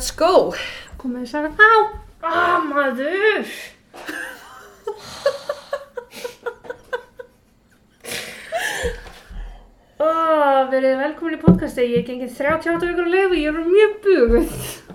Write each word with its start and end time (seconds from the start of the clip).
Let's 0.00 0.14
go! 0.16 0.54
Komið 0.96 1.26
þið 1.26 1.28
sagði, 1.28 1.48
á, 1.60 1.72
á, 2.24 2.56
maður. 2.64 3.48
Ó, 10.00 10.08
verið 10.70 10.94
velkomin 11.02 11.34
í 11.36 11.40
podcasti, 11.42 11.84
ég 11.84 12.06
gengið 12.06 12.32
38 12.32 12.88
vikur 12.88 13.10
að 13.10 13.12
leifu, 13.12 13.36
ég 13.42 13.50
er 13.50 13.58
mjög 13.66 13.92
buguð. 14.06 14.54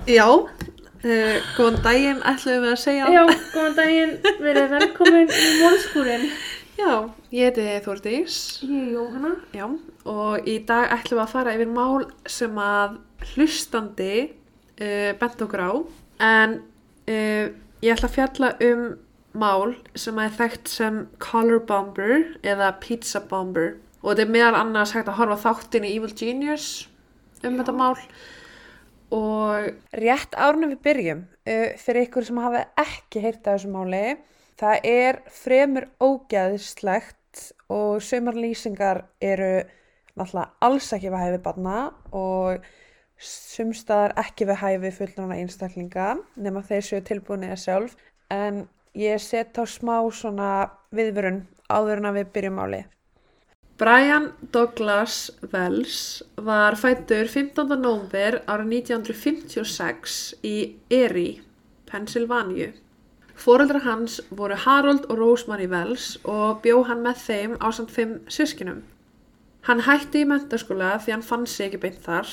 Já, 0.10 0.26
uh, 0.26 1.36
góðan 1.54 1.78
daginn 1.86 2.24
ætlum 2.32 2.66
við 2.66 2.72
að 2.72 2.82
segja. 2.82 3.12
Já, 3.14 3.22
góðan 3.54 3.76
daginn, 3.78 4.16
verið 4.40 4.74
velkomin 4.74 5.30
í 5.30 5.52
móðskúrin. 5.60 6.26
Já, 6.80 6.90
ég 7.30 7.52
heiti 7.52 7.68
Þórdís. 7.86 8.40
Ég 8.64 8.74
er 8.80 8.90
Jóhanna. 8.96 9.36
Já, 9.54 9.70
og 10.16 10.50
í 10.50 10.58
dag 10.66 10.90
ætlum 10.98 11.22
við 11.22 11.24
að 11.28 11.36
fara 11.36 11.54
yfir 11.60 11.70
mál 11.78 12.10
sem 12.40 12.58
að 12.58 12.98
hlustandi 13.36 14.16
uh, 14.82 15.12
bent 15.20 15.42
okkur 15.46 15.64
á. 15.64 15.72
En 16.24 16.60
uh, 17.10 17.46
ég 17.84 17.96
ætla 17.96 18.10
að 18.10 18.16
fjalla 18.16 18.52
um 18.70 18.86
mál 19.36 19.76
sem 20.00 20.16
að 20.16 20.30
er 20.30 20.38
þekkt 20.40 20.72
sem 20.72 21.02
color 21.24 21.64
bomber 21.68 22.30
eða 22.46 22.72
pizza 22.84 23.22
bomber. 23.30 23.76
Og 24.04 24.14
þetta 24.14 24.26
er 24.28 24.34
meðal 24.36 24.60
annars 24.60 24.96
hægt 24.96 25.10
að 25.12 25.20
horfa 25.20 25.42
þáttin 25.44 25.88
í 25.88 25.96
Evil 25.98 26.14
Genius 26.16 26.70
um 27.46 27.60
þetta 27.60 27.76
mál. 27.76 27.96
Og 29.16 29.72
rétt 29.96 30.34
árnum 30.40 30.74
við 30.74 30.82
byrjum, 30.88 31.26
uh, 31.48 31.68
fyrir 31.82 32.08
ykkur 32.08 32.28
sem 32.28 32.42
hafa 32.42 32.66
ekki 32.82 33.24
heyrt 33.24 33.46
af 33.46 33.60
þessu 33.60 33.74
máli, 33.74 34.06
það 34.60 34.88
er 34.88 35.20
fremur 35.36 35.90
ógæðislegt 36.00 37.52
og 37.72 38.00
sömur 38.04 38.38
lýsingar 38.40 39.04
eru 39.24 39.66
náttúrulega 40.16 40.52
alls 40.64 40.92
ekki 40.96 41.12
við 41.12 41.24
hæfi 41.24 41.42
barna 41.44 41.80
og 42.16 42.66
sumstaðar 43.18 44.16
ekki 44.20 44.48
við 44.50 44.62
hæfi 44.62 44.92
fullnána 44.98 45.38
einstaklinga 45.42 46.08
nema 46.36 46.64
þeir 46.66 46.88
séu 46.88 47.04
tilbúinir 47.06 47.60
sjálf 47.60 47.96
en 48.34 48.66
ég 48.96 49.22
set 49.22 49.58
á 49.60 49.64
smá 49.68 49.98
svona 50.12 50.52
viðvörun 50.96 51.46
áður 51.70 52.02
en 52.02 52.10
að 52.12 52.20
við 52.20 52.32
byrjum 52.36 52.60
máli. 52.60 52.82
Brian 53.76 54.30
Douglas 54.56 55.32
Wells 55.52 56.24
var 56.38 56.78
fættur 56.80 57.28
15. 57.28 57.76
nómver 57.76 58.38
ára 58.48 58.64
1956 58.64 60.36
í 60.48 60.56
Erie, 60.90 61.42
Pennsylvania. 61.90 62.72
Fóreldrar 63.36 63.84
hans 63.84 64.22
voru 64.32 64.56
Harold 64.56 65.10
og 65.10 65.20
Rosemary 65.20 65.68
Wells 65.68 66.14
og 66.24 66.62
bjó 66.64 66.86
hann 66.88 67.04
með 67.04 67.20
þeim 67.26 67.58
á 67.60 67.68
samt 67.76 67.92
fimm 67.92 68.22
sískinum. 68.32 68.80
Hann 69.68 69.84
hætti 69.84 70.24
í 70.24 70.30
mentaskóla 70.30 70.96
því 71.04 71.18
hann 71.18 71.28
fann 71.28 71.44
sig 71.50 71.68
ekki 71.68 71.82
beint 71.84 72.00
þar, 72.06 72.32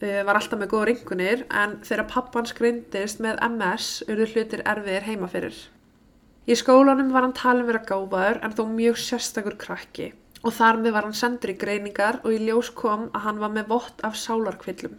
var 0.00 0.38
alltaf 0.38 0.60
með 0.60 0.70
góða 0.72 0.86
ringunir 0.92 1.42
en 1.50 1.78
þegar 1.82 2.06
pappans 2.12 2.54
greindist 2.54 3.18
með 3.24 3.40
MS 3.48 3.88
urðu 4.06 4.28
hlutir 4.32 4.62
erfiðir 4.62 5.08
heima 5.08 5.28
fyrir. 5.32 5.58
Í 6.48 6.54
skólanum 6.56 7.10
var 7.12 7.26
hann 7.26 7.36
talin 7.36 7.66
vera 7.68 7.82
gáfaður 7.84 8.38
en 8.46 8.54
þó 8.56 8.64
mjög 8.70 9.00
sérstakur 9.02 9.58
krakki 9.60 10.12
og 10.46 10.54
þar 10.54 10.78
með 10.80 10.94
var 10.94 11.08
hann 11.08 11.18
sendur 11.18 11.52
í 11.52 11.58
greiningar 11.58 12.20
og 12.22 12.34
í 12.34 12.40
ljós 12.46 12.70
kom 12.78 13.08
að 13.10 13.24
hann 13.26 13.40
var 13.42 13.54
með 13.56 13.70
vott 13.72 14.04
af 14.06 14.16
sálarkvillum. 14.16 14.94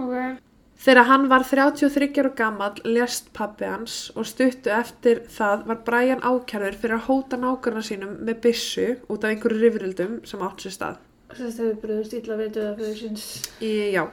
Ok. 0.00 0.40
Þegar 0.80 1.06
hann 1.10 1.26
var 1.28 1.42
33 1.44 2.06
ára 2.22 2.30
gammal 2.36 2.78
lest 2.88 3.26
pappi 3.36 3.68
hans 3.68 3.96
og 4.16 4.24
stuttu 4.28 4.72
eftir 4.72 5.26
það 5.28 5.66
var 5.68 5.82
Brian 5.84 6.24
ákjærður 6.24 6.78
fyrir 6.80 6.96
að 6.96 7.06
hóta 7.08 7.38
nákvæmna 7.40 7.82
sínum 7.84 8.14
með 8.24 8.40
byssu 8.46 8.86
út 9.12 9.26
af 9.26 9.34
einhverju 9.34 9.60
rifrildum 9.60 10.18
sem 10.24 10.44
átt 10.46 10.64
sér 10.64 10.76
stað. 10.78 11.02
Þess 11.36 11.60
að 11.60 11.66
við 11.68 11.76
bröðust 11.84 12.16
illa 12.18 12.36
við 12.40 12.52
döða 12.56 12.72
fyrir 12.80 12.96
síns. 13.00 13.26
Í, 13.62 13.72
já. 13.94 14.04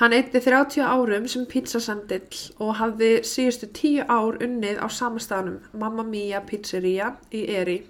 Hann 0.00 0.14
eitti 0.16 0.40
30 0.40 0.84
árum 0.86 1.26
sem 1.28 1.46
pizzasendill 1.50 2.38
og 2.62 2.76
hafði 2.78 3.08
síðustu 3.26 3.68
10 3.76 4.04
ár 4.08 4.38
unnið 4.46 4.78
á 4.80 4.86
sama 4.88 5.20
staðnum, 5.20 5.58
Mamma 5.76 6.04
Mia 6.06 6.40
Pizzeria 6.46 7.16
í 7.34 7.42
Eri. 7.52 7.80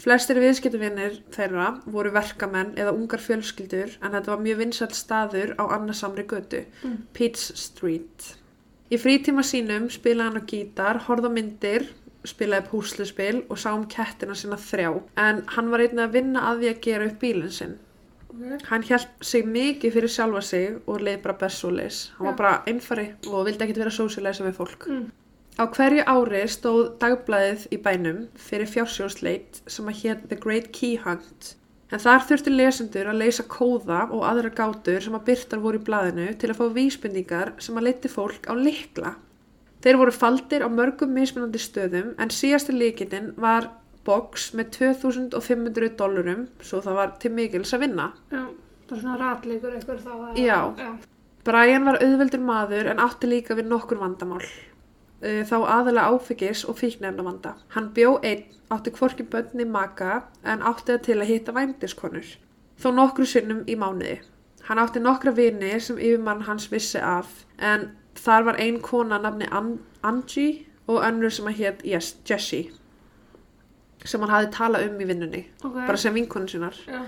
Flestir 0.00 0.38
viðskiptavinnir 0.42 1.18
þeirra 1.34 1.66
voru 1.86 2.10
verkamenn 2.14 2.72
eða 2.80 2.94
ungar 2.96 3.22
fjölskyldur 3.22 3.92
en 4.02 4.14
þetta 4.16 4.32
var 4.32 4.40
mjög 4.42 4.58
vinsælt 4.62 4.96
staður 4.98 5.52
á 5.60 5.64
annarsamri 5.76 6.24
götu, 6.30 6.64
Mm. 6.82 6.96
Peach 7.14 7.44
Street. 7.58 8.34
Í 8.90 8.98
frítíma 9.00 9.42
sínum 9.46 9.86
spilaði 9.90 10.24
hann 10.30 10.40
á 10.42 10.48
gítar, 10.50 10.98
horfði 11.06 11.30
á 11.30 11.36
myndir, 11.36 11.86
spilaði 12.28 12.68
púsluspil 12.70 13.42
og 13.48 13.60
sá 13.60 13.70
um 13.74 13.86
kettina 13.90 14.36
sinna 14.38 14.58
þrjá 14.60 14.92
en 15.24 15.42
hann 15.56 15.72
var 15.72 15.84
einnig 15.84 16.04
að 16.04 16.14
vinna 16.18 16.44
að 16.50 16.62
því 16.62 16.70
að 16.70 16.80
gera 16.86 17.08
upp 17.10 17.18
bílinn 17.24 17.56
sinn. 17.58 17.74
Ok. 18.34 18.62
Hann 18.70 18.82
hjælt 18.82 19.10
sig 19.22 19.44
mikið 19.46 19.98
fyrir 19.98 20.10
sjálfa 20.10 20.40
sig 20.42 20.78
og 20.86 21.02
leið 21.06 21.20
bara 21.22 21.36
bestsóleis. 21.42 21.98
Hann 22.16 22.26
var 22.26 22.34
Já. 22.34 22.38
bara 22.38 22.62
einfari 22.66 23.10
og 23.30 23.44
vildi 23.46 23.66
ekkert 23.66 23.82
vera 23.84 23.94
sósilæsa 23.94 24.46
við 24.46 24.56
fólk. 24.58 24.88
Mm. 24.88 25.04
Á 25.54 25.64
hverju 25.70 26.02
ári 26.10 26.40
stóð 26.50 26.96
dagblæðið 26.98 27.68
í 27.70 27.78
bænum 27.78 28.24
fyrir 28.34 28.66
fjársjóðsleit 28.66 29.60
sem 29.70 29.86
að 29.86 30.00
hétt 30.00 30.24
The 30.32 30.38
Great 30.42 30.72
Key 30.74 30.96
Hunt. 31.04 31.54
En 31.94 32.02
þar 32.02 32.24
þurfti 32.26 32.50
lesendur 32.50 33.06
að 33.06 33.20
leysa 33.20 33.44
kóða 33.46 34.00
og 34.10 34.24
aðra 34.26 34.50
gátur 34.50 35.04
sem 35.04 35.14
að 35.14 35.28
byrtar 35.28 35.62
voru 35.62 35.78
í 35.78 35.84
blaðinu 35.86 36.26
til 36.34 36.50
að 36.50 36.58
fá 36.58 36.64
vísbendingar 36.74 37.52
sem 37.62 37.78
að 37.78 37.86
leiti 37.86 38.10
fólk 38.10 38.48
á 38.50 38.54
likla. 38.58 39.14
Þeir 39.84 39.98
voru 40.00 40.12
faldir 40.16 40.64
á 40.64 40.68
mörgum 40.72 41.10
mismunandi 41.12 41.60
stöðum 41.60 42.14
en 42.18 42.30
síðasti 42.32 42.72
líkitinn 42.72 43.34
var 43.36 43.68
box 44.04 44.50
með 44.56 44.70
2500 44.78 45.90
dollurum 45.98 46.46
svo 46.64 46.80
það 46.84 46.94
var 46.98 47.12
til 47.20 47.30
mikils 47.36 47.72
að 47.76 47.84
vinna. 47.86 48.06
Já, 48.32 48.44
það 48.88 48.96
er 48.96 49.02
svona 49.02 49.18
ratleikur 49.20 49.74
eitthvað 49.76 50.00
þá. 50.04 50.14
að- 50.14 50.38
Já. 50.40 50.60
Já. 50.78 50.92
Brian 51.44 51.84
var 51.84 51.98
auðveldur 52.00 52.40
maður 52.40 52.86
en 52.90 52.98
átti 53.04 53.28
líka 53.28 53.54
við 53.54 53.68
nokkur 53.68 53.98
vandamál. 54.00 54.40
Þá 55.24 55.56
aðalega 55.56 56.10
áfengis 56.12 56.64
og 56.68 56.76
fíknefnavanda. 56.76 57.54
Hann 57.74 57.90
bjó 57.96 58.18
einn, 58.22 58.44
átti 58.70 58.90
hvorki 58.92 59.24
bönni 59.24 59.64
maka 59.66 60.22
en 60.44 60.60
átti 60.60 60.92
það 60.92 61.02
til 61.02 61.18
að 61.20 61.30
hitta 61.30 61.52
vændiskonur. 61.52 62.24
Þó 62.80 62.88
nokkru 62.94 63.24
sinnum 63.26 63.64
í 63.66 63.76
mánuði. 63.76 64.18
Hann 64.68 64.78
átti 64.78 65.00
nokkra 65.00 65.32
vini 65.36 65.78
sem 65.80 65.96
yfirmann 65.96 66.42
hans 66.42 66.66
vissi 66.72 66.98
af 67.00 67.44
en 67.58 67.90
þar 68.18 68.48
var 68.48 68.60
ein 68.62 68.80
kona 68.84 69.18
nafni 69.18 69.48
An 69.50 69.78
Angie 70.02 70.66
og 70.86 71.02
önnur 71.02 71.32
sem 71.32 71.46
að 71.48 71.60
hétt 71.60 71.84
yes, 71.88 72.14
Jessie 72.28 72.70
sem 74.04 74.20
hann 74.20 74.32
hafði 74.34 74.50
talað 74.52 74.86
um 74.90 75.00
í 75.00 75.06
vinnunni, 75.08 75.44
Ok. 75.64 75.78
bara 75.86 75.96
sem 75.96 76.14
vinkonu 76.14 76.48
sínar. 76.48 76.76
Já. 76.86 77.06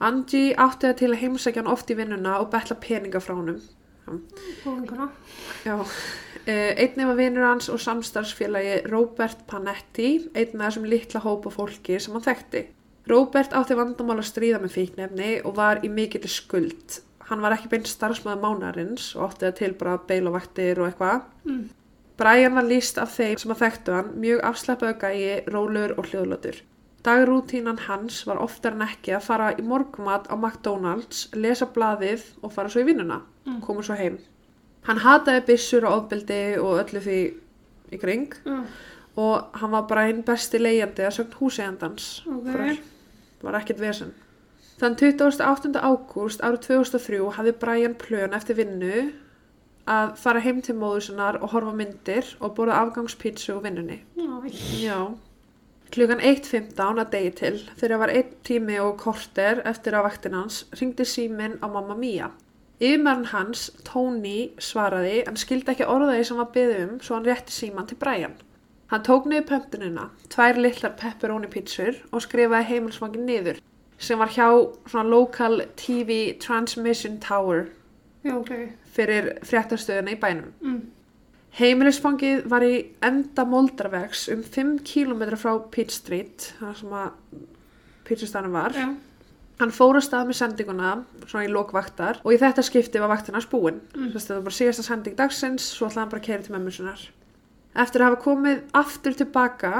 Angie 0.00 0.54
átti 0.58 0.88
það 0.88 0.96
til 0.98 1.10
að 1.12 1.20
heimsækja 1.22 1.62
hann 1.62 1.72
oft 1.72 1.90
í 1.90 1.96
vinnuna 1.96 2.40
og 2.40 2.50
betla 2.50 2.76
peninga 2.76 3.20
frá 3.22 3.36
honum. 3.36 3.60
Góðinguna. 4.06 5.08
Já, 5.64 5.78
uh, 5.78 6.72
einn 6.82 7.06
var 7.08 7.16
vinur 7.18 7.46
hans 7.46 7.68
og 7.68 7.80
samstarfsfélagi 7.82 8.90
Robert 8.90 9.46
Panetti, 9.46 10.28
einn 10.34 10.52
með 10.54 10.66
þessum 10.66 10.90
litla 10.90 11.20
hópa 11.20 11.50
fólki 11.50 12.00
sem 12.00 12.14
hann 12.14 12.26
þekkti. 12.26 12.66
Robert 13.06 13.54
átti 13.54 13.78
vandamál 13.78 14.18
að 14.18 14.30
stríða 14.30 14.60
með 14.62 14.74
fíknefni 14.74 15.30
og 15.44 15.56
var 15.56 15.82
í 15.86 15.88
mikill 15.88 16.26
skuld. 16.28 17.00
Hann 17.26 17.40
var 17.42 17.56
ekki 17.56 17.68
beint 17.72 17.88
starfsmæður 17.90 18.42
mánarins 18.44 19.08
og 19.16 19.24
átti 19.30 19.46
það 19.48 19.56
til 19.58 19.72
bara 19.80 19.96
beilavaktir 20.06 20.78
og 20.78 20.86
eitthvað. 20.92 21.24
Mm. 21.44 21.64
Brian 22.16 22.54
var 22.54 22.64
líst 22.64 22.98
af 23.02 23.10
þeim 23.16 23.38
sem 23.42 23.50
að 23.52 23.62
þekktu 23.64 23.92
hann 23.96 24.12
mjög 24.22 24.44
afsleppaðu 24.46 24.94
gæi, 25.02 25.44
rólur 25.52 25.96
og 25.98 26.06
hljóðlötur. 26.12 26.60
Dagrútínan 27.06 27.78
hans 27.86 28.22
var 28.26 28.38
oftar 28.42 28.72
en 28.74 28.82
ekki 28.86 29.12
að 29.14 29.22
fara 29.26 29.50
í 29.54 29.62
morgumat 29.62 30.26
á 30.26 30.34
McDonalds, 30.34 31.28
lesa 31.38 31.66
blaðið 31.70 32.24
og 32.42 32.52
fara 32.54 32.68
svo 32.72 32.80
í 32.82 32.86
vinnuna, 32.88 33.20
Mm. 33.46 33.60
koma 33.62 33.82
svo 33.82 33.94
heim. 33.94 34.18
Hann 34.86 34.98
hataði 34.98 35.44
byssur 35.46 35.84
og 35.84 35.92
ofbeldi 36.10 36.58
og 36.58 36.80
öllu 36.82 37.00
því 37.02 37.34
í 37.92 38.00
kring 38.00 38.32
Já. 38.46 38.64
og 39.16 39.44
hann 39.54 39.70
var 39.70 39.82
bara 39.86 40.06
einn 40.08 40.22
besti 40.22 40.58
leigjandi 40.58 41.02
að 41.06 41.14
sögn 41.18 41.34
húsegandans. 41.40 42.22
Ok. 42.26 42.78
Var 43.42 43.52
ekkert 43.60 43.78
vesen. 43.80 44.14
Þann 44.76 44.96
28. 45.00 45.70
ágúst 45.80 46.42
árið 46.44 46.66
2003 46.66 47.18
hafði 47.32 47.52
Brian 47.60 47.94
plön 47.96 48.34
eftir 48.36 48.58
vinnu 48.58 49.06
að 49.88 50.10
fara 50.20 50.42
heim 50.44 50.58
til 50.64 50.74
móður 50.76 51.06
sinnar 51.06 51.38
og 51.40 51.54
horfa 51.54 51.70
myndir 51.78 52.32
og 52.44 52.52
borða 52.58 52.82
afgangspítsu 52.82 53.54
úr 53.54 53.62
vinnunni. 53.64 54.02
Já. 54.76 55.14
Klugan 55.94 56.20
1.15 56.20 57.00
að 57.00 57.12
degi 57.14 57.30
til, 57.38 57.54
þegar 57.80 58.02
var 58.02 58.12
einn 58.12 58.34
tími 58.44 58.76
og 58.82 58.98
korter 59.00 59.62
eftir 59.70 59.96
að 59.96 60.08
vaktin 60.10 60.36
hans, 60.36 60.58
ringdi 60.76 61.06
síminn 61.08 61.56
á 61.64 61.66
mamma 61.72 61.96
Mía. 61.96 62.28
Yfirmenn 62.76 63.30
hans, 63.30 63.70
Tony, 63.86 64.50
svaraði 64.60 65.22
en 65.24 65.40
skildi 65.40 65.72
ekki 65.72 65.86
orðaði 65.88 66.26
sem 66.28 66.42
var 66.42 66.50
byggði 66.52 66.82
um 66.82 66.98
svo 67.00 67.16
hann 67.16 67.30
rétti 67.30 67.54
síman 67.54 67.88
til 67.88 67.96
Brian. 68.02 68.34
Hann 68.92 69.06
tók 69.06 69.24
niður 69.30 69.48
pöntunina, 69.54 70.10
tvær 70.28 70.60
litlar 70.60 70.98
pepperoni 71.00 71.48
pítsur 71.48 72.02
og 72.10 72.26
skrifaði 72.26 72.74
heimilsvangin 72.74 73.24
niður 73.30 73.62
sem 73.98 74.18
var 74.18 74.32
hjá 74.34 74.48
svona 74.86 75.08
local 75.08 75.62
TV 75.76 76.36
transmission 76.40 77.18
tower 77.22 77.66
Já, 78.24 78.36
ok. 78.36 78.52
fyrir 78.92 79.32
fréttastöðuna 79.46 80.12
í 80.12 80.20
bænum. 80.20 80.52
Mm. 80.60 80.84
Heimilisfangið 81.56 82.44
var 82.52 82.64
í 82.66 82.74
enda 83.04 83.46
moldarvegs 83.48 84.26
um 84.32 84.42
5 84.44 84.82
km 84.84 85.22
frá 85.40 85.54
Pitt 85.72 85.94
Street, 85.94 86.50
þar 86.58 86.74
sem 86.76 86.90
að 86.92 87.14
pítsustanum 88.06 88.52
var. 88.52 88.76
Já. 88.76 88.90
Hann 89.56 89.72
fór 89.72 89.96
á 89.96 90.02
stað 90.04 90.28
með 90.28 90.36
sendinguna, 90.36 90.90
svona 91.24 91.46
í 91.46 91.52
lokvaktar, 91.52 92.20
og 92.20 92.34
í 92.34 92.40
þetta 92.42 92.64
skipti 92.66 93.00
var 93.00 93.08
vaktin 93.14 93.38
hans 93.38 93.48
búin. 93.48 93.80
Mm. 93.94 94.10
Að 94.10 94.18
þetta 94.18 94.34
var 94.34 94.44
bara 94.50 94.58
síðasta 94.58 94.84
sending 94.84 95.16
dagsins, 95.16 95.70
svo 95.72 95.88
ætlaði 95.88 96.02
hann 96.02 96.12
bara 96.12 96.20
að 96.20 96.26
keira 96.26 96.44
til 96.44 96.54
mömmu 96.58 96.74
sinnar. 96.76 97.06
Eftir 97.76 98.04
að 98.04 98.10
hafa 98.10 98.20
komið 98.26 98.60
aftur 98.76 99.16
tilbaka, 99.16 99.72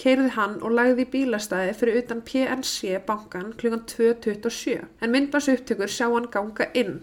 keiriði 0.00 0.34
hann 0.36 0.58
og 0.64 0.74
lagði 0.76 1.04
í 1.04 1.10
bílastæði 1.12 1.72
fyrir 1.76 2.00
utan 2.00 2.20
PNC 2.26 3.00
bankan 3.06 3.54
klukkan 3.60 3.82
2.27. 3.90 4.84
En 5.02 5.12
myndbans 5.12 5.48
upptökur 5.52 5.92
sjá 5.92 6.06
hann 6.08 6.28
ganga 6.32 6.68
inn. 6.74 7.00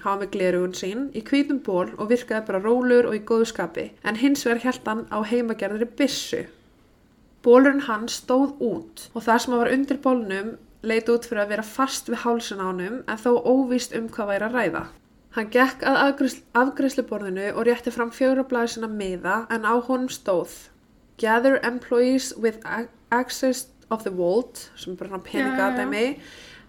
Hann 0.00 0.16
var 0.16 0.22
með 0.22 0.32
glerugun 0.34 0.76
sín 0.76 1.02
í 1.16 1.22
hvítum 1.26 1.60
ból 1.66 1.90
og 1.96 2.08
virkaði 2.10 2.46
bara 2.46 2.62
rólur 2.64 3.10
og 3.10 3.18
í 3.18 3.20
góðu 3.28 3.50
skapi, 3.50 3.90
en 4.02 4.16
hins 4.16 4.46
vegar 4.46 4.64
held 4.64 4.88
hann 4.88 5.04
á 5.12 5.18
heimagerðari 5.28 5.90
byssu. 5.98 6.46
Bólurinn 7.44 7.84
hans 7.86 8.20
stóð 8.22 8.56
út 8.64 9.06
og 9.14 9.24
það 9.26 9.42
sem 9.44 9.56
var 9.56 9.72
undir 9.74 10.00
bólnum 10.04 10.54
leit 10.82 11.08
út 11.12 11.28
fyrir 11.28 11.44
að 11.44 11.52
vera 11.54 11.66
fast 11.66 12.08
við 12.08 12.22
hálsun 12.24 12.64
á 12.64 12.66
honum 12.70 12.98
en 13.04 13.20
þó 13.20 13.30
óvíst 13.44 13.96
um 13.96 14.08
hvað 14.12 14.32
væri 14.32 14.48
að 14.48 14.58
ræða. 14.58 14.84
Hann 15.36 15.52
gekk 15.54 15.84
að 15.86 16.00
afgreiðsluborðinu 16.58 17.52
og 17.52 17.66
rétti 17.68 17.92
fram 17.94 18.10
fjóra 18.10 18.44
blaði 18.48 18.74
sinna 18.74 18.88
miða 18.90 19.44
en 19.52 19.68
á 19.68 19.74
honum 19.76 20.08
stóð 20.10 20.69
Gather 21.20 21.60
employees 21.62 22.32
with 22.36 22.58
access 23.10 23.66
of 23.90 24.02
the 24.04 24.10
vault, 24.10 24.70
sem 24.76 24.94
bara 24.96 25.10
hann 25.10 25.20
já, 25.20 25.24
já. 25.32 25.34
peningadæmi, 25.44 26.18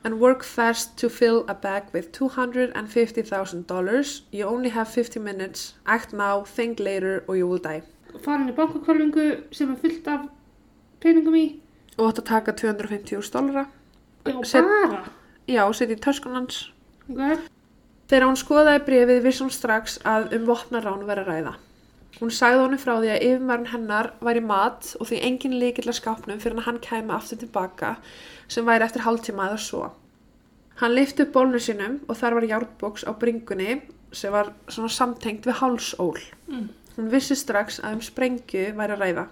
and 0.03 0.19
work 0.19 0.43
fast 0.43 0.97
to 0.97 1.09
fill 1.09 1.45
a 1.47 1.53
bag 1.53 1.83
with 1.93 2.11
$250,000. 2.11 4.21
You 4.31 4.47
only 4.47 4.69
have 4.69 4.87
50 4.89 5.19
minutes. 5.19 5.73
Act 5.85 6.11
now, 6.13 6.41
think 6.43 6.79
later 6.79 7.23
or 7.27 7.35
you 7.37 7.47
will 7.47 7.59
die. 7.61 7.81
farin 8.25 8.49
í 8.49 8.53
bankakálfingu 8.55 9.43
sem 9.55 9.69
er 9.71 9.75
fullt 9.79 10.07
af 10.07 10.19
peningum 10.99 11.35
í. 11.39 11.45
Og 11.97 12.09
átt 12.09 12.19
að 12.19 12.25
taka 12.27 12.51
250.000 12.51 13.31
dólara. 13.31 13.65
Já, 14.25 14.43
Set- 14.43 14.65
bara. 14.67 15.03
Já, 15.47 15.63
setja 15.73 15.95
í 15.95 15.99
töskun 16.03 16.33
hans. 16.35 16.71
Ok. 17.09 17.39
Þegar 18.11 18.27
hún 18.27 18.35
skoðaði 18.41 18.83
brefið 18.85 19.21
vissum 19.23 19.47
strax 19.49 19.95
að 20.03 20.33
um 20.35 20.43
vopnarán 20.49 21.05
veri 21.07 21.21
að 21.23 21.27
ræða. 21.31 21.53
Hún 22.21 22.29
sagði 22.29 22.59
honum 22.61 22.77
frá 22.77 22.91
því 22.99 23.09
að 23.09 23.23
yfirmærun 23.25 23.71
hennar 23.71 24.11
væri 24.21 24.43
mat 24.45 24.91
og 24.99 25.07
því 25.09 25.21
engin 25.25 25.55
líkill 25.57 25.87
að 25.89 25.97
skápnum 25.97 26.41
fyrir 26.43 26.59
að 26.61 26.67
hann 26.67 26.77
kæmi 26.83 27.15
aftur 27.15 27.39
tilbaka 27.41 27.95
sem 28.45 28.67
væri 28.67 28.85
eftir 28.85 29.01
hálftíma 29.07 29.47
eða 29.49 29.57
svo. 29.63 29.87
Hann 30.81 30.93
lyfti 30.93 31.25
upp 31.25 31.33
bólnu 31.33 31.57
sínum 31.57 31.97
og 32.05 32.19
þar 32.19 32.37
var 32.37 32.47
járnboks 32.51 33.07
á 33.09 33.11
bringunni 33.17 33.79
sem 34.13 34.33
var 34.33 34.53
svona 34.67 34.93
samtengt 34.93 35.49
við 35.49 35.57
hálsól. 35.63 36.21
Mm. 36.45 36.69
Hún 36.97 37.09
vissi 37.09 37.39
strax 37.39 37.81
að 37.81 37.97
um 37.97 38.05
sprengju 38.05 38.67
væri 38.77 38.97
að 38.97 39.01
ræða. 39.01 39.25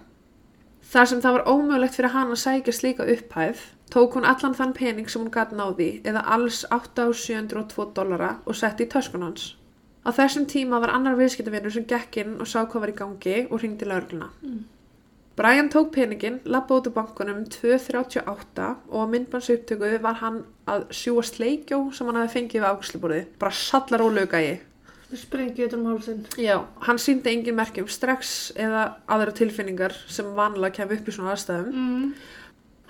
Þar 0.90 1.06
sem 1.06 1.22
það 1.22 1.36
var 1.36 1.48
ómögulegt 1.52 2.00
fyrir 2.00 2.14
hann 2.16 2.34
að 2.34 2.42
sækja 2.42 2.74
slíka 2.74 3.06
upphæð, 3.14 3.62
tók 3.94 4.18
hún 4.18 4.26
allan 4.26 4.56
þann 4.58 4.74
pening 4.74 5.10
sem 5.10 5.22
hún 5.22 5.30
gat 5.30 5.54
náði, 5.54 5.92
eða 6.02 6.26
alls 6.26 6.64
8.702 6.74 7.92
dollara 7.94 8.32
og 8.46 8.58
setti 8.58 8.88
í 8.88 8.90
töskun 8.90 9.28
hans. 9.28 9.52
Á 10.00 10.10
þessum 10.16 10.46
tíma 10.48 10.80
var 10.80 10.94
annar 10.96 11.18
viðskiptavinur 11.18 11.72
sem 11.74 11.84
gekk 11.88 12.22
inn 12.22 12.36
og 12.40 12.48
sá 12.48 12.62
hvað 12.62 12.84
var 12.84 12.92
í 12.92 12.98
gangi 13.00 13.38
og 13.50 13.60
hringdi 13.60 13.88
laurugluna. 13.88 14.30
Mm. 14.40 14.60
Brian 15.40 15.70
tók 15.72 15.92
peningin, 15.94 16.40
lappa 16.44 16.76
út 16.76 16.88
úr 16.88 16.92
bankunum 16.96 17.44
2.38 17.48 18.64
og 18.90 18.96
á 19.00 19.06
myndbanns 19.08 19.48
upptöku 19.52 19.92
var 20.02 20.18
hann 20.20 20.42
að 20.68 20.88
sjúa 20.92 21.22
sleikjó 21.24 21.86
sem 21.96 22.08
hann 22.08 22.18
hafi 22.20 22.34
fengið 22.34 22.60
við 22.60 22.68
ágæsluborði. 22.68 23.20
Bara 23.40 23.56
sallar 23.56 24.04
og 24.04 24.12
lögægi. 24.18 24.58
Við 25.10 25.22
sprengið 25.22 25.62
þetta 25.64 25.78
um 25.78 25.86
hálsinn. 25.88 26.20
Já, 26.38 26.56
hann 26.86 27.00
síndi 27.00 27.32
engin 27.32 27.56
merkjum 27.56 27.88
strax 27.90 28.52
eða 28.52 28.84
aðra 29.10 29.32
tilfinningar 29.40 29.96
sem 30.08 30.28
vanlega 30.36 30.76
kemur 30.76 31.00
upp 31.00 31.08
í 31.08 31.16
svona 31.16 31.32
aðstæðum. 31.34 31.72
Mm. 31.72 32.12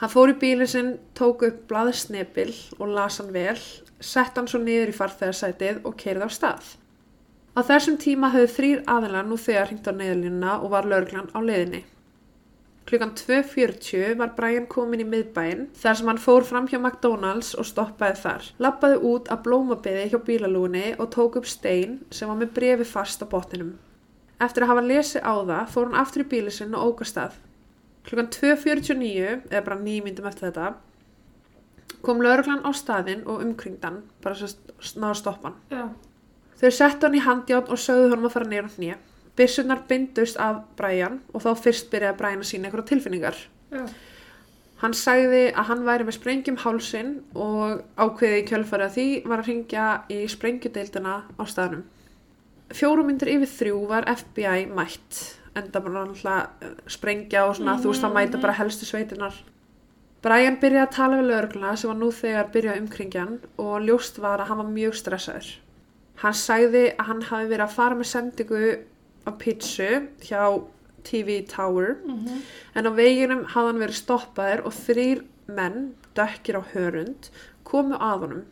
Hann 0.01 0.13
fór 0.13 0.33
í 0.33 0.37
bílinn 0.41 0.69
sinn, 0.69 0.93
tók 1.15 1.47
upp 1.47 1.65
blaðsnepil 1.71 2.53
og 2.79 2.87
las 2.97 3.19
hann 3.21 3.33
vel, 3.37 3.57
sett 4.01 4.37
hann 4.37 4.49
svo 4.49 4.61
niður 4.63 4.93
í 4.93 4.97
farþegarsætið 4.97 5.83
og 5.85 5.97
keirði 6.01 6.29
á 6.29 6.31
stað. 6.33 6.77
Á 7.51 7.61
þessum 7.67 7.97
tíma 7.99 8.31
höfðu 8.31 8.51
þrýr 8.57 8.83
aðilar 8.87 9.27
nú 9.27 9.39
þegar 9.41 9.71
hringt 9.71 9.89
á 9.91 9.93
neyðalínuna 9.93 10.53
og 10.61 10.71
var 10.71 10.87
lögreglan 10.87 11.33
á 11.35 11.39
leiðinni. 11.43 11.81
Klukkan 12.87 13.13
2.40 13.19 14.17
var 14.19 14.33
Brian 14.35 14.67
komin 14.71 15.03
í 15.03 15.07
miðbæinn 15.07 15.69
þar 15.79 15.99
sem 15.99 16.09
hann 16.11 16.21
fór 16.23 16.47
fram 16.47 16.67
hjá 16.71 16.79
McDonalds 16.79 17.53
og 17.59 17.67
stoppaði 17.69 18.17
þar. 18.23 18.49
Lappaði 18.63 18.97
út 19.11 19.31
að 19.31 19.45
blómabeði 19.45 20.09
hjá 20.11 20.19
bílalúni 20.27 20.85
og 20.97 21.11
tók 21.15 21.39
upp 21.39 21.47
stein 21.47 22.01
sem 22.11 22.31
var 22.31 22.39
með 22.41 22.53
brefi 22.57 22.87
fast 22.89 23.23
á 23.23 23.27
botninum. 23.31 23.77
Eftir 24.43 24.65
að 24.65 24.73
hafa 24.73 24.85
lesið 24.87 25.27
á 25.27 25.35
það 25.53 25.73
fór 25.75 25.89
hann 25.91 26.01
aftur 26.01 26.25
í 26.25 26.29
bílinn 26.33 26.57
sinn 26.57 26.75
og 26.75 26.93
óka 26.95 27.07
stað. 27.07 27.35
Klukkan 28.09 28.31
2.49, 28.33 29.35
eða 29.51 29.65
bara 29.67 29.79
nýjum 29.83 30.07
myndum 30.09 30.31
eftir 30.31 30.49
þetta, 30.49 30.71
kom 32.01 32.23
lögreglan 32.25 32.65
á 32.65 32.71
staðinn 32.75 33.27
og 33.29 33.43
umkringdan, 33.45 34.01
bara 34.25 34.39
svo 34.39 35.03
náða 35.03 35.19
stoppan. 35.21 35.59
Já. 35.71 35.91
Þau 36.61 36.71
settu 36.77 37.09
hann 37.09 37.17
í 37.17 37.25
handján 37.25 37.71
og 37.73 37.81
sögðu 37.81 38.13
honum 38.13 38.29
að 38.29 38.37
fara 38.37 38.51
neyra 38.51 38.71
hnýja. 38.75 38.99
Byssunar 39.39 39.85
byndust 39.89 40.37
af 40.43 40.63
Brian 40.77 41.21
og 41.33 41.45
þá 41.45 41.51
fyrst 41.65 41.89
byrjaði 41.93 42.19
Brian 42.19 42.43
að 42.43 42.51
sína 42.51 42.69
eitthvað 42.69 42.91
tilfinningar. 42.91 43.39
Já. 43.73 43.85
Hann 44.81 44.97
sagði 44.97 45.43
að 45.51 45.67
hann 45.69 45.83
væri 45.85 46.07
með 46.09 46.17
sprengjum 46.17 46.59
hálsin 46.63 47.11
og 47.37 47.83
ákveði 48.01 48.39
í 48.41 48.45
kjölfari 48.49 48.87
að 48.87 48.95
því 48.95 49.07
var 49.29 49.43
að 49.43 49.51
ringja 49.51 49.87
í 50.09 50.21
sprengjudeildina 50.33 51.17
á 51.37 51.43
staðnum. 51.49 51.83
Fjórum 52.73 53.11
myndir 53.11 53.33
yfir 53.35 53.51
þrjú 53.51 53.81
var 53.91 54.09
FBI 54.09 54.69
mætt, 54.73 55.21
enda 55.59 55.83
bara 55.85 56.05
náttúrulega 56.07 56.73
sprengja 56.89 57.45
og 57.49 57.59
svona, 57.59 57.77
þú 57.83 57.93
veist, 57.93 58.05
það 58.07 58.17
mæta 58.17 58.41
bara 58.41 58.57
helstu 58.57 58.89
sveitinar. 58.89 59.37
Brian 60.25 60.57
byrjaði 60.63 60.87
að 60.87 60.97
tala 60.97 61.19
við 61.21 61.29
lögregluna 61.29 61.75
sem 61.77 61.93
var 61.93 62.01
nú 62.01 62.13
þegar 62.13 62.53
byrjaði 62.55 62.85
umkringjan 62.85 63.37
og 63.61 63.75
ljóst 63.85 64.21
var 64.23 64.41
að 64.41 64.53
hann 64.53 64.63
var 64.63 64.73
mjög 64.73 64.97
stressaður. 65.01 65.51
Hann 66.21 66.37
sagði 66.37 66.91
að 66.99 67.07
hann 67.09 67.23
hafi 67.31 67.49
verið 67.49 67.65
að 67.65 67.75
fara 67.79 67.97
með 67.97 68.11
sendingu 68.11 68.63
af 69.29 69.37
pítsu 69.41 69.89
hjá 70.27 70.43
TV 71.05 71.41
Tower 71.49 71.97
Mm 72.05 72.41
en 72.75 72.87
á 72.87 72.93
veginum 72.93 73.45
hafði 73.45 73.71
hann 73.71 73.83
verið 73.83 73.97
stoppaður 73.99 74.61
og 74.69 74.75
þrýr 74.77 75.23
menn, 75.51 75.95
dökkir 76.15 76.61
á 76.61 76.63
hörund, 76.73 77.31
komu 77.65 77.97
að 77.97 78.25
honum. 78.25 78.43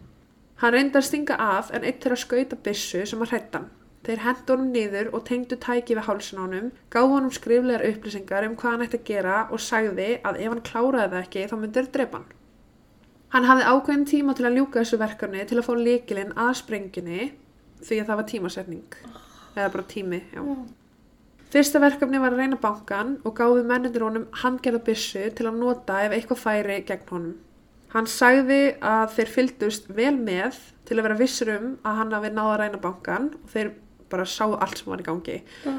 Hann 0.58 0.72
reyndi 0.75 0.98
að 0.98 1.04
stinga 1.06 1.37
af 1.38 1.70
en 1.70 1.84
eitt 1.84 2.00
þeirra 2.02 2.16
skauta 2.18 2.56
byssu 2.56 3.04
sem 3.06 3.20
að 3.22 3.30
hrætta 3.32 3.58
hann. 3.60 3.68
Þeir 4.06 4.22
hendu 4.25 4.54
honum 4.54 4.72
niður 4.72 5.10
og 5.14 5.25
tengdu 5.28 5.56
tæki 5.60 5.94
við 5.94 6.06
hálsin 6.08 6.40
á 6.40 6.44
honum, 6.46 6.70
gáðu 6.90 7.12
honum 7.14 7.34
skriflegar 7.34 7.87
upplýsingar 7.90 8.46
um 8.48 8.56
hvað 8.56 8.75
hann 8.75 8.84
ætti 8.87 8.98
að 8.98 9.08
gera 9.12 9.37
og 9.52 9.60
sagði 9.60 10.08
að 10.25 10.40
ef 10.40 10.52
hann 10.52 10.64
kláraði 10.70 11.12
það 11.12 11.22
ekki 11.22 11.46
þá 11.50 11.56
myndi 11.58 11.78
þeir 11.78 11.90
drepa 11.96 12.18
hann. 12.18 12.30
Hann 13.34 13.44
hafði 13.44 13.68
ákveðin 13.68 14.08
tíma 14.08 14.34
til 14.34 14.46
að 14.48 14.56
ljúka 14.56 14.80
þessu 14.80 14.98
verkefni 15.02 15.44
til 15.46 15.58
að 15.60 15.66
fá 15.68 15.75
líkilinn 15.76 16.34
að 16.34 16.54
sprenginni 16.62 17.30
því 17.85 18.02
að 18.02 18.11
það 18.11 18.20
var 18.20 18.28
tímasetning. 18.32 18.99
Eða 19.54 19.73
bara 19.75 19.88
tími, 19.90 20.23
já. 20.35 20.42
Já. 20.42 20.56
Fyrsta 21.49 21.80
verkefni 21.80 22.18
var 22.20 22.35
að 22.35 22.42
reyna 22.42 22.58
bankan 22.61 23.14
og 23.25 23.32
gáði 23.38 23.62
mennundir 23.64 24.02
honum 24.04 24.26
handgerða 24.42 24.82
byssu 24.85 25.23
til 25.32 25.47
að 25.49 25.62
nota 25.62 26.02
ef 26.04 26.12
eitthvað 26.12 26.42
færi 26.42 26.82
gegn 26.85 27.06
honum. 27.08 27.37
Hann 27.94 28.08
sagði 28.12 28.75
að 28.85 29.14
þeir 29.14 29.30
fylgdust 29.32 29.88
vel 29.97 30.12
með 30.18 30.58
til 30.85 30.99
að 30.99 31.06
vera 31.06 31.16
vissur 31.23 31.52
um 31.54 31.70
að 31.88 32.02
hann 32.02 32.12
hafi 32.12 32.32
náða 32.35 32.50
að 32.50 32.61
reyna 32.62 32.82
bankan 32.82 33.30
og 33.38 33.49
þeir 33.54 33.70
bara 34.12 34.28
sáu 34.28 34.58
allt 34.58 34.82
sem 34.82 34.92
var 34.92 35.00
í 35.00 35.06
gangi. 35.08 35.38
Já. 35.64 35.73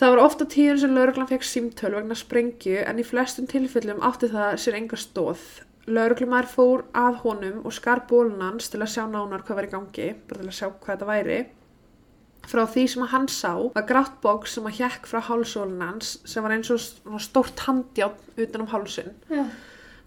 Það 0.00 0.12
var 0.14 0.22
ofta 0.26 0.48
tíðin 0.48 0.78
sem 0.80 0.92
lauruglan 0.96 1.28
fekk 1.28 1.44
símtöl 1.44 1.94
vegna 1.96 2.16
sprengju 2.16 2.84
en 2.84 3.00
í 3.00 3.04
flestum 3.04 3.48
tilfellum 3.48 4.04
átti 4.04 4.30
það 4.32 4.60
sér 4.60 4.76
enga 4.78 5.00
stóð. 5.00 5.42
Lauruglumar 5.88 6.46
fór 6.50 6.84
að 6.96 7.22
honum 7.24 7.62
og 7.64 7.72
skar 7.72 8.04
bólunans 8.10 8.68
til 8.70 8.82
að 8.82 8.92
sjá 8.92 9.06
nánar 9.08 9.44
hvað 9.46 9.58
var 9.58 9.68
í 9.68 9.72
gangi, 9.72 10.12
bara 10.28 10.42
til 10.42 10.50
að 10.50 10.58
sjá 10.58 10.68
hvað 10.68 10.92
þetta 10.92 11.08
væri. 11.08 11.40
Frá 12.50 12.62
því 12.66 12.84
sem 12.88 13.08
hann 13.12 13.28
sá 13.30 13.52
var 13.74 13.86
grátt 13.88 14.20
bóks 14.22 14.56
sem 14.56 14.66
að 14.68 14.80
hjekk 14.80 15.08
frá 15.08 15.20
hálsólunans 15.28 16.14
sem 16.28 16.44
var 16.44 16.54
eins 16.56 16.70
og 16.72 17.20
stórt 17.22 17.64
handjárn 17.66 18.40
utan 18.40 18.64
um 18.64 18.70
hálsin. 18.72 19.12
Já. 19.28 19.44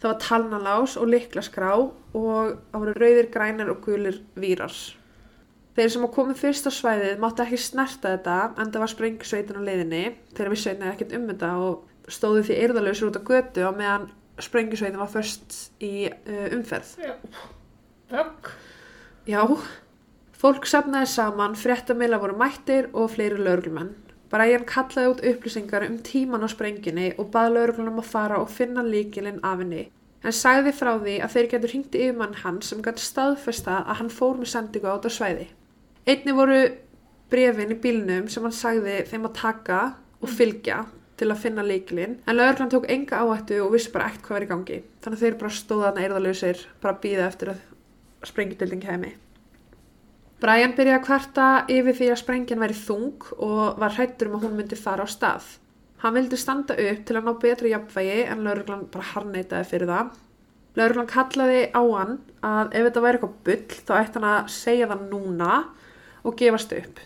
Það 0.01 0.09
var 0.09 0.19
talnalás 0.19 0.97
og 0.99 1.07
liklaskrá 1.07 1.69
og 1.79 1.93
það 2.17 2.81
voru 2.81 2.95
rauðir, 2.97 3.29
grænir 3.31 3.69
og 3.71 3.85
gulir 3.85 4.17
vírar. 4.35 4.73
Þeir 5.73 5.89
sem 5.89 6.03
að 6.05 6.11
komu 6.13 6.35
fyrst 6.37 6.67
á 6.69 6.71
svæðið 6.75 7.21
máttu 7.21 7.45
ekki 7.45 7.57
snerta 7.61 8.11
þetta 8.17 8.35
en 8.61 8.73
það 8.73 8.83
var 8.83 8.91
sprengisveitin 8.91 9.61
á 9.63 9.67
leiðinni 9.69 10.03
þegar 10.35 10.51
við 10.53 10.61
sveitin 10.61 10.91
ekkert 10.91 11.15
um 11.17 11.29
þetta 11.31 11.53
og 11.63 12.11
stóðu 12.13 12.43
því 12.49 12.57
eirðalösur 12.65 13.09
út 13.09 13.17
á 13.17 13.27
götu 13.29 13.63
á 13.65 13.71
meðan 13.73 14.11
sprengisveitin 14.41 14.99
var 14.99 15.11
först 15.11 15.57
í 15.83 16.09
uh, 16.09 16.47
umferð. 16.55 16.95
Já. 16.97 17.13
Bögg. 18.09 18.53
Já, 19.29 19.43
fólk 20.35 20.65
safnaði 20.67 21.07
saman, 21.07 21.55
fréttamila 21.55 22.19
voru 22.19 22.35
mættir 22.37 22.89
og 22.93 23.13
fleiri 23.13 23.39
lauruglumenn. 23.39 23.93
Brian 24.33 24.65
kallaði 24.65 25.11
út 25.11 25.21
upplýsingar 25.29 25.85
um 25.85 25.99
tíman 26.01 26.41
á 26.41 26.49
sprenginni 26.49 27.11
og 27.21 27.29
bað 27.35 27.51
lauruglunum 27.53 28.01
að 28.01 28.09
fara 28.09 28.39
og 28.41 28.49
finna 28.49 28.81
líkilinn 28.81 29.43
af 29.45 29.61
henni. 29.61 29.83
En 30.23 30.33
sagði 30.33 30.73
frá 30.73 30.95
því 30.97 31.19
að 31.21 31.35
þeir 31.35 31.49
getur 31.51 31.73
hringt 31.73 31.97
yfirmann 31.99 32.39
hans 32.41 32.71
sem 32.71 32.81
gæti 32.81 33.03
staðfesta 33.05 33.83
að 33.83 33.99
hann 33.99 34.09
fór 34.09 34.39
með 34.39 34.49
sendingu 34.55 34.89
át 34.89 35.05
á 35.05 35.11
svæði. 35.13 35.47
Einni 36.09 36.33
voru 36.33 36.59
brefin 37.29 37.75
í 37.75 37.79
bílnum 37.83 38.29
sem 38.31 38.43
hann 38.47 38.55
sagði 38.55 39.03
þeim 39.11 39.29
að 39.29 39.37
taka 39.37 39.79
og 40.23 40.31
fylgja 40.33 40.81
til 41.23 41.31
að 41.31 41.43
finna 41.47 41.63
líkilinn 41.63 42.19
en 42.27 42.37
lögreglan 42.37 42.71
tók 42.73 42.89
enga 42.91 43.23
áhættu 43.23 43.63
og 43.63 43.73
vissi 43.73 43.91
bara 43.93 44.11
ekkert 44.11 44.27
hvað 44.27 44.45
í 44.45 44.51
gangi. 44.51 44.79
Þannig 45.03 45.19
að 45.19 45.25
þeir 45.25 45.37
bara 45.41 45.57
stóða 45.57 45.89
þarna 45.89 46.07
eirðalösir, 46.07 46.63
bara 46.83 46.99
býða 47.03 47.27
eftir 47.29 47.53
að 47.53 47.61
sprengjutildin 48.27 48.83
kemi. 48.83 49.13
Brian 50.43 50.73
byrjaði 50.75 50.99
að 50.99 51.05
kvarta 51.05 51.43
yfir 51.71 51.95
því 51.95 52.07
að 52.11 52.19
sprengjan 52.19 52.59
væri 52.59 52.75
þung 52.75 53.29
og 53.37 53.77
var 53.79 53.93
hrættur 53.95 54.27
um 54.27 54.35
að 54.35 54.43
hún 54.43 54.57
myndi 54.57 54.75
fara 54.75 55.05
á 55.07 55.07
stað. 55.07 55.45
Hann 56.03 56.17
vildi 56.17 56.35
standa 56.35 56.75
upp 56.75 57.05
til 57.07 57.15
að 57.15 57.29
ná 57.29 57.31
betri 57.39 57.71
jafnvægi 57.71 58.25
en 58.27 58.43
lögreglan 58.43 58.83
bara 58.91 59.07
harneitaði 59.13 59.69
fyrir 59.69 59.87
það. 59.87 60.11
Lögreglan 60.75 61.11
kallaði 61.13 61.63
á 61.71 61.83
hann 61.93 62.13
að 62.43 62.75
ef 62.75 62.89
þetta 62.89 63.05
væri 63.05 63.21
eitthvað 63.21 63.39
bull 63.47 63.79
þá 63.87 63.93
ætti 64.01 64.19
hann 64.19 64.29
að 64.33 64.53
segja 64.57 64.91
það 64.91 65.07
núna 65.13 65.51
og 66.27 66.37
gefast 66.43 66.75
upp. 66.75 66.99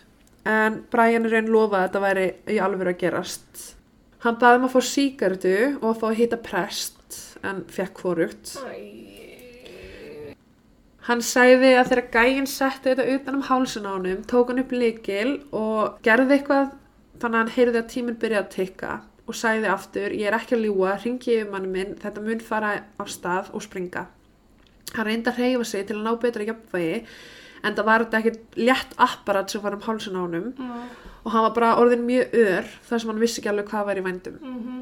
En 0.48 0.82
Brian 0.90 1.28
er 1.28 1.38
einn 1.38 1.54
lofaði 1.54 1.84
að 1.84 1.86
þetta 1.86 2.06
væri 2.08 2.28
í 2.50 2.58
alvöru 2.64 2.96
að 2.96 3.02
gerast. 3.04 3.77
Hann 4.24 4.38
baði 4.40 4.58
um 4.58 4.66
að 4.66 4.72
fá 4.74 4.80
síkartu 4.82 5.56
og 5.78 5.90
að 5.92 6.00
fá 6.00 6.06
að 6.08 6.16
hýta 6.18 6.38
prest 6.42 7.18
en 7.46 7.60
fekk 7.70 8.00
hvorugt. 8.02 8.56
Hann 11.08 11.22
sæði 11.24 11.70
að 11.78 11.92
þegar 11.92 12.08
gæinn 12.16 12.48
setti 12.50 12.90
þetta 12.90 13.06
utan 13.14 13.38
um 13.38 13.44
hálsun 13.46 13.86
á 13.88 13.94
honum, 13.94 14.24
tók 14.28 14.50
hann 14.50 14.60
upp 14.60 14.74
líkil 14.74 15.38
og 15.56 16.02
gerði 16.04 16.36
eitthvað 16.36 16.74
þannig 17.22 17.38
að 17.38 17.38
hann 17.38 17.54
heyrði 17.54 17.80
að 17.80 17.88
tíminn 17.94 18.18
byrjaði 18.20 18.44
að 18.44 18.52
tikka 18.56 18.90
og 19.28 19.36
sæði 19.36 19.70
aftur, 19.72 20.12
ég 20.16 20.28
er 20.28 20.36
ekki 20.36 20.56
að 20.56 20.66
ljúa, 20.66 20.94
ringi 21.00 21.34
yfir 21.36 21.50
manni 21.52 21.70
minn, 21.72 21.96
þetta 22.00 22.24
mun 22.24 22.44
fara 22.44 22.74
á 22.96 23.04
stað 23.08 23.50
og 23.54 23.64
springa. 23.64 24.06
Hann 24.96 25.08
reyndi 25.08 25.30
að 25.30 25.42
reyfa 25.42 25.68
sig 25.68 25.86
til 25.88 25.98
að 25.98 26.06
ná 26.06 26.12
betra 26.20 26.46
jafnvægi 26.48 27.02
en 27.62 27.76
það 27.76 27.88
var 27.88 28.04
þetta 28.04 28.20
ekki 28.22 28.64
létt 28.66 28.94
apparat 29.08 29.52
sem 29.52 29.62
var 29.62 29.76
um 29.76 29.84
hálsun 29.84 30.16
á 30.16 30.20
honum 30.24 30.52
og 31.24 31.32
hann 31.32 31.42
var 31.48 31.54
bara 31.54 31.72
orðin 31.82 32.06
mjög 32.06 32.32
ör 32.34 32.64
þar 32.88 32.98
sem 33.02 33.10
hann 33.10 33.20
vissi 33.20 33.40
ekki 33.42 33.50
alveg 33.52 33.68
hvað 33.72 33.86
var 33.90 33.96
í 33.96 34.06
vændum. 34.06 34.38
Mhm. 34.42 34.78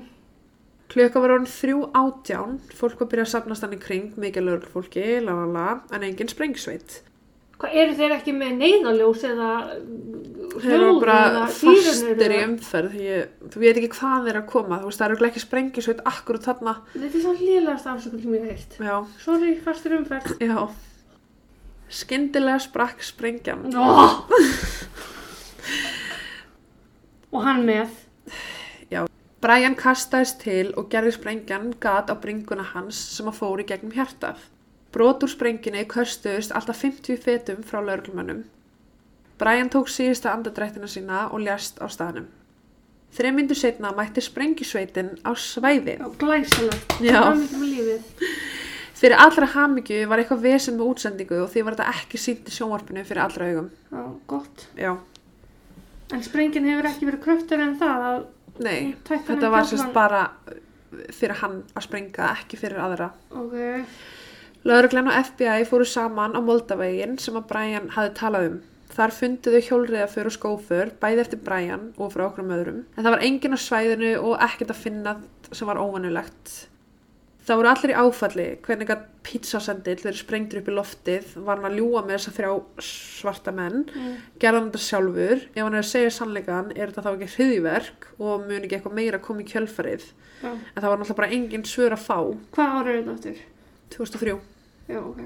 Klukka 0.88 1.20
var 1.20 1.30
orðin 1.34 1.50
þrjú 1.50 1.80
átján, 1.98 2.60
fólk 2.78 3.00
var 3.00 3.06
að 3.08 3.10
byrja 3.10 3.24
að 3.26 3.32
safnast 3.34 3.62
hann 3.66 3.74
í 3.74 3.80
kring, 3.82 4.12
mikið 4.16 4.44
lögreglufólki, 4.46 5.06
la 5.24 5.34
la 5.34 5.46
la, 5.46 5.80
en 5.92 6.02
engin 6.06 6.28
sprengsveit. 6.30 7.00
Hvað 7.58 7.72
eru 7.74 7.94
þeir 7.96 8.12
ekki 8.18 8.32
með 8.36 8.50
neyðaljós 8.60 9.22
eða 9.24 9.50
bara 11.00 11.16
eða 11.30 11.44
fastir 11.48 11.88
í 11.90 11.94
sírenur 11.96 12.34
umferð, 12.50 12.96
ég, 13.00 13.28
þú 13.50 13.62
veit 13.62 13.76
ekki 13.80 13.88
hvað 13.96 14.26
þeir 14.28 14.38
að 14.42 14.46
koma, 14.52 14.78
þú 14.82 14.90
veist, 14.90 15.00
það 15.00 15.14
eru 15.16 15.26
ekki 15.30 15.42
sprengisveit 15.42 16.02
akkurat 16.04 16.44
þarna, 16.46 16.74
eða- 16.76 17.00
Þetta 17.00 17.16
er 17.16 17.22
svo 17.24 17.32
lélegast 17.40 17.86
afsökun 17.86 18.22
sem 18.22 18.34
ég 18.36 18.44
heilt. 18.50 18.76
Sorry, 19.24 19.54
fastur 19.64 19.96
umferð. 19.98 20.38
já. 20.38 20.68
Skyndilega 21.88 22.58
sprakk 22.60 23.02
sprengjan. 23.02 23.72
Oh! 23.74 24.26
Og 27.36 27.44
hann 27.44 27.66
með. 27.68 27.92
Brian 29.46 29.76
kastaðist 29.78 30.40
til 30.40 30.72
og 30.80 30.88
gerði 30.90 31.12
sprengjan 31.14 31.74
gat 31.78 32.08
á 32.10 32.16
bringuna 32.18 32.64
hans 32.72 32.98
sem 33.14 33.28
að 33.28 33.36
fóri 33.36 33.66
gegnum 33.68 33.92
hjartað. 33.94 34.40
Brot 34.96 35.22
úr 35.22 35.30
sprenginni 35.30 35.84
köstuðust 35.86 36.54
alltaf 36.56 36.80
50 36.80 37.20
fetum 37.20 37.60
frá 37.62 37.82
lauruglumönnum. 37.84 38.40
Brian 39.38 39.68
tók 39.70 39.92
síðasta 39.92 40.32
andadrættina 40.32 40.88
sína 40.88 41.26
og 41.28 41.44
ljast 41.44 41.78
á 41.78 41.86
staðnum. 41.92 42.26
Þreim 43.14 43.36
myndu 43.38 43.54
setna 43.54 43.92
mætti 43.94 44.24
sprengisveitin 44.24 45.12
á 45.20 45.30
svæði. 45.36 45.98
Já, 46.00 46.08
glæsilegt. 46.18 46.96
Já. 47.04 47.20
Það 47.20 47.30
er 47.30 47.42
mikið 47.42 47.60
með 47.60 47.74
lífið. 47.76 48.30
Fyrir 48.96 49.20
allra 49.20 49.50
hamingju 49.52 50.06
var 50.08 50.22
eitthvað 50.22 50.46
vesen 50.48 50.80
með 50.80 50.94
útsendingu 50.94 51.42
og 51.44 51.52
því 51.52 51.66
var 51.68 51.76
þetta 51.76 52.00
ekki 52.00 52.20
sínt 52.20 52.48
í 52.48 52.56
sjónvarpinu 52.56 53.04
fyrir 53.04 53.28
allra 53.28 53.50
augum. 53.52 53.70
Já, 53.92 54.02
gott. 54.32 54.66
Já, 54.80 54.96
En 56.14 56.22
sprengin 56.22 56.68
hefur 56.68 56.86
ekki 56.90 57.08
verið 57.08 57.24
kröftur 57.24 57.62
en 57.64 57.74
það 57.80 58.04
að 58.10 58.20
nei, 58.62 58.94
þetta 59.08 59.50
var 59.52 59.66
sérst 59.66 59.90
bara 59.94 60.28
fyrir 61.12 61.40
hann 61.42 61.58
að 61.74 61.88
sprenga, 61.88 62.30
ekki 62.36 62.60
fyrir 62.60 62.78
aðra. 62.80 63.10
Ok, 63.34 63.56
Lögreglan 64.66 65.10
og 65.10 65.18
FBI 65.28 65.66
fóru 65.68 65.86
saman 65.86 66.34
á 66.34 66.40
Moldavegin 66.42 67.18
sem 67.22 67.36
að 67.38 67.50
Brian 67.50 67.92
hafði 67.94 68.14
talað 68.18 68.46
um. 68.48 68.56
Þar 68.96 69.12
funduðu 69.12 69.60
hjólriðaför 69.66 70.30
og 70.30 70.34
skófur, 70.34 70.90
bæði 71.02 71.22
eftir 71.22 71.42
Brian 71.44 71.90
og 71.98 72.14
frá 72.14 72.24
okkur 72.26 72.48
öðrum. 72.54 72.80
En 72.96 73.04
það 73.04 73.14
var 73.14 73.24
enginn 73.26 73.54
á 73.54 73.60
svæðinu 73.60 74.12
og 74.22 74.34
ekkert 74.46 74.72
að 74.72 74.80
finna 74.82 75.14
sem 75.52 75.68
var 75.68 75.78
óvanulegt. 75.78 76.54
Það 77.46 77.60
voru 77.60 77.68
allir 77.70 77.92
í 77.92 77.98
áfalli, 78.02 78.44
hvernig 78.66 78.88
að 78.90 79.02
pizzasendill 79.26 80.00
verið 80.00 80.18
sprengtur 80.18 80.58
upp 80.58 80.70
í 80.70 80.72
loftið, 80.74 81.28
var 81.46 81.60
hann 81.60 81.68
að 81.68 81.76
ljúa 81.78 82.00
með 82.02 82.16
þessa 82.16 82.32
þrjá 82.34 82.82
svarta 82.82 83.52
menn, 83.54 83.84
mm. 83.86 84.14
gerði 84.42 84.58
hann 84.58 84.70
þetta 84.72 84.82
sjálfur, 84.82 85.44
ef 85.52 85.60
hann 85.62 85.76
er 85.76 85.84
að 85.84 85.90
segja 85.92 86.14
sannleikan 86.16 86.72
er 86.74 86.90
þetta 86.90 87.04
þá 87.06 87.10
ekki 87.12 87.28
hriðiverk 87.36 88.08
og 88.18 88.48
mun 88.48 88.66
ekki 88.66 88.78
eitthvað 88.80 88.96
meira 88.98 89.20
koma 89.22 89.44
í 89.44 89.46
kjölfarið. 89.52 90.08
já. 90.42 90.48
En 90.50 90.80
það 90.80 90.88
var 90.90 90.98
náttúrulega 90.98 91.18
bara 91.20 91.36
engin 91.36 91.66
svör 91.70 91.94
að 91.94 92.02
fá, 92.02 92.18
Hvað 92.56 92.74
ára 92.80 92.90
er 92.90 92.98
þetta 92.98 93.14
aftur? 93.14 93.44
2003. 93.94 94.34
Já, 94.90 95.00
ok. 95.04 95.20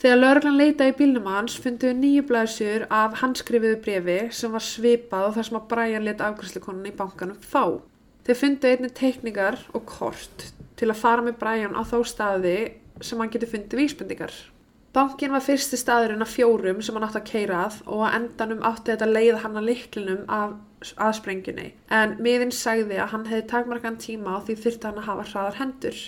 Þegar 0.00 0.20
lögreglan 0.22 0.56
leitaði 0.56 0.94
í 0.94 0.96
bílnum 0.96 1.28
hans 1.28 1.58
funduðu 1.60 1.98
nýju 1.98 2.22
blæsjur 2.30 2.86
af 2.88 3.18
handskrifiðu 3.20 3.82
brefi 3.84 4.16
sem 4.32 4.56
var 4.56 4.64
svipað 4.64 5.26
og 5.26 5.36
það 5.36 5.48
sem 5.50 5.60
að 5.60 5.68
Brian 5.74 6.08
let 6.08 6.24
afgræsleikonan 6.24 6.88
í 6.88 6.94
bankanum 6.96 7.44
fá. 7.44 7.76
Þeir 8.24 8.40
funduðu 8.40 8.72
einnig 8.72 8.96
teikningar 8.96 9.60
og 9.76 9.84
kort 9.84 10.48
til 10.80 10.88
að 10.88 11.02
fara 11.02 11.24
með 11.26 11.36
Brian 11.42 11.76
á 11.76 11.82
þá 11.84 11.98
staði 12.08 12.56
sem 13.04 13.20
hann 13.20 13.30
getur 13.32 13.52
fundið 13.52 13.82
vísbendingar. 13.82 14.32
Bankin 14.90 15.30
var 15.30 15.44
fyrsti 15.44 15.78
staðurinn 15.78 16.24
af 16.24 16.32
fjórum 16.34 16.80
sem 16.82 16.96
hann 16.96 17.04
átti 17.06 17.20
að 17.20 17.28
keira 17.28 17.58
að 17.68 17.76
og 17.86 18.00
að 18.08 18.14
endanum 18.18 18.64
átti 18.66 18.90
þetta 18.90 19.06
leið 19.10 19.36
hann 19.44 19.60
að 19.60 19.68
liklinum 19.68 20.24
af 20.26 20.56
aðsprengjunni. 21.04 21.68
En 21.94 22.16
miðinn 22.24 22.54
sagði 22.54 22.98
að 22.98 23.12
hann 23.12 23.28
hefði 23.28 23.44
takmarkan 23.52 24.00
tíma 24.02 24.38
og 24.38 24.48
því 24.48 24.56
þyrfti 24.64 24.88
hann 24.88 24.98
að 24.98 25.08
hafa 25.12 25.28
hraðar 25.30 25.60
hendur. 25.60 26.00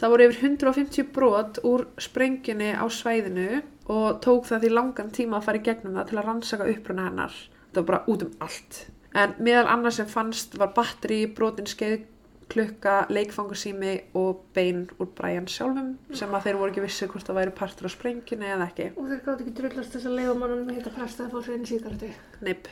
Það 0.00 0.12
voru 0.12 0.28
yfir 0.28 0.42
150 0.46 1.12
brot 1.12 1.60
úr 1.68 1.86
sprengjunni 2.00 2.72
á 2.76 2.84
svæðinu 2.92 3.62
og 3.92 4.18
tók 4.24 4.48
það 4.48 4.64
því 4.64 4.72
langan 4.72 5.14
tíma 5.14 5.38
að 5.38 5.46
fara 5.48 5.60
í 5.60 5.64
gegnum 5.68 5.96
það 5.96 6.10
til 6.10 6.18
að 6.18 6.28
rannsaka 6.30 6.72
uppruna 6.72 7.08
hennar. 7.10 7.38
Það 7.72 7.80
var 7.82 7.88
bara 7.90 8.04
út 8.12 8.24
um 8.26 8.34
allt. 8.44 8.82
En 9.16 9.32
meðal 9.40 9.70
annars 9.72 10.00
sem 10.00 10.08
fannst 10.08 10.56
var 10.60 10.74
batteri, 10.76 11.22
brotin 11.32 11.68
skeið, 11.68 12.04
klukka, 12.52 12.96
leikfangasími 13.10 13.92
og 14.18 14.44
bein 14.54 14.84
úr 15.00 15.10
Brian 15.18 15.48
sjálfum 15.50 15.94
sem 16.14 16.34
að 16.34 16.46
þeir 16.46 16.58
voru 16.60 16.72
ekki 16.72 16.84
vissi 16.84 17.08
hvort 17.10 17.26
það 17.26 17.40
væri 17.40 17.54
partur 17.58 17.88
á 17.88 17.90
sprengjunni 17.92 18.50
eða 18.54 18.68
ekki. 18.70 18.88
Og 18.94 19.10
þeir 19.10 19.22
gátt 19.24 19.42
ekki 19.44 19.54
drullast 19.60 19.96
þess 19.96 20.10
að 20.10 20.18
leiða 20.20 20.36
mannum 20.40 20.62
með 20.68 20.78
hitta 20.80 20.94
presta 20.94 21.26
að 21.26 21.34
fá 21.34 21.40
sér 21.42 21.56
einn 21.56 21.68
síkartu. 21.70 22.12
Neip. 22.46 22.70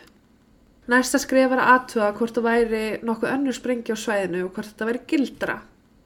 Næsta 0.92 1.18
skrif 1.20 1.50
var 1.50 1.62
að 1.62 1.74
aðtuga 1.74 2.12
hvort 2.18 2.38
það 2.38 2.48
væri 2.50 2.84
nokkuð 3.08 3.34
önnur 3.34 3.56
sprengja 3.56 3.96
á 3.96 4.04
svæðinu 4.04 4.46
og 4.46 4.54
hvort 4.54 4.70
þetta 4.70 4.88
væri 4.90 5.04
gildra. 5.10 5.58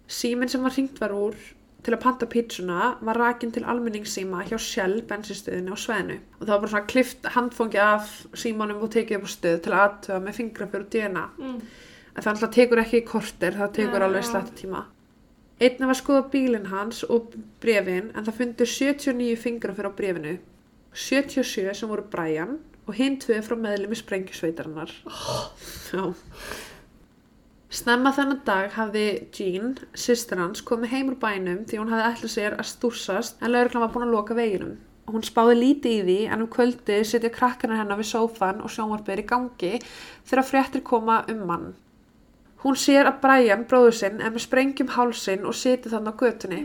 Síminn 0.08 0.52
sem 0.52 0.62
var 0.64 0.76
hringt 0.76 1.00
var 1.02 1.14
úr 1.16 1.36
til 1.84 1.94
að 1.94 2.02
panta 2.02 2.26
pítsuna 2.30 2.92
var 3.06 3.18
rakin 3.18 3.52
til 3.54 3.64
almenningssíma 3.68 4.44
hjá 4.48 4.56
Shell 4.60 5.02
bensinstöðinu 5.08 5.74
á 5.74 5.78
svæðinu. 5.78 6.18
Og 6.38 6.44
það 6.44 6.52
var 6.52 6.62
bara 6.62 6.72
svona 6.72 6.90
klift 6.92 7.28
handfangi 7.34 7.80
af 7.82 8.10
símanum 8.38 8.82
og 8.84 8.90
tekið 8.94 9.20
upp 9.20 9.28
á 9.28 9.30
stöð 9.34 9.60
til 9.64 9.74
að 9.74 9.84
aðtuga 9.84 10.18
með 10.24 10.38
fingrafjör 10.40 10.84
og 10.84 10.90
DNA. 10.94 11.24
Mm. 11.38 11.60
En 12.18 12.24
það 12.24 12.32
alltaf 12.32 12.54
tekur 12.56 12.80
ekki 12.82 12.98
í 12.98 13.06
korter, 13.06 13.54
það 13.54 13.74
tekur 13.76 14.02
Já, 14.02 14.06
alveg 14.08 14.24
já. 14.24 14.28
slætti 14.32 14.54
tíma. 14.64 14.80
Einnig 15.62 15.90
var 15.90 15.98
skoða 15.98 16.22
bílinn 16.32 16.70
hans 16.72 17.04
og 17.06 17.36
brefin 17.62 18.08
en 18.10 18.26
það 18.26 18.40
fundur 18.40 18.70
79 18.70 19.36
fingrafjör 19.38 19.90
á 19.90 19.92
brefinu. 20.00 20.32
77 20.98 21.76
sem 21.78 21.90
voru 21.90 22.02
Brian 22.10 22.56
og 22.88 22.96
hinn 22.98 23.20
tvö 23.22 23.38
frá 23.46 23.54
meðlum 23.60 23.94
í 23.94 24.00
sprengjusveitarinnar. 24.00 24.90
Já. 25.94 26.04
Snemma 27.78 28.10
þennan 28.16 28.42
dag 28.48 28.70
hafði 28.74 29.06
Jean, 29.30 29.74
systir 29.94 30.40
hans, 30.40 30.62
komið 30.64 30.94
heim 30.94 31.10
úr 31.12 31.18
bænum 31.22 31.66
því 31.68 31.82
hún 31.82 31.90
hafði 31.92 32.06
ætlað 32.10 32.32
sér 32.34 32.58
að 32.58 32.70
stúsast 32.72 33.42
en 33.42 33.52
lauruglan 33.52 33.84
var 33.84 33.92
búin 33.94 34.08
að 34.08 34.14
loka 34.16 34.38
veginum. 34.38 34.78
Hún 35.08 35.24
spáði 35.24 35.58
lítið 35.58 35.92
í 35.92 36.06
því 36.06 36.16
en 36.32 36.44
um 36.44 36.50
kvöldi 36.52 37.02
sitja 37.06 37.30
krakkarnir 37.32 37.78
hennar 37.82 38.00
við 38.00 38.10
sófan 38.10 38.64
og 38.64 38.72
sjónvarpið 38.72 39.14
er 39.14 39.22
í 39.22 39.28
gangi 39.28 39.74
þegar 39.84 40.48
fréttir 40.48 40.84
koma 40.84 41.20
um 41.28 41.44
mann. 41.48 41.68
Hún 42.64 42.74
sér 42.74 43.06
að 43.06 43.20
Brian, 43.22 43.64
bróður 43.70 43.94
sinn, 43.94 44.20
er 44.20 44.32
með 44.34 44.44
sprengjum 44.48 44.88
hálsinn 44.96 45.46
og 45.46 45.54
sitja 45.54 45.92
þannig 45.92 46.14
á 46.14 46.20
götunni. 46.24 46.60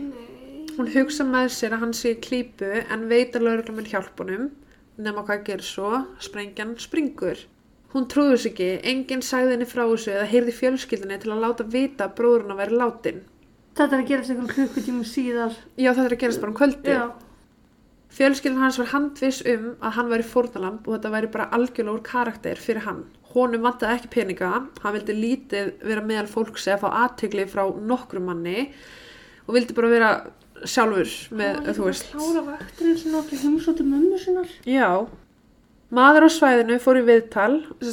Hún 0.74 0.90
hugsa 0.90 1.22
með 1.28 1.52
sér 1.54 1.76
að 1.76 1.84
hann 1.84 1.92
sé 1.94 2.16
í 2.16 2.20
klípu 2.22 2.70
en 2.82 3.04
veit 3.10 3.36
að 3.36 3.44
lauruglan 3.46 3.76
mun 3.78 3.90
hjálpunum 3.92 4.48
nema 5.04 5.22
hvað 5.26 5.44
gerir 5.48 5.66
svo, 5.66 5.90
sprengjan 6.22 6.74
springur. 6.82 7.44
Hún 7.94 8.08
trúður 8.10 8.40
sig 8.42 8.54
ekki, 8.54 8.70
enginn 8.90 9.22
sagði 9.22 9.54
henni 9.54 9.68
frá 9.70 9.84
þessu 9.84 10.10
eða 10.16 10.26
heyrði 10.32 10.54
fjölskyldinni 10.56 11.18
til 11.22 11.30
að 11.30 11.44
láta 11.44 11.66
vita 11.70 12.08
að 12.08 12.16
bróðurinn 12.18 12.54
að 12.54 12.62
vera 12.64 12.80
látin. 12.80 13.20
Þetta 13.78 13.96
er 13.96 14.02
að 14.02 14.10
gerast 14.10 14.32
einhvern 14.32 14.50
klukkutíma 14.50 15.06
síðar. 15.06 15.54
Já, 15.78 15.92
þetta 15.92 16.08
er 16.08 16.16
að 16.16 16.22
gerast 16.24 16.42
bara 16.42 16.52
um 16.52 16.58
kvöldi. 16.58 16.96
Fjölskyldin 18.14 18.62
hans 18.62 18.78
var 18.78 18.90
handviss 18.92 19.46
um 19.50 19.70
að 19.78 19.96
hann 19.96 20.10
væri 20.10 20.26
fórnalamb 20.26 20.86
og 20.86 20.96
þetta 20.96 21.14
væri 21.14 21.30
bara 21.34 21.48
algjörlega 21.54 21.94
úr 21.94 22.04
karakter 22.06 22.60
fyrir 22.62 22.86
hann. 22.86 23.04
Honum 23.34 23.64
vantaði 23.66 23.98
ekki 23.98 24.12
peninga, 24.12 24.52
hann 24.84 24.94
vildi 24.94 25.16
lítið 25.18 25.72
vera 25.82 26.04
meðal 26.06 26.28
fólks 26.30 26.68
eða 26.68 26.84
fá 26.84 27.00
aðtegli 27.04 27.48
frá 27.50 27.64
nokkrum 27.66 28.28
manni 28.30 28.68
og 29.48 29.56
vildi 29.56 29.74
bara 29.74 29.90
vera 29.90 30.12
sjálfur 30.64 31.10
með, 31.34 31.58
þú 31.74 31.88
veist. 31.88 32.08
Klára 32.14 32.44
vaktirinn 32.46 33.00
sinna 33.00 33.20
og 33.20 33.34
heimsóti 33.34 33.84
mömmu 33.84 34.20
sinnar. 34.22 34.54
Já, 34.70 35.04
Maður 35.94 36.26
á 36.26 36.30
svæðinu 36.32 36.76
fór 36.82 36.98
í 36.98 37.04
viðtal, 37.06 37.52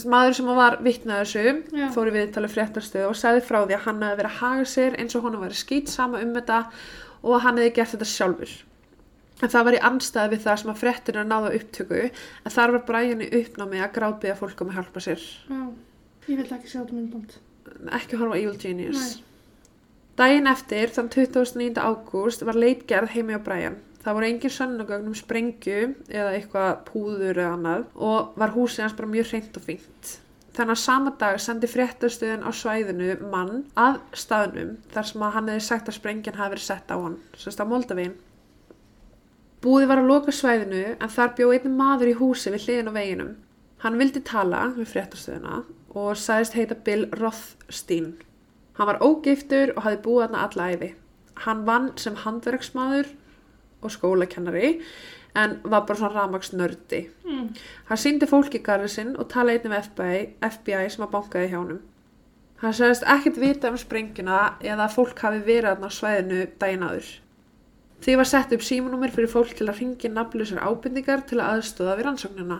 maður 0.09 0.33
sem 0.37 0.47
var 0.57 0.77
vitnað 0.81 1.19
þessu, 1.21 1.51
Já. 1.75 1.87
fór 1.93 2.09
í 2.09 2.13
viðtal 2.15 2.47
í 2.47 2.49
fréttarstöðu 2.49 3.09
og 3.11 3.17
sagði 3.19 3.43
frá 3.45 3.59
því 3.59 3.75
að 3.75 3.83
hann 3.85 4.01
hefði 4.05 4.19
verið 4.21 4.31
að 4.31 4.39
haga 4.39 4.67
sér 4.71 4.95
eins 4.97 5.17
og 5.19 5.25
honum 5.27 5.43
væri 5.43 5.59
skýt 5.59 5.91
sama 5.91 6.21
um 6.23 6.31
þetta 6.33 6.61
og 7.21 7.43
hann 7.43 7.59
hefði 7.59 7.73
gert 7.75 7.93
þetta 7.93 8.07
sjálfur. 8.09 8.53
En 9.41 9.49
það 9.49 9.67
var 9.67 9.77
í 9.77 9.83
anstæði 9.89 10.35
við 10.35 10.43
það 10.45 10.59
sem 10.61 10.71
að 10.73 10.81
fréttina 10.83 11.23
náða 11.25 11.53
upptöku, 11.57 12.01
en 12.45 12.55
þar 12.55 12.75
var 12.75 12.85
Brian 12.89 13.23
í 13.25 13.29
uppnámi 13.41 13.81
að 13.81 13.95
gráðbyða 13.97 14.37
fólk 14.37 14.61
um 14.61 14.71
að 14.71 14.77
hjálpa 14.79 15.03
sér. 15.07 15.25
Já. 15.49 15.61
Ég 16.29 16.37
vil 16.37 16.45
ekki 16.45 16.69
sjá 16.69 16.79
þetta 16.83 16.97
myndband. 16.97 17.37
Ekki 17.97 18.19
horfa 18.21 18.37
Evil 18.37 18.57
Genius. 18.61 19.15
Daginn 20.19 20.49
eftir, 20.51 20.91
þann 20.93 21.09
29. 21.09 21.79
ágúst, 21.81 22.43
var 22.45 22.59
leitgerð 22.59 23.15
heimi 23.15 23.33
á 23.33 23.41
Brian. 23.41 23.79
Það 24.01 24.17
voru 24.17 24.27
engin 24.27 24.53
sönnugögn 24.53 25.09
um 25.11 25.17
sprengju 25.17 25.81
eða 26.09 26.33
eitthvað 26.33 26.71
púður 26.87 27.37
eða 27.37 27.53
annað 27.53 27.83
og 28.01 28.33
var 28.41 28.53
húsið 28.55 28.87
hans 28.87 28.95
bara 28.97 29.11
mjög 29.11 29.29
hreint 29.29 29.59
og 29.59 29.65
fínt. 29.67 30.13
Þannig 30.57 30.73
að 30.73 30.81
sama 30.81 31.13
dag 31.21 31.37
sendi 31.39 31.69
fréttastöðin 31.69 32.43
á 32.43 32.49
svæðinu 32.51 33.13
mann 33.31 33.61
að 33.77 34.01
staðnum 34.17 34.73
þar 34.91 35.09
sem 35.11 35.25
að 35.27 35.33
hann 35.37 35.53
hefði 35.53 35.67
sagt 35.67 35.91
að 35.91 35.97
sprengjan 35.99 36.39
hafi 36.41 36.55
verið 36.55 36.65
sett 36.65 36.91
á 36.91 36.97
hann. 36.97 37.17
Búði 39.61 39.85
var 39.89 40.01
að 40.01 40.09
loka 40.09 40.33
svæðinu 40.33 40.83
en 40.95 41.13
þar 41.13 41.35
bjó 41.37 41.51
einn 41.53 41.77
maður 41.77 42.09
í 42.09 42.17
húsi 42.17 42.49
við 42.53 42.65
hliðin 42.65 42.89
á 42.89 42.97
veginum. 42.97 43.31
Hann 43.83 43.97
vildi 44.01 44.21
tala 44.25 44.65
við 44.73 44.89
fréttastöðina 44.89 45.61
og 45.93 46.17
sagðist 46.17 46.57
heita 46.57 46.77
Bill 46.85 47.05
Rothstein. 47.19 48.15
Hann 48.77 48.89
var 48.89 49.01
ógiftur 49.05 49.75
og 49.75 49.83
hafði 49.85 50.01
búið 50.05 50.23
þarna 50.25 50.43
alla 50.47 50.67
æfi. 50.73 50.91
Hann 51.45 51.65
vann 51.67 51.89
sem 52.01 52.17
handverksmaður 52.23 53.13
og 53.81 53.93
skólakennari 53.93 54.75
en 55.37 55.57
var 55.63 55.85
bara 55.85 55.97
svona 55.99 56.13
ramagsnördi. 56.15 57.05
Mm. 57.25 57.47
Hann 57.89 58.01
síndi 58.01 58.29
fólki 58.29 58.61
garðið 58.65 58.93
sinn 58.95 59.15
og 59.15 59.29
talaði 59.31 59.61
einnig 59.61 59.73
með 59.73 59.89
FBI, 59.91 60.21
FBI 60.49 60.89
sem 60.89 61.05
að 61.05 61.13
bankaði 61.15 61.51
hjá 61.51 61.59
honum. 61.59 61.81
Hann 62.61 62.77
sagðist 62.77 63.05
ekkert 63.09 63.41
vita 63.41 63.71
um 63.71 63.77
sprengjuna 63.79 64.41
eða 64.61 64.85
að 64.85 64.95
fólk 64.97 65.21
hafi 65.25 65.45
verið 65.45 65.69
þarna 65.71 65.89
á 65.89 65.97
svæðinu 65.97 66.41
daginn 66.61 66.87
áður. 66.89 67.11
Því 68.01 68.17
var 68.17 68.25
sett 68.25 68.53
upp 68.55 68.63
símanúmer 68.65 69.11
fyrir 69.13 69.29
fólk 69.29 69.53
til 69.57 69.67
að 69.69 69.83
ringi 69.83 70.09
nafnlausar 70.09 70.63
ábyrningar 70.65 71.25
til 71.29 71.37
að 71.37 71.57
aðstóða 71.57 71.97
við 71.99 72.07
rannsóknina. 72.07 72.57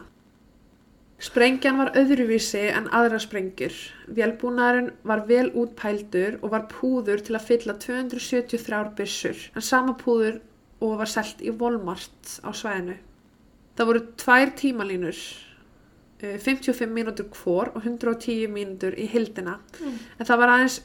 Sprengjan 1.22 1.78
var 1.78 1.92
öðruvísi 1.98 2.62
en 2.74 2.88
aðra 2.98 3.20
sprengjur. 3.22 3.74
Vélbúnaðurinn 4.10 4.92
var 5.06 5.24
vel 5.30 5.52
útpældur 5.58 6.40
og 6.42 6.54
var 6.54 6.68
púður 6.70 7.22
til 7.26 7.38
að 7.38 7.46
fylla 7.50 7.76
273 7.82 8.94
byssur, 8.98 9.44
en 9.54 9.66
sama 9.66 9.94
púður 9.98 10.40
og 10.82 10.98
var 11.02 11.10
selt 11.10 11.42
í 11.46 11.54
Walmart 11.54 12.40
á 12.42 12.50
svæðinu. 12.50 12.98
Það 13.78 13.90
voru 13.92 14.04
tvær 14.22 14.54
tímalínur, 14.62 15.20
eh, 16.22 16.38
55 16.38 16.90
mínútur 16.90 17.30
hvor 17.34 17.70
og 17.76 17.86
110 17.86 18.48
mínútur 18.50 18.98
í 18.98 19.06
hildina. 19.10 19.60
Mm. 19.80 20.00
En 20.20 20.26
það 20.26 20.38
var 20.38 20.50
aðeins 20.50 20.82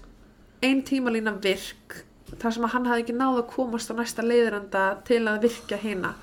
ein 0.63 0.83
tímalína 0.83 1.37
virk, 1.43 2.05
þar 2.35 2.57
sem 2.57 2.67
að 2.67 2.75
hann 2.75 2.89
hafði 2.91 3.05
ekki 3.05 3.17
náð 3.17 3.41
að 3.41 3.49
komast 3.53 3.93
á 3.93 3.95
næsta 3.95 4.25
leiðranda 4.27 4.85
til 5.07 5.23
að 5.31 5.47
virkja 5.47 5.79
hina. 5.81 6.15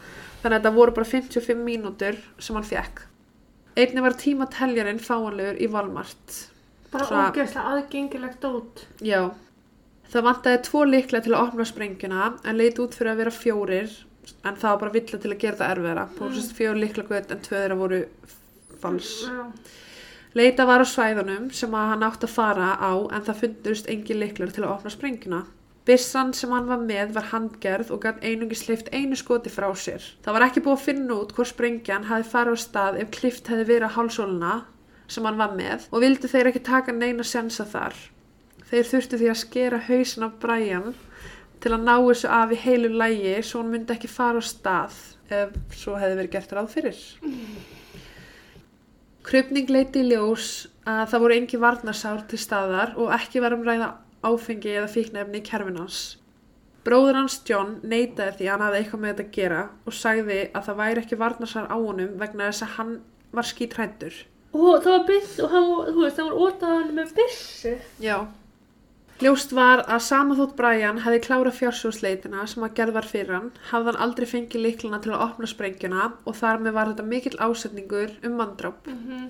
Þannig 0.42 0.58
að 0.58 0.60
þetta 0.60 0.76
voru 0.76 0.96
bara 0.98 1.10
55 1.10 1.64
mínútur 1.64 2.18
sem 2.38 2.58
hann 2.60 2.68
fekk. 2.68 3.06
Einnig 3.80 4.06
var 4.06 4.18
tímateljarinn 4.20 5.02
fáanlegur 5.02 5.62
í 5.62 5.70
Walmart. 5.72 6.40
Bara 6.92 7.06
Svona- 7.08 7.32
ógeðslega 7.32 7.70
aðgengilegt 7.74 8.44
út. 8.46 8.86
Já. 9.02 9.32
Það 10.12 10.28
vantaði 10.28 10.64
tvo 10.68 10.84
líklega 10.86 11.24
til 11.24 11.34
að 11.34 11.48
opna 11.48 11.66
sprengjuna 11.66 12.34
en 12.46 12.58
leit 12.58 12.78
út 12.80 12.94
fyrir 12.94 13.12
að 13.14 13.22
vera 13.24 13.32
fjórir 13.32 13.96
en 14.44 14.56
það 14.56 14.70
var 14.70 14.80
bara 14.80 14.92
villa 14.92 15.18
til 15.20 15.32
að 15.32 15.40
gera 15.40 15.58
það 15.58 15.82
voru 16.20 16.30
mm. 16.30 16.54
fjórir 16.58 16.82
líklega 16.84 17.08
gutt 17.10 17.32
en 17.32 17.42
tvö 17.42 17.58
þeirra 17.58 17.80
voru 17.80 18.06
fals. 18.84 19.10
Já. 19.26 19.48
Leita 20.34 20.66
var 20.66 20.82
á 20.82 20.86
svæðunum 20.86 21.52
sem 21.54 21.74
að 21.78 21.90
hann 21.94 22.06
átti 22.08 22.26
að 22.26 22.34
fara 22.34 22.70
á 22.78 22.94
en 23.14 23.26
það 23.26 23.42
fundust 23.42 23.90
engin 23.90 24.20
líklar 24.22 24.54
til 24.54 24.64
að 24.64 24.72
opna 24.76 24.94
sprengjuna. 24.94 25.42
Byssan 25.84 26.30
sem 26.32 26.52
hann 26.56 26.68
var 26.70 26.80
með 26.80 27.10
var 27.18 27.26
handgerð 27.34 27.90
og 27.92 28.06
gætt 28.06 28.22
einungi 28.24 28.56
sleift 28.56 28.88
einu 28.96 29.18
skoti 29.20 29.52
frá 29.52 29.68
sér. 29.76 30.04
Það 30.24 30.36
var 30.38 30.46
ekki 30.46 30.62
búið 30.64 30.78
að 30.78 30.86
finna 30.86 31.16
út 31.18 31.34
hvort 31.36 31.50
sprengjan 31.52 32.06
hafi 32.08 32.30
farið 32.32 32.56
á 32.56 32.64
stað 32.64 33.00
ef 33.02 33.10
klift 33.12 33.50
hefði 33.52 33.66
verið 33.68 33.92
á 33.92 33.96
hálsóluna 33.98 34.54
sem 35.12 35.28
hann 35.28 35.42
var 35.42 35.58
með 35.58 35.90
og 35.92 36.06
vildi 36.06 36.30
þeir 36.32 36.50
ekki 36.54 36.62
taka 36.64 36.96
neina 36.96 37.26
sensa 37.28 37.66
þar. 37.68 37.98
Þeir 38.70 38.88
þurftu 38.94 39.20
því 39.20 39.28
að 39.34 39.42
skera 39.42 39.82
hausin 39.90 40.28
af 40.30 40.38
Brian 40.40 40.94
til 41.60 41.74
að 41.76 41.84
ná 41.84 41.94
þessu 41.98 42.32
af 42.32 42.56
í 42.56 42.62
heilu 42.64 42.94
lægi 42.96 43.36
svo 43.44 43.60
hann 43.60 43.76
myndi 43.76 43.94
ekki 43.98 44.12
fara 44.12 44.40
á 44.40 44.44
stað 44.44 44.96
ef 45.36 45.52
svo 45.76 45.98
hefði 46.00 46.20
verið 46.22 46.34
gert 46.38 46.56
ráð 46.56 46.72
fyrir. 46.78 47.04
Krupning 49.28 49.68
leiti 49.72 50.00
í 50.00 50.08
ljós 50.14 50.48
að 50.88 51.06
það 51.12 51.26
voru 51.26 51.38
engi 51.42 51.60
varnarsár 51.60 52.24
til 52.32 52.40
staðar 52.40 52.96
og 52.96 53.12
ekki 53.20 53.44
var 53.44 53.56
um 53.56 53.68
ræða 53.68 53.92
áfengi 54.28 54.76
eða 54.78 54.92
fíknefni 54.92 55.42
í 55.42 55.48
kerfin 55.48 55.80
hans. 55.82 56.04
Bróður 56.84 57.22
hans 57.22 57.40
John 57.48 57.78
neitaði 57.88 58.38
því 58.40 58.52
hann 58.52 58.64
hafði 58.66 58.80
eitthvað 58.82 59.02
með 59.04 59.14
þetta 59.14 59.26
að 59.26 59.36
gera 59.38 59.64
og 59.88 59.96
sagði 59.96 60.40
að 60.52 60.66
það 60.68 60.80
væri 60.82 61.04
ekki 61.04 61.20
varnarsár 61.22 61.70
á 61.72 61.78
honum 61.80 62.16
vegna 62.20 62.50
þess 62.50 62.66
að 62.66 62.74
hann 62.78 62.94
var 63.34 63.48
skítrættur. 63.48 64.18
Og 64.54 64.84
það 64.84 64.92
var 64.94 65.06
byss 65.08 65.38
og 65.42 65.54
hann, 65.54 65.70
þú 65.88 66.02
veist, 66.04 66.18
það 66.18 66.28
var 66.28 66.42
ótaðan 66.44 66.92
með 66.98 67.14
byssu. 67.20 67.76
Já. 68.04 68.18
Ljóst 69.24 69.54
var 69.56 69.86
að 69.88 70.02
sama 70.04 70.36
þótt 70.36 70.56
Brian 70.58 71.00
hefði 71.06 71.22
klárað 71.24 71.58
fjársjóðsleitina 71.62 72.44
sem 72.50 72.66
að 72.66 72.76
gerð 72.80 72.98
var 72.98 73.08
fyrir 73.08 73.36
hann, 73.38 73.50
hafði 73.70 73.92
hann 73.92 74.02
aldrei 74.06 74.28
fengið 74.28 74.66
líklana 74.66 75.00
til 75.04 75.14
að 75.14 75.24
opna 75.30 75.50
sprengjuna 75.50 76.08
og 76.28 76.36
þar 76.36 76.64
með 76.66 76.76
var 76.76 76.92
þetta 76.92 77.06
mikill 77.08 77.38
ásetningur 77.40 78.16
um 78.26 78.40
manndráp. 78.42 78.88
Mm 78.90 79.30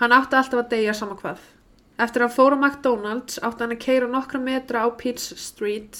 Hann 0.00 0.14
átti 0.16 0.34
alltaf 0.34 0.58
að 0.58 0.70
deyja 0.72 0.94
sama 0.96 1.14
hvað. 1.20 1.38
Eftir 2.00 2.22
að 2.22 2.28
hann 2.28 2.36
fór 2.36 2.56
á 2.56 2.58
McDonald's 2.58 3.38
átti 3.44 3.64
hann 3.66 3.74
að 3.76 3.82
keira 3.84 4.08
nokkra 4.10 4.40
metra 4.42 4.84
á 4.84 4.88
Peach 4.96 5.26
Street 5.38 5.98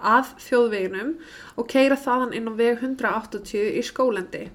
að 0.00 0.32
þjóðveginum 0.46 1.12
og 1.60 1.68
keira 1.72 1.96
þaðan 2.00 2.34
inn 2.36 2.48
á 2.48 2.52
veg 2.56 2.80
180 2.82 3.76
í 3.80 3.82
skólendi. 3.84 4.46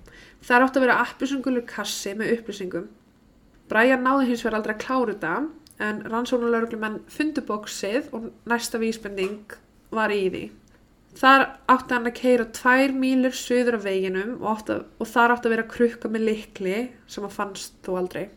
Þar 0.42 0.66
átti 0.68 0.82
að 0.82 0.86
vera 0.88 1.00
appisungulur 1.06 1.66
kassi 1.70 2.14
með 2.18 2.34
upplýsingum. 2.38 2.88
Brian 3.72 4.04
náði 4.06 4.32
hins 4.32 4.44
vegar 4.44 4.58
aldrei 4.60 4.76
að 4.76 4.84
klára 4.86 5.14
þetta 5.16 5.36
en 5.82 6.02
rannsóknulörglumenn 6.12 7.00
fundu 7.10 7.42
bóksið 7.48 8.10
og 8.14 8.28
næsta 8.50 8.82
vísbending 8.82 9.56
var 9.96 10.14
í 10.14 10.26
því. 10.34 10.44
Þar 11.22 11.46
átti 11.74 11.96
hann 11.98 12.08
að 12.08 12.18
keira 12.22 12.46
tvær 12.56 12.94
mílur 12.96 13.34
suður 13.36 13.78
af 13.80 13.86
veginum 13.88 14.38
og, 14.42 14.62
að- 14.70 14.86
og 15.02 15.08
þar 15.12 15.34
átti 15.36 15.50
að 15.50 15.56
vera 15.56 15.70
krukka 15.74 16.12
með 16.12 16.26
likli 16.30 16.78
sem 17.08 17.26
að 17.28 17.36
fannst 17.38 17.74
þó 17.86 17.98
aldrei. 18.02 18.30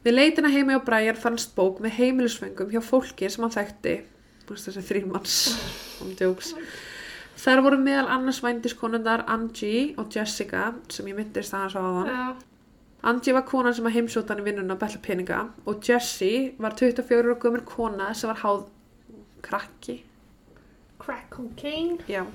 Við 0.00 0.16
leitina 0.16 0.48
heimi 0.48 0.76
á 0.76 0.80
Brian 0.80 1.18
fannst 1.20 1.52
bók 1.56 1.82
með 1.84 1.98
heimilisfengum 1.98 2.70
hjá 2.72 2.80
fólki 2.80 3.28
sem 3.28 3.44
hann 3.44 3.52
þekkti. 3.52 3.98
Þessi 4.50 4.82
þrýmanns, 4.82 5.34
um 6.02 6.14
djóks. 6.18 6.54
Þar 7.38 7.60
voru 7.64 7.76
meðal 7.78 8.08
annars 8.10 8.40
vændiskonundar 8.42 9.22
Angie 9.30 9.92
og 10.00 10.08
Jessica 10.12 10.72
sem 10.90 11.06
ég 11.06 11.18
myndist 11.20 11.54
aðeins 11.54 11.76
á 11.76 11.80
aðan. 11.80 12.08
Já. 12.10 12.24
Angie 13.10 13.32
var 13.36 13.46
konan 13.48 13.76
sem 13.76 13.86
að 13.88 13.94
heimsóta 13.96 14.34
hann 14.34 14.42
í 14.42 14.46
vinnuna 14.48 14.74
að 14.74 14.82
bella 14.82 15.02
peninga 15.04 15.38
og 15.70 15.84
Jessie 15.86 16.50
var 16.60 16.74
24 16.76 17.32
og 17.32 17.44
gömur 17.44 17.62
kona 17.68 18.10
sem 18.16 18.32
var 18.32 18.42
háð 18.42 18.64
krakki. 19.46 20.00
Crack 21.00 21.30
cocaine. 21.32 22.00
Já. 22.08 22.26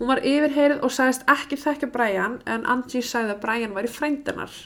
Hún 0.00 0.10
var 0.10 0.24
yfirheyrið 0.26 0.82
og 0.86 0.94
sagðist 0.94 1.28
ekki 1.30 1.58
þekkja 1.60 1.90
Brian 1.92 2.40
en 2.46 2.66
Angie 2.66 3.04
sagði 3.04 3.36
að 3.36 3.44
Brian 3.44 3.76
væri 3.76 3.92
frændinar. 3.92 4.56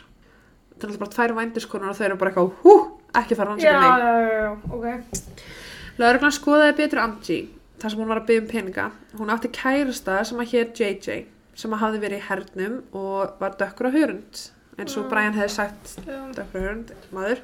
Það 0.81 0.87
er 0.87 0.93
alltaf 0.95 1.03
bara 1.05 1.15
tvær 1.17 1.35
vændiskonur 1.37 1.91
og 1.93 1.97
þau 1.99 2.05
eru 2.09 2.17
bara 2.21 2.31
eitthvað, 2.31 2.53
hú, 2.65 2.75
ekki 3.21 3.37
fara 3.37 3.57
Já, 3.61 3.73
rannsaka 3.73 3.81
mig. 3.81 4.05
já, 4.05 4.13
já, 4.25 4.39
já, 4.41 4.53
ok. 4.77 4.87
Lörglann 6.01 6.33
skoðaði 6.37 6.77
betur 6.79 7.03
Angie 7.03 7.43
þar 7.81 7.93
sem 7.93 8.01
hún 8.01 8.09
var 8.13 8.21
að 8.23 8.27
byggja 8.31 8.43
um 8.45 8.49
peninga. 8.55 8.87
Hún 9.19 9.33
átti 9.35 9.51
kærasta 9.57 10.17
sem 10.29 10.41
að 10.41 10.51
hér 10.55 10.73
JJ 10.77 11.19
sem 11.61 11.75
að 11.77 11.83
hafði 11.85 12.01
verið 12.07 12.19
í 12.23 12.27
hernum 12.31 12.79
og 12.97 13.37
var 13.41 13.57
dökkur 13.61 13.89
á 13.89 13.97
hörund 13.97 14.41
eins 14.81 14.97
og 14.97 15.05
Mm. 15.05 15.11
Brian 15.13 15.35
hefði 15.37 15.53
sagt 15.53 15.95
dökkur 16.07 16.57
á 16.57 16.65
hörund, 16.65 16.93
maður. 17.13 17.43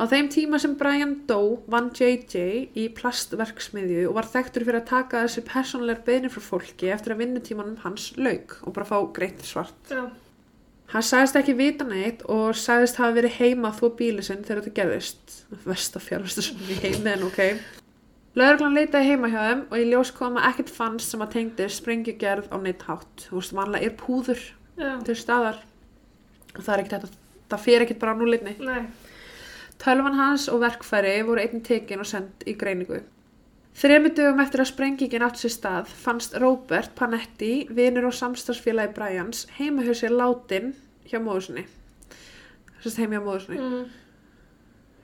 Á 0.00 0.08
þeim 0.08 0.28
tíma 0.32 0.58
sem 0.58 0.72
Brian 0.80 1.12
dó 1.28 1.58
vann 1.68 1.90
JJ 1.92 2.70
í 2.74 2.86
plastverksmiðju 2.96 4.06
og 4.08 4.14
var 4.16 4.24
þekktur 4.32 4.64
fyrir 4.64 4.80
að 4.80 4.88
taka 4.88 5.24
þessi 5.26 5.42
persónulegar 5.44 6.04
beinir 6.06 6.32
frá 6.32 6.40
fólki 6.40 6.88
eftir 6.94 7.12
að 7.12 7.20
vinnutímanum 7.26 7.76
hans 7.84 8.12
lauk 8.16 8.56
og 8.64 8.72
bara 8.72 8.88
fá 8.88 8.96
greitt 9.12 9.44
svart. 9.44 9.76
Já. 9.92 10.06
Hann 10.92 11.04
sagðist 11.08 11.38
ekki 11.40 11.54
vita 11.56 11.86
neitt 11.88 12.20
og 12.28 12.56
sagðist 12.58 12.98
hafa 13.00 13.14
verið 13.16 13.38
heima 13.38 13.70
að 13.70 13.78
þvó 13.78 13.88
bíli 13.96 14.24
sinn 14.26 14.42
þegar 14.44 14.60
þetta 14.60 14.74
gerðist. 14.76 15.36
Versta 15.64 16.02
fjárvistu 16.02 16.44
sem 16.44 16.66
í 16.68 16.76
heimi 16.82 17.14
en 17.14 17.24
ok. 17.30 17.40
Lögreglan 18.36 18.76
leitaði 18.76 19.08
heima 19.12 19.30
hjá 19.32 19.40
þeim 19.46 19.62
og 19.68 19.78
í 19.80 19.86
ljós 19.88 20.10
kom 20.16 20.36
að 20.40 20.50
ekkert 20.50 20.72
fannst 20.72 21.12
sem 21.12 21.24
að 21.24 21.32
tengdi 21.34 21.68
sprengjugerð 21.72 22.52
á 22.52 22.56
neitt 22.60 22.84
hátt. 22.88 23.26
Þú 23.26 23.38
veist, 23.38 23.54
vanlega 23.56 23.88
er 23.88 23.96
púður 24.00 24.44
Já. 24.76 24.92
til 25.04 25.16
staðar 25.16 25.58
og 26.52 26.60
það 26.60 26.74
er 26.74 26.84
ekkert 26.84 26.94
þetta, 26.96 27.18
það 27.52 27.64
fer 27.66 27.86
ekkert 27.86 28.00
bara 28.04 28.12
á 28.12 28.20
núleitni. 28.20 28.54
Nei. 28.60 28.84
Tölvan 29.82 30.16
hans 30.20 30.46
og 30.52 30.60
verkfæri 30.62 31.18
voru 31.26 31.42
einn 31.42 31.64
tekin 31.64 32.04
og 32.04 32.08
sendt 32.08 32.44
í 32.48 32.54
greiningu. 32.56 33.00
Þremi 33.78 34.10
dögum 34.14 34.40
eftir 34.44 34.60
að 34.62 34.68
sprengingin 34.68 35.24
átt 35.24 35.40
sér 35.40 35.52
stað 35.54 35.92
fannst 36.04 36.34
Robert 36.42 36.92
Panetti, 36.98 37.66
vinur 37.72 38.10
og 38.10 38.14
samstagsfélagi 38.16 38.92
Bryans, 38.96 39.46
heima 39.58 39.82
hjá 39.86 39.94
sér 39.96 40.12
látin 40.14 40.74
hjá 41.08 41.18
móðusinni. 41.24 41.64
sérst 42.82 42.98
heim 42.98 43.12
hjá 43.14 43.20
móður 43.22 43.44
sinni 43.46 43.58
Mm. 43.62 43.84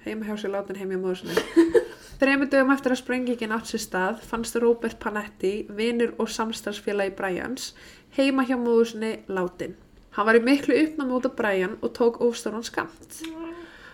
heima 0.04 0.24
hjá 0.26 0.36
sér 0.36 0.50
látin 0.50 0.76
heim 0.76 0.90
hjá 0.90 0.98
móður 0.98 1.20
sinni 1.22 1.82
Þremur 2.20 2.48
dögum 2.50 2.72
eftir 2.74 2.90
að 2.92 2.98
sprengingin 2.98 3.52
átt 3.54 3.66
sér 3.70 3.80
stað 3.80 4.22
fannst 4.26 4.56
Robert 4.58 4.98
Panetti, 4.98 5.66
vinur 5.70 6.14
og 6.18 6.28
samstarfsfélagi 6.28 7.14
Bryans, 7.16 7.74
heima 8.18 8.42
hjá 8.44 8.56
móður 8.58 8.88
sinni 8.92 9.12
látin. 9.28 9.76
Hann 10.16 10.26
var 10.26 10.34
í 10.34 10.42
miklu 10.42 10.74
uppnámi 10.74 11.14
út 11.14 11.26
af 11.30 11.36
Bryan 11.38 11.76
og 11.80 11.92
tók 11.94 12.18
ofstofan 12.20 12.64
skamt. 12.66 13.20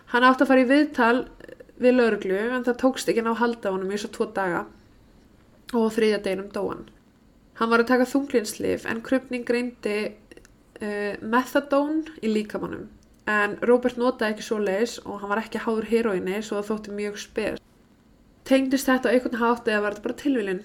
Hann 0.08 0.24
átti 0.24 0.40
að 0.44 0.48
fara 0.48 0.62
í 0.64 0.68
viðtal 0.70 1.18
við 1.80 1.96
lauruglu 1.98 2.40
en 2.54 2.66
það 2.66 2.80
tókst 2.82 3.10
ekki 3.10 3.24
ná 3.24 3.32
að 3.32 3.40
halda 3.42 3.72
honum 3.74 3.94
í 3.94 4.00
svo 4.00 4.10
tvo 4.14 4.28
daga 4.36 4.64
og 5.74 5.88
þriðja 5.94 6.20
deginum 6.24 6.50
dóan. 6.54 6.84
Hann 7.58 7.70
var 7.70 7.82
að 7.82 7.90
taka 7.92 8.10
þunglinslif 8.10 8.84
en 8.90 9.02
krupning 9.06 9.46
greindi 9.46 9.98
uh, 10.10 11.14
methadone 11.22 12.14
í 12.22 12.30
líkamannum. 12.30 12.88
En 13.30 13.56
Robert 13.64 13.96
notaði 13.96 14.34
ekki 14.34 14.44
svo 14.44 14.58
leis 14.60 14.98
og 15.04 15.22
hann 15.22 15.30
var 15.32 15.40
ekki 15.40 15.62
háður 15.64 15.88
heroinni 15.88 16.42
svo 16.42 16.60
það 16.60 16.70
þótti 16.70 16.96
mjög 16.98 17.20
spes. 17.22 17.62
Tengdist 18.44 18.90
þetta 18.90 19.08
á 19.08 19.12
einhvern 19.14 19.40
hátt 19.40 19.68
eða 19.70 19.84
var 19.86 19.94
þetta 19.94 20.06
bara 20.08 20.20
tilvílin? 20.20 20.64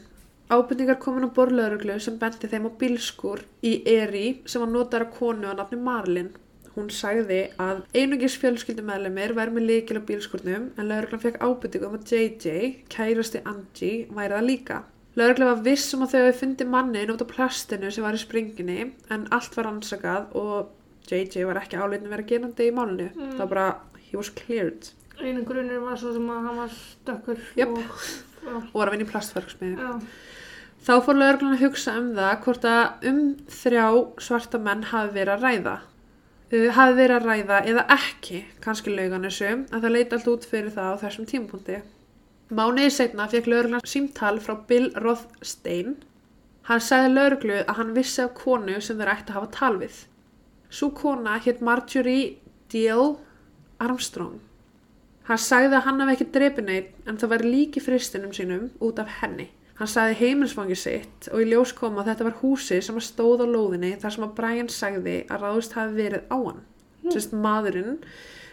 Ábyrningar 0.50 0.98
komin 1.00 1.30
á 1.30 1.36
borlauruglu 1.38 1.96
sem 2.02 2.18
benti 2.20 2.50
þeim 2.50 2.68
á 2.68 2.72
bílskur 2.82 3.46
í 3.64 3.76
Eri 3.88 4.42
sem 4.50 4.64
var 4.64 4.72
notaður 4.74 5.06
af 5.06 5.18
konu 5.20 5.54
á 5.54 5.54
nafni 5.56 5.78
Marlin. 5.80 6.32
Hún 6.80 6.92
sagði 6.96 7.42
að 7.60 7.82
einungis 7.92 8.38
fjölskyldumæðlemir 8.40 9.34
væri 9.36 9.56
með 9.56 9.66
líkil 9.68 10.00
á 10.00 10.08
bílskurnum 10.08 10.70
en 10.80 10.88
lauruglan 10.88 11.24
fekk 11.26 11.42
ábyrningu 11.44 11.90
um 11.90 11.98
að 11.98 12.14
JJ, 12.14 12.54
kærasti 12.94 13.42
Angie, 13.44 14.06
væri 14.08 14.38
það 14.38 14.48
líka. 14.48 14.78
Lauruglan 15.20 15.52
var 15.52 15.66
viss 15.66 15.92
um 15.98 16.06
að 16.06 16.14
þau 16.14 16.20
hefði 16.22 16.38
fundið 16.40 16.72
mannin 16.72 17.12
út 17.12 17.26
á 17.26 17.32
plastinu 17.34 17.92
sem 17.92 18.06
var 18.06 18.16
í 18.16 18.22
springinni 18.22 18.80
en 19.12 19.28
allt 19.36 19.60
var 19.60 19.68
ansakað 19.74 20.32
og 20.40 20.72
JJ 21.10 21.50
var 21.50 21.60
ekki 21.60 21.82
áleitin 21.82 22.08
að 22.08 22.16
vera 22.16 22.30
gerandi 22.32 22.70
í 22.70 22.78
málinu. 22.78 23.10
Mm. 23.12 23.36
Það 23.36 23.44
var 23.44 23.52
bara, 23.52 23.68
he 24.08 24.16
was 24.16 24.32
cleared 24.32 24.94
Einu 25.20 25.44
grunir 25.44 25.82
var 25.84 25.98
svo 26.00 26.14
sem 26.16 26.28
að 26.32 26.46
hann 26.48 26.60
var 26.62 26.76
stökkur. 26.80 27.40
Jöp. 27.60 27.74
Og, 27.76 28.04
og 28.62 28.76
var 28.80 28.88
að 28.88 28.96
vinna 28.96 29.08
í 29.08 29.10
plastverksmiði. 29.10 29.88
Þá 30.88 30.94
fór 31.04 31.18
lauruglan 31.20 31.58
að 31.58 31.64
hugsa 31.66 31.96
um 32.00 32.14
það 32.16 32.36
hvort 32.46 32.68
að 32.70 33.08
um 33.10 33.20
þrjá 33.52 33.86
svarta 34.24 34.62
menn 34.64 34.86
hafi 34.94 35.12
verið 35.18 35.34
að 35.34 35.44
ræða. 35.44 35.74
Uh, 36.50 36.72
hafi 36.74 36.96
verið 36.98 37.16
að 37.20 37.26
ræða 37.30 37.58
eða 37.70 37.86
ekki, 37.94 38.40
kannski 38.64 38.90
lauganisum, 38.96 39.68
en 39.70 39.82
það 39.84 39.92
leiti 39.94 40.16
allt 40.18 40.30
út 40.32 40.48
fyrir 40.50 40.72
það 40.74 40.96
á 40.98 41.02
þessum 41.04 41.28
tímapunkti. 41.30 41.82
Mánuði 42.50 42.90
setna 42.90 43.28
fekk 43.30 43.46
lauruglan 43.52 43.86
símtal 43.86 44.40
frá 44.42 44.56
Bill 44.70 44.88
Rothstein. 44.98 46.00
Hann 46.66 46.82
sagði 46.82 47.12
lauruglu 47.14 47.60
að 47.62 47.76
hann 47.78 47.94
vissi 47.94 48.24
af 48.24 48.34
konu 48.38 48.80
sem 48.82 48.98
þeir 48.98 49.12
ætti 49.14 49.30
að 49.30 49.38
hafa 49.38 49.52
tal 49.60 49.78
við. 49.78 50.00
Sú 50.74 50.90
kona 50.98 51.38
hétt 51.46 51.62
Marjorie 51.62 52.40
Deal 52.74 53.20
Armstrong. 53.78 54.40
Hann 55.30 55.42
sagði 55.46 55.78
að 55.78 55.86
hann 55.86 56.02
hafi 56.02 56.18
ekki 56.18 56.30
drepið 56.34 56.66
neitt 56.66 57.10
en 57.10 57.22
það 57.22 57.36
væri 57.36 57.54
líki 57.54 57.86
fristinum 57.86 58.34
sínum 58.34 58.72
út 58.82 58.98
af 59.02 59.20
henni. 59.22 59.52
Hann 59.80 59.88
sagði 59.88 60.18
heimilsfangi 60.20 60.76
sitt 60.76 61.30
og 61.32 61.40
í 61.40 61.46
ljós 61.48 61.72
kom 61.78 61.96
að 62.02 62.10
þetta 62.12 62.26
var 62.28 62.36
húsi 62.42 62.82
sem 62.84 62.98
að 63.00 63.06
stóð 63.08 63.46
á 63.46 63.48
lóðinni 63.48 63.94
þar 64.02 64.16
sem 64.16 64.26
að 64.26 64.34
Brian 64.36 64.72
sagði 64.74 65.16
að 65.32 65.46
ráðust 65.46 65.78
hafi 65.78 65.96
verið 65.96 66.26
á 66.28 66.38
hann. 66.38 66.60
Mm. 67.00 67.14
Sérst 67.14 67.36
maðurinn 67.46 67.96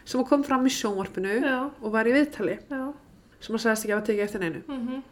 sem 0.06 0.22
kom 0.28 0.44
fram 0.46 0.68
í 0.68 0.70
sjónvarpinu 0.70 1.40
Já, 1.42 1.56
og 1.82 1.92
var 1.92 2.06
í 2.06 2.14
viðtali 2.14 2.60
já. 2.70 2.82
sem 3.42 3.58
að 3.58 3.64
sagðist 3.64 3.88
ekki 3.88 3.96
að 3.96 4.06
tekið 4.10 4.26
eftir 4.28 4.44
neinu. 4.44 4.62
Mm 4.70 5.04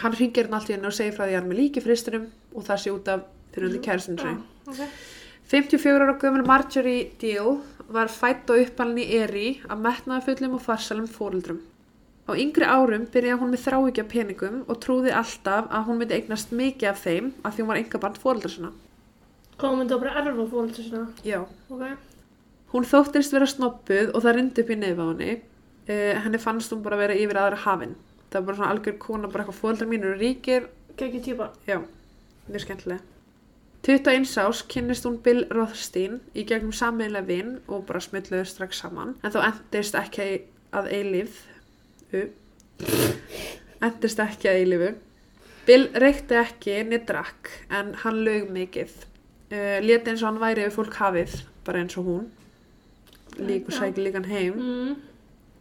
Hann 0.00 0.14
ringir 0.14 0.46
hann 0.46 0.54
allt 0.54 0.68
í 0.70 0.74
henni 0.76 0.86
og 0.86 0.94
segir 0.94 1.16
frá 1.16 1.24
því 1.24 1.32
að 1.32 1.40
hann 1.40 1.48
er 1.48 1.50
með 1.50 1.58
líki 1.58 1.80
fristinum 1.82 2.28
og 2.54 2.62
það 2.62 2.78
sé 2.78 2.92
út 2.94 3.08
af 3.10 3.24
fyrir 3.50 3.66
hundi 3.66 3.80
kæristinu 3.82 4.20
Já, 4.20 4.28
sinni. 4.28 4.44
ok. 4.70 5.08
54 5.50 6.04
ára 6.04 6.14
gömul 6.22 6.44
Marjorie 6.46 7.08
Deal 7.18 7.56
var 7.90 8.12
fætt 8.14 8.52
og 8.54 8.60
uppalinn 8.62 9.00
í 9.02 9.18
Eri 9.18 9.48
af 9.66 9.80
metnaðafullum 9.82 10.54
og 10.54 10.62
farsalum 10.62 11.08
fóruldrum. 11.10 11.58
Á 12.30 12.38
yngri 12.38 12.62
árum 12.62 13.08
byrjaði 13.10 13.40
hún 13.40 13.50
með 13.50 13.62
þráhyggja 13.64 14.04
peningum 14.06 14.58
og 14.70 14.76
trúði 14.84 15.10
alltaf 15.10 15.66
að 15.66 15.88
hún 15.88 15.96
myndi 15.98 16.14
eignast 16.14 16.52
mikið 16.54 16.90
af 16.92 17.00
þeim 17.02 17.32
af 17.42 17.56
því 17.56 17.64
hún 17.64 17.70
var 17.72 17.80
enga 17.80 18.00
band 18.04 18.20
fóruldra 18.22 18.50
sinna. 18.52 18.70
Hvað 19.58 19.72
hún 19.72 19.80
myndi 19.80 19.96
að 19.96 20.04
bara 20.04 20.20
erfa 20.20 20.46
fólk 20.52 20.76
sinna? 20.78 21.02
Já. 21.26 21.40
Ok. 21.66 21.82
Hún 22.70 22.86
þóttist 22.86 23.34
vera 23.34 23.48
snoppuð 23.50 24.14
og 24.14 24.22
það 24.22 24.36
rindi 24.36 24.62
upp 24.62 24.70
í 24.70 24.78
nefn 24.78 25.02
á 25.02 25.06
henni. 25.10 25.32
Uh, 25.90 26.14
henni 26.22 26.38
fannst 26.38 26.70
hún 26.70 26.84
bara 26.86 27.00
vera 27.00 27.18
yfir 27.18 27.40
aðra 27.42 27.58
hafinn. 27.64 27.96
Það 28.30 28.38
var 28.38 28.46
bara 28.46 28.60
svona 28.60 28.72
algjör 28.76 28.98
kona, 29.02 29.32
bara 29.32 29.42
eitthvað 29.42 29.58
fóruldra 29.64 29.90
mín 29.90 30.06
eru 30.06 30.20
ríkir. 30.20 30.70
Gekki 30.94 31.24
típa. 31.26 31.50
Já, 31.66 31.80
mjög 32.46 32.68
skemmtilega. 32.68 33.02
21 33.82 34.38
ás 34.38 34.62
kynnist 34.70 35.06
hún 35.08 35.18
Bill 35.24 35.46
Rothstein 35.50 36.20
í 36.36 36.44
gegnum 36.46 36.70
sammeðlega 36.76 37.26
vinn 37.26 37.54
og 37.66 37.86
bara 37.88 38.02
smilluðu 38.04 38.44
strax 38.46 38.82
saman 38.84 39.14
en 39.24 39.32
þá 39.32 39.38
endist 39.46 39.96
ekki 39.96 40.26
að 40.76 40.90
eilíf 40.92 41.38
u, 42.14 42.24
endist 43.86 44.20
ekki 44.24 44.50
að 44.50 44.58
eilífu 44.62 44.90
Bill 45.68 45.86
reykti 46.02 46.34
ekki 46.40 46.80
niður 46.88 47.06
drakk 47.10 47.50
en 47.70 47.92
hann 48.02 48.20
lög 48.26 48.48
mikið. 48.50 48.90
Uh, 49.50 49.78
leti 49.84 50.10
eins 50.10 50.22
og 50.24 50.30
hann 50.30 50.40
væri 50.42 50.64
yfir 50.64 50.76
fólk 50.78 50.96
hafið 50.98 51.36
bara 51.66 51.82
eins 51.82 51.98
og 52.00 52.08
hún. 52.08 52.28
Líku 53.38 53.70
Já. 53.70 53.82
sæki 53.82 54.02
líkan 54.02 54.26
heim. 54.26 54.56
Mm. 54.56 54.94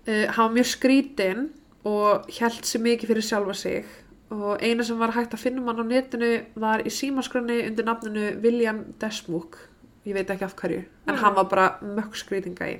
uh, 0.07 0.25
hann 0.33 0.45
var 0.47 0.55
mjög 0.55 0.69
skrítinn 0.71 1.49
og 1.85 2.29
held 2.39 2.65
sér 2.65 2.85
mikið 2.85 3.11
fyrir 3.11 3.27
sjálfa 3.27 3.53
sig. 3.53 3.85
Og 4.33 4.61
eina 4.61 4.85
sem 4.85 4.99
var 4.99 5.13
hægt 5.13 5.33
að 5.33 5.43
finna 5.43 5.61
um 5.61 5.67
hann 5.67 5.83
á 5.83 5.85
netinu 5.89 6.31
var 6.55 6.81
í 6.85 6.89
símaskrönni 6.93 7.63
undir 7.67 7.85
nafninu 7.85 8.31
William 8.41 8.85
Desmuk 9.01 9.57
ég 10.07 10.15
veit 10.15 10.29
ekki 10.31 10.45
af 10.47 10.55
hverju, 10.57 10.83
en 11.07 11.15
Já. 11.15 11.21
hann 11.21 11.35
var 11.35 11.49
bara 11.49 11.67
mökk 11.83 12.15
skrýtinga 12.17 12.69
í 12.71 12.77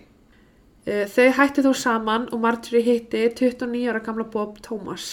þau 0.89 1.27
hætti 1.37 1.65
þó 1.65 1.73
saman 1.77 2.29
og 2.33 2.41
Marjorie 2.45 2.85
hitti 2.85 3.25
29 3.41 3.89
ára 3.91 4.05
gamla 4.05 4.25
Bob 4.35 4.61
Thomas 4.65 5.09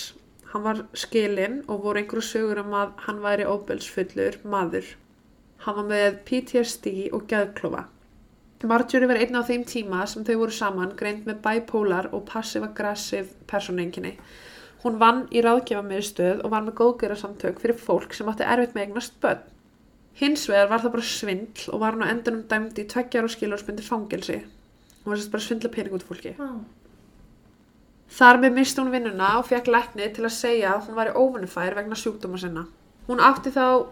hann 0.52 0.64
var 0.64 0.84
skilinn 0.96 1.58
og 1.66 1.82
voru 1.84 2.00
einhverju 2.00 2.28
sögur 2.30 2.62
um 2.62 2.78
að 2.78 2.94
hann 3.08 3.20
væri 3.24 3.48
óbelsfullur 3.50 4.40
maður 4.44 4.94
hann 5.66 5.76
var 5.80 5.90
með 5.90 6.22
PTSD 6.28 6.94
og 7.12 7.26
geðklofa 7.32 7.84
Marjorie 8.64 9.08
var 9.10 9.18
einn 9.20 9.36
á 9.36 9.44
þeim 9.44 9.66
tíma 9.68 10.06
sem 10.08 10.24
þau 10.24 10.38
voru 10.40 10.54
saman 10.58 10.94
greint 10.96 11.26
með 11.28 11.42
bipolar 11.44 12.08
og 12.16 12.24
passive-aggressive 12.30 13.28
persónuenginni. 13.50 14.14
Hún 14.80 14.96
vann 15.02 15.26
í 15.28 15.42
ráðgjafa 15.44 16.32
og 16.40 16.50
var 16.50 16.64
með 16.64 16.78
góðgera 16.80 17.16
samtök 17.20 17.60
fyrir 17.60 17.76
fólk 17.76 18.14
sem 18.14 18.28
átti 18.32 18.48
erfitt 18.48 18.74
með 18.74 18.86
eignast 18.86 19.20
börn. 19.20 19.44
Hins 20.16 20.48
vegar 20.48 20.70
var 20.70 20.80
það 20.80 20.94
bara 20.96 21.10
svindl 21.12 21.68
og 21.68 21.80
var 21.80 21.92
hún 21.92 22.08
á 22.08 22.12
endunum 22.14 22.46
dæmd 22.48 22.78
í 22.80 22.88
tveggjar 22.88 23.28
og 23.28 23.34
skiljórsbundir 23.34 23.84
fangelsi. 23.84 24.40
Hún 25.06 25.14
var 25.14 25.20
sérst 25.20 25.30
bara 25.30 25.38
að 25.38 25.46
svindla 25.46 25.70
pening 25.70 25.94
út 25.94 26.02
fólki. 26.02 26.32
Já. 26.34 26.48
Þar 28.16 28.40
með 28.42 28.56
misti 28.56 28.82
hún 28.82 28.90
vinnuna 28.90 29.28
og 29.38 29.46
fekk 29.46 29.70
lækni 29.70 30.08
til 30.16 30.24
að 30.26 30.34
segja 30.34 30.72
að 30.72 30.88
hún 30.88 30.98
væri 30.98 31.12
óvinnufær 31.14 31.76
vegna 31.78 31.98
sjúkdóma 31.98 32.40
sinna. 32.42 32.64
Hún 33.06 33.22
átti 33.22 33.52
þá 33.54 33.86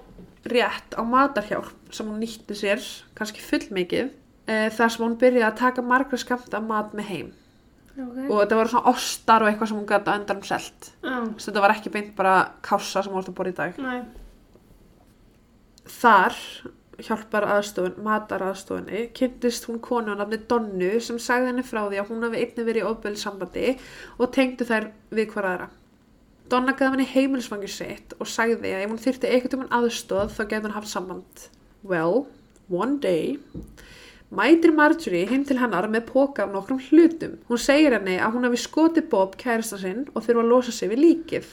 rétt 0.51 0.99
á 0.99 1.03
matarhjálp 1.07 1.95
sem 1.95 2.11
hún 2.11 2.19
nýtti 2.19 2.57
sér, 2.59 2.83
kannski 3.15 3.45
fullmikið, 3.47 4.11
e, 4.51 4.57
þar 4.75 4.91
sem 4.91 5.07
hún 5.07 5.15
byrjaði 5.23 5.47
að 5.47 5.61
taka 5.63 5.87
margra 5.87 6.19
skamta 6.19 6.59
mat 6.59 6.91
með 6.99 7.11
heim. 7.13 7.33
Ok. 7.95 8.19
Og 8.27 8.41
þetta 8.41 8.59
voru 8.59 8.73
svona 8.75 8.91
ostar 8.91 9.45
og 9.45 9.53
eitthvað 9.53 9.71
sem 9.71 9.79
hún 9.79 9.89
gæti 9.93 10.11
að 10.11 10.19
endanum 10.19 10.47
selt. 10.51 10.91
Já. 10.99 11.15
Svo 11.39 11.47
þetta 11.47 11.63
var 11.63 11.77
ekki 11.77 11.95
beint 11.95 12.15
bara 12.19 12.37
kássa 12.67 13.05
sem 13.05 13.15
hún 13.15 13.23
voru 13.23 13.31
að 13.31 13.39
bora 13.39 13.55
í 13.55 13.59
dag. 13.63 13.79
Nei. 13.79 14.01
Þar 15.95 16.43
hjálpar 17.03 17.47
aðstofun, 17.57 17.97
matar 18.05 18.45
aðstofunni, 18.47 19.09
kynntist 19.17 19.67
hún 19.69 19.81
konu 19.83 20.15
á 20.15 20.21
nafni 20.21 20.39
Donnu 20.51 20.93
sem 21.03 21.19
sagði 21.23 21.51
henni 21.51 21.65
frá 21.67 21.83
því 21.87 22.03
að 22.03 22.13
hún 22.13 22.27
hafi 22.27 22.43
einnig 22.43 22.69
verið 22.69 22.83
í 22.85 22.87
ofbeldi 22.91 23.23
sambandi 23.23 23.73
og 24.19 24.31
tengdu 24.35 24.69
þær 24.69 24.91
við 25.11 25.33
hver 25.33 25.49
aðra. 25.51 25.69
Donna 26.53 26.75
gaf 26.77 26.93
henni 26.93 27.09
heimilisfangi 27.09 27.71
sitt 27.73 28.15
og 28.21 28.29
sagði 28.29 28.75
að 28.75 28.85
ef 28.85 28.93
hún 28.93 29.03
þyrfti 29.07 29.33
eitthvað 29.33 29.65
um 29.65 29.75
aðstoð 29.81 30.35
þá 30.37 30.43
getur 30.45 30.69
hún 30.69 30.77
haft 30.77 30.93
samband. 30.93 31.47
Well, 31.85 32.27
one 32.69 33.01
day 33.01 33.39
mætir 34.35 34.75
Marjorie 34.75 35.27
heim 35.31 35.45
til 35.47 35.59
hennar 35.61 35.87
með 35.91 36.09
póka 36.11 36.45
af 36.45 36.53
nokkrum 36.53 36.81
hlutum. 36.89 37.39
Hún 37.49 37.61
segir 37.61 37.95
henni 37.97 38.17
að 38.19 38.37
hún 38.37 38.49
hafi 38.49 38.61
skotið 38.61 39.09
Bob 39.13 39.37
kærasta 39.41 39.79
sinn 39.81 40.07
og 40.13 40.25
þurfa 40.27 40.45
að 40.45 40.51
losa 40.51 40.75
sig 40.75 40.91
við 40.93 41.03
líkið. 41.05 41.51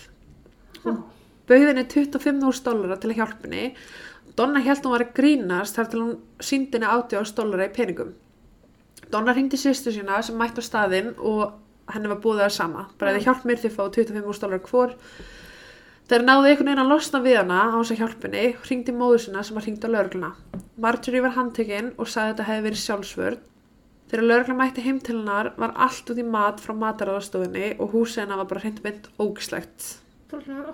Já. 0.85 0.93
Bauði 1.49 1.67
henni 1.67 1.83
25.000 1.83 2.63
dólara 2.65 2.97
til 3.01 3.11
að 3.11 3.19
hjálpunni. 3.19 3.65
Donna 4.37 4.61
held 4.63 4.85
hún 4.85 4.95
var 4.95 5.05
að 5.05 5.13
grínast 5.17 5.77
þar 5.77 5.89
til 5.91 6.01
hún 6.01 6.13
síndi 6.39 6.77
henni 6.77 6.87
80.000 6.87 7.35
dólara 7.37 7.67
í 7.67 7.73
peningum. 7.75 8.13
Donna 9.11 9.35
hringdi 9.35 9.59
sýstu 9.59 9.91
sína 9.91 10.21
sem 10.23 10.37
mætti 10.39 10.63
á 10.63 10.69
staðinn 10.69 11.13
og 11.17 11.57
henni 11.91 12.11
var 12.11 12.21
búið 12.23 12.45
það 12.45 12.55
sama. 12.55 12.87
Bara 12.97 13.11
eða 13.11 13.25
hjálp 13.27 13.45
mér 13.47 13.59
því 13.59 13.71
að 13.71 13.77
fá 13.77 13.83
25.000 13.99 14.43
dólara 14.45 14.63
hvor. 14.69 14.95
Þegar 16.11 16.25
náðu 16.27 16.47
einhvern 16.49 16.67
veginn 16.67 16.83
að 16.83 16.91
losna 16.91 17.19
við 17.23 17.37
hana 17.39 17.59
á 17.71 17.75
þess 17.77 17.93
að 17.93 18.01
hjálpunni, 18.01 18.43
hringdi 18.65 18.95
móður 18.95 19.23
sína 19.25 19.43
sem 19.47 19.55
var 19.55 19.67
hringd 19.67 19.85
á 19.87 19.89
lögregluna. 19.93 20.31
Marjorie 20.83 21.23
var 21.23 21.35
handtekinn 21.37 21.93
og 21.95 22.09
sagði 22.11 22.25
að 22.25 22.33
þetta 22.33 22.47
hefði 22.49 22.65
verið 22.67 22.81
sjálfsvörð. 22.81 23.47
Þegar 24.11 24.27
lögregla 24.27 24.57
mætti 24.59 24.83
heim 24.83 24.99
til 24.99 25.15
hennar 25.21 25.53
var 25.55 25.71
allt 25.85 26.11
út 26.11 26.19
í 26.19 26.25
mat 26.27 26.59
frá 26.59 26.75
mataráðastofunni 26.75 27.77
og 27.77 27.93
húsið 27.95 28.25
hennar 28.25 28.41
var 28.41 28.49
bara 28.49 28.63
hreint 28.65 28.81
mynd 28.83 29.07
ógislegt. 29.23 30.00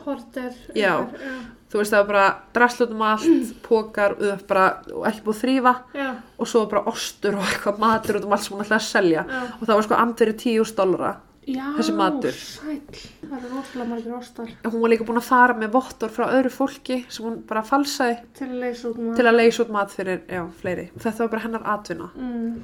Horter. 0.05 0.53
Já. 0.75 0.93
Já. 1.11 1.35
þú 1.71 1.81
veist 1.81 1.91
það 1.91 1.99
var 2.03 2.07
bara 2.11 2.25
draslut 2.55 2.91
um 2.95 3.01
allt, 3.03 3.53
pókar 3.67 4.13
og, 4.17 4.43
bara, 4.47 4.65
og 4.93 5.05
ekki 5.09 5.23
búið 5.25 5.35
að 5.35 5.41
þrýfa 5.43 5.73
Já. 5.97 6.09
og 6.39 6.47
svo 6.47 6.65
bara 6.71 6.83
ostur 6.93 7.35
og 7.35 7.43
eitthvað 7.47 7.79
matur 7.83 8.19
út 8.21 8.27
um 8.27 8.35
allt 8.37 8.45
sem 8.45 8.55
hún 8.55 8.63
ætlaði 8.65 8.79
að 8.81 8.91
selja 8.91 9.23
Já. 9.27 9.41
og 9.59 9.63
það 9.67 9.73
var 9.75 9.87
sko 9.89 9.97
andverið 10.03 10.37
10.000 10.45 10.77
dollara 10.81 11.15
Já. 11.47 11.63
Þessi 11.77 11.93
matur. 11.95 12.35
Sæll. 12.35 12.97
Það 13.23 13.35
er 13.37 13.51
rosalega 13.53 13.85
margir 13.87 14.15
ostar 14.17 14.49
hún 14.67 14.81
var 14.83 14.91
líka 14.91 15.05
búin 15.07 15.19
að 15.21 15.27
fara 15.29 15.53
með 15.55 15.69
vottor 15.77 16.11
frá 16.11 16.25
öðru 16.35 16.51
fólki 16.51 16.97
sem 17.07 17.23
hún 17.23 17.37
bara 17.47 17.61
falsaði 17.63 18.17
til 18.35 18.49
að 18.49 18.57
leysa 18.65 18.91
út 18.91 19.21
að 19.23 19.37
leysa 19.37 19.63
út 19.63 19.71
mat 19.71 19.93
fyrir 19.95 20.25
og 20.35 20.99
þetta 21.05 21.21
var 21.23 21.31
bara 21.31 21.45
hennar 21.45 21.63
atvinna 21.75 22.09
Mm. 22.17 22.57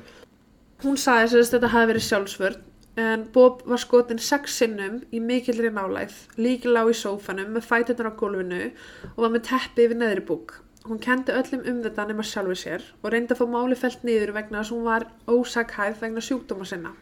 hún 0.84 1.00
sagði 1.00 1.40
að 1.40 1.52
þetta 1.54 1.72
hafi 1.72 1.92
verið 1.94 2.08
sjálfsvörn 2.10 2.60
en 2.96 3.26
Bob 3.34 3.64
var 3.66 3.82
skotin 3.82 4.20
sex 4.22 4.60
sinnum 4.60 5.00
í 5.10 5.20
mikilri 5.22 5.72
nálægð 5.74 6.38
líkil 6.38 6.76
á 6.78 6.86
í 6.86 6.94
sófanum 6.94 7.56
með 7.56 7.66
fætunar 7.66 8.14
á 8.14 8.20
gólfinu 8.20 8.68
og 9.16 9.24
var 9.24 9.34
með 9.34 9.48
teppi 9.50 9.88
yfir 9.88 9.98
neðri 9.98 10.26
búk. 10.28 10.60
Hún 10.86 11.00
kendi 11.02 11.34
öllum 11.34 11.64
um 11.72 11.80
þetta 11.82 12.06
nema 12.10 12.26
sjálfu 12.28 12.58
sér 12.60 12.86
og 13.02 13.10
reyndi 13.14 13.34
að 13.34 13.42
fá 13.42 13.50
máli 13.50 13.80
felt 13.80 14.06
niður 14.06 14.36
vegna 14.38 14.62
þess 14.62 14.74
að 14.74 14.78
hún 14.78 14.88
var 14.92 15.08
ósakhæð 15.26 16.00
vegna 16.04 16.22
sjúkdóma 16.22 16.70
sinna. 16.70 16.94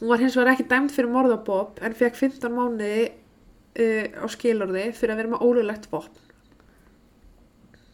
Hún 0.00 0.10
var 0.10 0.22
hins 0.24 0.34
vegar 0.34 0.54
ekki 0.56 0.68
dæmd 0.72 0.90
fyrir 0.90 1.12
morð 1.12 1.36
á 1.36 1.40
Bob 1.46 1.78
en 1.84 1.94
fekk 1.94 2.18
15 2.18 2.50
mánuði 2.50 3.06
uh, 3.06 4.06
á 4.18 4.26
skilorði 4.34 4.88
fyrir 4.98 5.14
að 5.14 5.22
vera 5.22 5.34
með 5.36 5.46
ólulegt 5.46 5.90
vopn. 5.92 6.22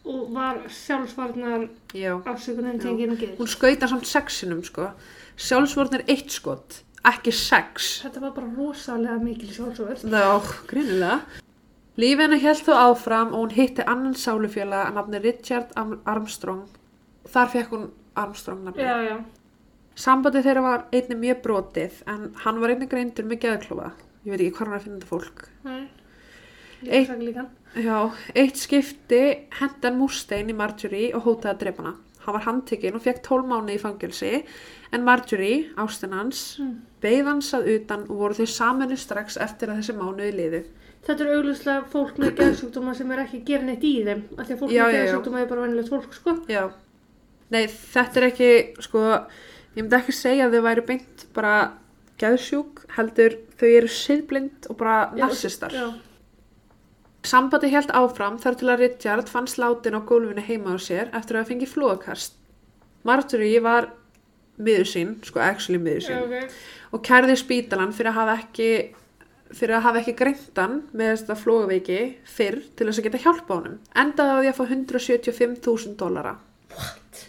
Og 0.09 0.31
var 0.33 0.63
sjálfsvarnar 0.73 1.67
já. 1.93 2.15
afsökunin 2.25 2.79
Já. 2.79 2.87
tengin 2.87 3.11
og 3.13 3.19
gild. 3.19 3.35
hún 3.37 3.47
skauta 3.51 3.87
samt 3.87 4.07
sexinum 4.09 4.63
sko. 4.65 4.89
Sjálfsvörn 5.37 5.99
er 5.99 6.09
eitt 6.09 6.33
skot 6.33 6.81
ekki 7.05 7.31
sex 7.33 8.01
Þetta 8.03 8.21
var 8.21 8.31
bara 8.35 8.49
rosalega 8.57 9.17
mikil 9.23 9.49
sjálfsvörn. 9.55 10.11
Já, 10.11 10.41
greinilega. 10.69 11.21
Lífi 11.97 12.21
hennar 12.23 12.39
held 12.39 12.61
þó 12.65 12.73
áfram 12.87 13.33
og 13.33 13.41
hún 13.45 13.55
hitti 13.55 13.83
annan 13.87 14.13
sálufjöla 14.15 14.85
að 14.87 14.93
nafni 14.99 15.21
Richard 15.23 15.71
Am- 15.75 15.99
Armstrong. 16.05 16.67
Þar 17.27 17.49
fekk 17.55 17.73
hún 17.75 17.87
Armstrong 18.15 18.63
nafni. 18.65 18.83
Já, 18.83 18.97
já. 19.09 19.17
Sambandi 19.95 20.41
þeirra 20.45 20.61
var 20.63 20.85
einnig 20.95 21.17
mjög 21.19 21.41
brotið 21.43 21.97
en 22.07 22.29
hann 22.45 22.61
var 22.61 22.69
einnig 22.75 22.89
greindur 22.89 23.25
með 23.27 23.41
geðklofa. 23.43 23.91
Ég 24.25 24.31
veit 24.31 24.39
ekki 24.45 24.53
hvað 24.55 24.59
hann 24.67 24.73
er 24.73 24.79
að 24.79 24.85
finna 24.85 24.99
þetta 24.99 25.11
fólk. 25.11 25.43
Nei. 25.63 25.89
Eitt- 26.87 27.09
Líka 27.11 27.17
líka. 27.25 27.45
Já, 27.75 27.97
eitt 28.35 28.57
skipti 28.57 29.19
hendan 29.59 29.97
múrstein 29.99 30.49
í 30.49 30.55
Marjorie 30.55 31.13
og 31.15 31.23
hótaði 31.27 31.53
að 31.53 31.59
drepa 31.65 31.83
hana. 31.83 31.95
Hann 32.25 32.35
var 32.37 32.43
handtekinn 32.45 32.95
og 32.95 33.01
fekk 33.01 33.21
12 33.25 33.47
mánu 33.49 33.73
í 33.73 33.79
fangelsi 33.81 34.43
en 34.93 35.03
Marjorie, 35.07 35.71
ástin 35.77 36.13
hans, 36.13 36.57
Mm. 36.59 36.75
beigð 37.01 37.25
hans 37.25 37.53
að 37.53 37.67
utan 37.75 38.01
og 38.09 38.17
voru 38.19 38.33
þau 38.37 38.45
saminu 38.47 38.97
strax 38.97 39.37
eftir 39.37 39.69
að 39.69 39.79
þessi 39.81 39.95
mánuði 39.97 40.31
liðu. 40.35 40.63
Þetta 41.07 41.21
er 41.25 41.31
auglustlega 41.35 41.85
fólk 41.89 42.17
með 42.21 42.35
geðsjúkdóma 42.37 42.93
sem 42.95 43.11
er 43.11 43.23
ekki 43.23 43.39
að 43.41 43.45
gera 43.45 43.63
neitt 43.65 43.83
í 43.83 43.93
þeim. 44.05 44.21
Af 44.37 44.47
því 44.47 44.53
að 44.53 44.59
fólk 44.59 44.71
Já, 44.75 44.83
með 44.85 44.97
geðsjúkdóma 44.99 45.41
er 45.41 45.47
bara 45.49 45.61
venilegt 45.65 45.89
fólk, 45.89 46.13
sko. 46.13 46.35
Já, 46.47 46.71
nei 47.49 47.65
þetta 47.67 48.17
er 48.21 48.27
ekki, 48.29 48.51
sko, 48.85 48.99
ég 49.75 49.81
myndi 49.81 49.97
ekki 49.97 50.13
segja 50.13 50.45
að 50.45 50.53
þau 50.59 50.61
væri 50.67 50.85
beint 50.85 51.25
bara 51.33 51.55
geðsjúk, 52.21 52.85
heldur 52.97 53.37
þau 53.57 53.67
eru 53.79 53.87
siðblind 53.87 54.69
og 54.69 54.77
bara 54.77 55.11
narsistar. 55.17 55.71
Já. 55.73 55.89
Sambandi 57.27 57.69
held 57.69 57.91
áfram 57.93 58.39
þar 58.41 58.55
til 58.57 58.69
að 58.73 58.83
Richard 58.85 59.29
fann 59.29 59.49
slátin 59.49 59.97
á 59.97 60.01
gólfinu 60.01 60.41
heima 60.41 60.73
á 60.73 60.77
sér 60.81 61.11
eftir 61.13 61.37
að 61.37 61.43
hafa 61.43 61.51
fengið 61.51 61.73
flóakast. 61.75 62.37
Marjorie 63.05 63.61
var 63.61 63.91
miður 64.61 64.89
sín, 64.89 65.13
sko 65.25 65.41
actually 65.41 65.81
miður 65.81 66.07
sín, 66.07 66.23
ok. 66.25 66.57
og 66.93 67.03
kærði 67.05 67.37
spítalan 67.37 67.93
fyrir 67.93 68.11
að 68.11 68.19
hafa 68.19 68.37
ekki 68.41 68.71
fyrir 69.51 69.77
að 69.77 69.85
hafa 69.87 70.01
ekki 70.01 70.15
greintan 70.17 70.77
með 70.95 71.11
þetta 71.21 71.37
flógaveiki 71.41 71.99
fyrr 72.37 72.61
til 72.77 72.87
þess 72.87 73.01
að 73.01 73.07
geta 73.09 73.23
hjálpa 73.25 73.57
honum. 73.57 73.77
Endaði 74.03 74.31
á 74.31 74.39
því 74.39 74.51
að 74.51 74.57
fá 74.57 74.63
175.000 74.69 75.97
dollara. 75.99 76.33
What? 76.71 77.21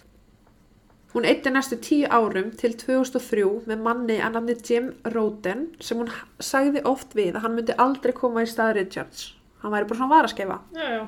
Hún 1.12 1.26
eitti 1.28 1.50
næstu 1.52 1.76
tíu 1.82 2.08
árum 2.08 2.54
til 2.56 2.72
2003 2.80 3.44
með 3.68 3.82
manni 3.84 4.16
að 4.22 4.38
nafni 4.38 4.54
Jim 4.64 4.86
Roden 5.12 5.66
sem 5.82 5.98
hún 6.00 6.08
sagði 6.40 6.80
oft 6.88 7.12
við 7.18 7.34
að 7.36 7.44
hann 7.44 7.56
myndi 7.58 7.76
aldrei 7.76 8.14
koma 8.16 8.46
í 8.46 8.48
stað 8.48 8.78
Richards. 8.78 9.26
Hann 9.62 9.72
væri 9.72 9.88
bara 9.88 9.98
svona. 9.98 11.02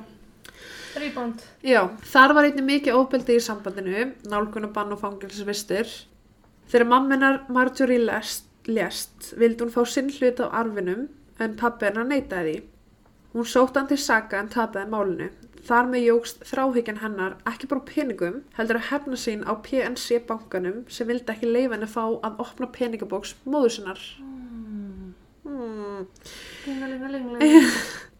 Rebound. 0.95 1.41
Já, 1.65 1.81
þar 2.07 2.33
var 2.37 2.47
einnig 2.47 2.63
mikið 2.63 2.95
ofbeldi 2.95 3.35
í 3.35 3.43
sambandinu, 3.43 4.03
nálgunabann 4.31 4.93
og 4.95 5.01
fangilsvistir. 5.01 5.89
Þegar 6.71 6.87
mamminar 6.87 7.41
Marjorie 7.51 7.99
lest, 7.99 8.47
lest 8.67 9.33
vildi 9.35 9.65
hún 9.65 9.73
fá 9.73 9.83
sinn 9.89 10.07
hlut 10.15 10.39
af 10.39 10.55
arfinum 10.61 11.09
en 11.43 11.57
pabbi 11.59 11.89
hennar 11.89 12.07
neitaði 12.07 12.55
því. 12.55 12.63
Hún 13.35 13.49
sótt 13.51 13.75
hann 13.75 13.89
til 13.91 13.99
saka 13.99 14.39
en 14.39 14.47
tapaði 14.53 14.87
málinu. 14.93 15.27
Þar 15.65 15.91
með 15.91 16.05
jógst 16.05 16.43
þráhyggjan 16.47 17.01
hennar 17.01 17.35
ekki 17.49 17.67
bara 17.67 17.83
á 17.83 17.89
peningum, 17.89 18.41
heldur 18.55 18.79
að 18.79 18.89
hefna 18.91 19.19
sín 19.19 19.43
á 19.43 19.51
PNC 19.65 20.21
bankanum 20.29 20.83
sem 20.87 21.09
vildi 21.09 21.33
ekki 21.33 21.49
leifa 21.49 21.75
henni 21.75 21.89
fá 21.91 22.03
að 22.05 22.39
opna 22.45 22.69
peningabóks 22.71 23.35
móður 23.43 23.75
sinnar. 23.75 24.01
Hmm. 25.43 26.05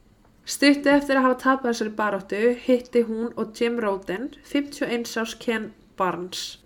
Stutti 0.46 0.92
eftir 0.94 1.18
að 1.18 1.26
hafa 1.26 1.38
tapað 1.42 1.72
þessari 1.72 1.92
baróttu 1.98 2.42
hitti 2.68 3.02
hún 3.08 3.32
og 3.34 3.56
Jim 3.58 3.80
Roden 3.82 4.28
51 4.46 5.16
árs 5.18 5.34
Ken 5.42 5.72
Barnes. 5.98 6.60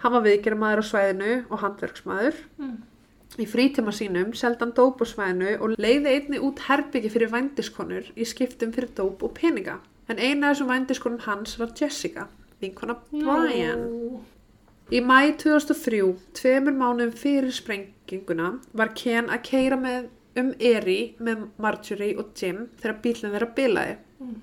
Hann 0.00 0.14
var 0.14 0.24
viðgerðamaður 0.24 0.80
á 0.80 0.84
svæðinu 0.88 1.34
og 1.50 1.60
handverksmaður. 1.60 2.38
Mm. 2.56 2.78
Í 3.36 3.44
frítíma 3.44 3.92
sínum 3.92 4.32
seldi 4.32 4.64
hann 4.64 4.72
dóp 4.78 5.04
á 5.04 5.06
svæðinu 5.10 5.52
og 5.60 5.76
leiði 5.76 6.14
einni 6.14 6.40
út 6.40 6.64
herbyggi 6.70 7.12
fyrir 7.12 7.32
vændiskonur 7.34 8.08
í 8.16 8.26
skiptum 8.26 8.72
fyrir 8.72 8.94
dóp 8.96 9.20
og 9.26 9.36
peninga. 9.36 9.76
En 10.08 10.16
eina 10.16 10.48
af 10.48 10.56
þessum 10.56 10.72
vændiskonum 10.72 11.24
hans 11.26 11.58
var 11.60 11.74
Jessica, 11.76 12.30
vinkona 12.62 12.96
Brian. 13.12 13.84
Já. 13.84 14.24
Í 14.88 15.02
mæ 15.04 15.34
2003, 15.36 16.00
tveimur 16.32 16.72
mánuðum 16.72 17.12
fyrir 17.12 17.52
sprenginguna, 17.52 18.54
var 18.72 18.94
Ken 18.96 19.28
að 19.28 19.42
keira 19.50 19.76
með 19.76 20.08
um 20.42 20.50
Eri 20.70 20.98
með 21.22 21.46
Marjorie 21.62 22.16
og 22.20 22.34
Jim 22.38 22.66
þegar 22.80 23.00
bílinn 23.04 23.34
þeirra 23.34 23.50
bilaði. 23.56 23.96
Mm. 24.18 24.36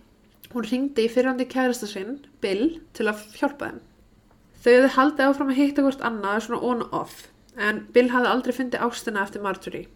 Hún 0.55 0.67
ringdi 0.69 1.05
í 1.05 1.11
fyrrandi 1.11 1.47
kærasta 1.51 1.87
sinn, 1.89 2.19
Bill, 2.43 2.79
til 2.95 3.09
að 3.11 3.25
hjálpa 3.35 3.71
þeim. 3.71 3.79
Þau 4.63 4.71
hefði 4.71 4.91
haldið 4.95 5.29
áfram 5.29 5.51
að 5.51 5.59
hitta 5.59 5.83
hvort 5.85 6.05
annað 6.07 6.43
svona 6.45 6.61
on-off, 6.71 7.25
en 7.59 7.83
Bill 7.93 8.07
hafði 8.13 8.31
aldrei 8.31 8.55
fundið 8.55 8.85
ástina 8.87 9.25
eftir 9.25 9.43
Marjorie. 9.43 9.89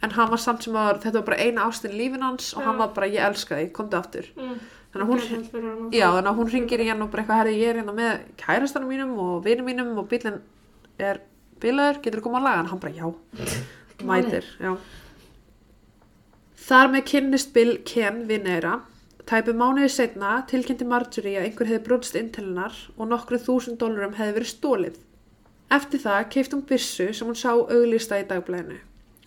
En 0.00 0.14
hann 0.16 0.30
var 0.32 0.40
samt 0.40 0.64
sem 0.64 0.76
að 0.80 1.02
þetta 1.02 1.18
var 1.18 1.26
bara 1.26 1.40
eina 1.44 1.66
ástin 1.68 1.92
lífin 1.92 2.22
hans 2.24 2.54
og 2.54 2.62
Já. 2.62 2.66
hann 2.68 2.78
var 2.80 2.94
bara, 2.96 3.08
ég 3.10 3.26
elska 3.26 3.58
þig, 3.58 3.72
komdu 3.76 3.98
aftur. 3.98 4.30
Mm. 4.38 4.54
Þannig 4.94 5.04
að 5.04 5.10
hún, 5.10 5.20
hana. 5.26 5.90
Já, 5.92 6.06
þannig 6.06 6.30
að 6.30 6.38
hún 6.40 6.48
ringir 6.54 6.82
í 6.82 6.86
hann 6.88 7.04
og 7.04 7.10
bara 7.12 7.22
eitthvað, 7.22 7.42
herri, 7.42 7.58
ég 7.60 7.72
er 7.72 7.80
hérna 7.82 7.96
með 7.98 8.24
kærastanum 8.40 8.88
mínum 8.90 9.12
og 9.22 9.34
vinum 9.44 9.68
mínum 9.68 9.92
og 10.00 10.08
bílinn 10.10 10.40
er 10.98 11.20
bilaður, 11.60 12.00
getur 12.02 12.22
þú 12.22 12.24
koma 12.26 12.40
að 12.40 12.48
laga 12.48 12.62
hann? 12.62 12.70
Hann 12.72 12.82
bara, 12.82 12.96
já, 12.96 13.12
mætir, 14.10 14.48
já. 14.58 14.72
Þar 16.60 16.90
með 16.92 17.06
kynnist 17.10 17.52
Bill 17.54 17.78
Ken 17.88 18.24
við 18.28 18.44
neyra. 18.46 18.80
Tæpu 19.30 19.54
mánuði 19.56 19.88
setna 19.94 20.40
tilkynnti 20.50 20.86
Marjorie 20.88 21.38
að 21.38 21.46
einhver 21.48 21.68
hefði 21.70 21.86
brotist 21.86 22.18
inn 22.18 22.30
til 22.34 22.44
hennar 22.48 22.76
og 22.96 23.10
nokkru 23.10 23.38
þúsund 23.40 23.78
dólarum 23.80 24.16
hefði 24.18 24.36
verið 24.38 24.52
stólið. 24.52 25.00
Eftir 25.70 26.02
það 26.02 26.30
keift 26.34 26.54
hún 26.56 26.64
byssu 26.66 27.10
sem 27.14 27.28
hún 27.30 27.38
sá 27.38 27.52
auglýsta 27.54 28.18
í 28.20 28.26
dagblæðinu. 28.30 28.80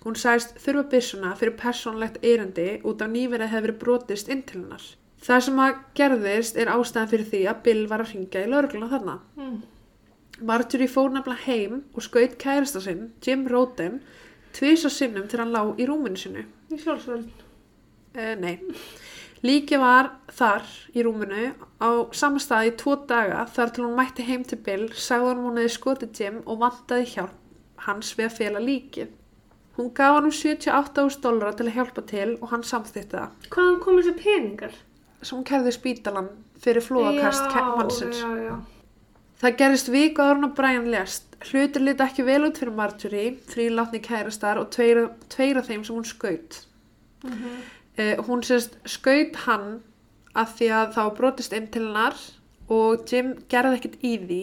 Hún 0.03 0.17
sagðist 0.19 0.57
þurfa 0.59 0.83
byssuna 0.91 1.35
fyrir 1.39 1.55
persónlegt 1.59 2.19
eirandi 2.21 2.67
út 2.83 3.03
af 3.03 3.11
nýverið 3.13 3.53
hefði 3.53 3.67
verið 3.67 3.79
brotist 3.83 4.31
inn 4.33 4.41
til 4.43 4.59
hennar. 4.59 4.87
Það 5.23 5.45
sem 5.45 5.61
að 5.63 5.77
gerðist 5.95 6.57
er 6.59 6.71
ástæðan 6.73 7.11
fyrir 7.13 7.29
því 7.31 7.45
að 7.47 7.61
Bill 7.67 7.83
var 7.87 8.03
að 8.03 8.11
ringja 8.11 8.41
í 8.43 8.49
laurugluna 8.51 8.89
þarna. 8.91 9.15
Mm. 9.39 9.61
Marjorie 10.49 10.91
fór 10.91 11.13
nefnilega 11.13 11.47
heim 11.47 11.79
og 11.93 12.03
skaut 12.03 12.35
kærasta 12.41 12.81
sinn, 12.83 13.13
Jim 13.23 13.45
Roden, 13.47 14.01
tvisa 14.51 14.91
sinnum 14.91 15.29
til 15.31 15.39
hann 15.39 15.55
lá 15.55 15.61
í 15.79 15.87
rúminu 15.87 16.19
sinu. 16.19 16.43
Í 16.73 16.81
sjálfsvörn. 16.81 17.25
Uh, 18.13 18.33
nei. 18.41 18.57
Líki 19.43 19.75
var 19.75 20.13
þar 20.31 20.67
í 20.95 21.03
rúminu 21.03 21.49
á 21.83 21.89
sama 22.15 22.39
stað 22.39 22.69
í 22.69 22.75
tvo 22.79 22.95
daga 23.09 23.41
þar 23.51 23.73
til 23.75 23.83
hún 23.83 23.97
mætti 23.97 24.23
heim 24.23 24.45
til 24.47 24.61
Bill, 24.63 24.85
sagði 24.95 25.33
hann 25.33 25.41
hún 25.43 25.59
hefði 25.59 25.73
skotið 25.75 26.21
Jim 26.21 26.37
og 26.47 26.61
vantaði 26.61 27.09
hjálp 27.11 27.83
hans 27.83 28.13
við 28.15 28.29
að 28.29 28.37
fela 28.37 28.63
líkið. 28.63 29.11
Hún 29.75 29.89
gaf 29.97 30.15
hann 30.15 30.29
um 30.29 30.35
78.000 30.37 31.23
dólara 31.25 31.57
til 31.57 31.67
að 31.67 31.75
hjálpa 31.79 32.05
til 32.07 32.29
og 32.37 32.51
hann 32.53 32.63
samþýtti 32.63 33.17
það. 33.17 33.37
Hvaðan 33.49 33.79
kom 33.83 33.99
þessi 33.99 34.13
peningar? 34.21 34.77
Svo 35.23 35.39
hún 35.39 35.47
kerði 35.47 35.73
spítalan 35.75 36.29
fyrir 36.63 36.85
flóakast 36.85 37.49
Já, 37.51 37.63
mannsins. 37.75 38.21
Já, 38.21 38.31
já. 38.47 38.55
Það 39.43 39.55
gerist 39.59 39.89
viku 39.91 40.23
áður 40.23 40.37
en 40.37 40.47
að 40.47 40.53
Brian 40.55 40.85
lést. 40.87 41.25
Hlutur 41.43 41.83
liti 41.83 42.03
ekki 42.05 42.23
vel 42.23 42.45
út 42.47 42.59
fyrir 42.61 42.75
Marjorie, 42.77 43.33
þrýr 43.51 43.73
látni 43.75 43.99
kærastar 43.99 44.61
og 44.61 44.69
tveir, 44.71 45.01
tveir 45.33 45.59
af 45.59 45.67
þeim 45.67 45.83
sem 45.83 45.97
hún 45.97 46.07
skaut. 46.07 46.61
Mm 47.23 47.33
-hmm. 47.33 47.57
Uh, 47.93 48.15
hún 48.25 48.41
sérst 48.41 48.77
skaut 48.89 49.35
hann 49.45 49.83
að 50.33 50.47
því 50.57 50.67
að 50.73 50.93
þá 50.95 51.03
brotist 51.17 51.53
inn 51.53 51.67
til 51.67 51.83
hennar 51.83 52.15
og 52.67 53.03
Jim 53.11 53.35
gerði 53.51 53.77
ekkert 53.77 53.97
í 54.01 54.13
því 54.17 54.39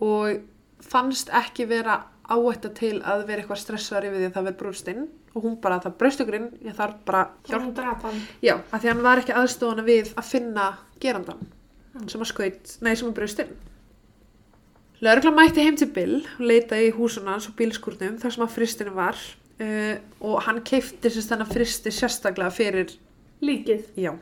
og 0.00 0.40
fannst 0.80 1.28
ekki 1.28 1.66
vera 1.68 1.98
áætta 2.24 2.70
til 2.72 3.02
að 3.02 3.26
vera 3.26 3.42
eitthvað 3.42 3.60
stressaður 3.60 4.06
yfir 4.08 4.18
því 4.18 4.28
að 4.30 4.34
það 4.34 4.46
verið 4.48 4.58
brústinn 4.62 5.08
og 5.34 5.42
hún 5.44 5.60
bara, 5.60 5.80
það 5.80 5.98
braustugurinn, 5.98 6.48
ég 6.64 6.74
þarf 6.74 6.94
bara 7.04 7.22
Og 7.22 7.50
hjálp. 7.50 7.62
hún 7.62 7.74
draf 7.74 8.02
hann. 8.02 8.22
Já, 8.42 8.54
af 8.72 8.82
því 8.82 8.88
hann 8.88 9.02
var 9.02 9.18
ekki 9.18 9.32
aðstofana 9.32 9.82
við 9.82 10.14
að 10.16 10.24
finna 10.24 10.78
gerandan 11.00 11.46
sem 12.06 12.20
að 12.20 12.26
skaut, 12.26 12.78
nei 12.80 12.94
sem 12.96 13.08
að 13.08 13.14
braustinn. 13.14 13.52
Lörgla 15.00 15.30
mætti 15.32 15.62
heim 15.64 15.78
til 15.80 15.88
Bill 15.94 16.16
og 16.22 16.42
leitaði 16.44 16.90
í 16.90 16.96
húsuna 16.96 17.36
hans 17.36 17.48
og 17.48 17.54
bílskúrnum 17.56 18.18
þar 18.20 18.34
sem 18.34 18.44
að 18.44 18.56
fristinu 18.56 18.96
var 18.96 19.16
uh, 19.16 19.94
og 20.20 20.42
hann 20.44 20.60
keifti 20.66 21.08
sérst 21.08 21.32
þennan 21.32 21.48
fristi 21.48 21.92
sérstaklega 21.94 22.52
fyrir 22.52 22.98
Líkið. 23.40 23.86
Já, 23.96 24.12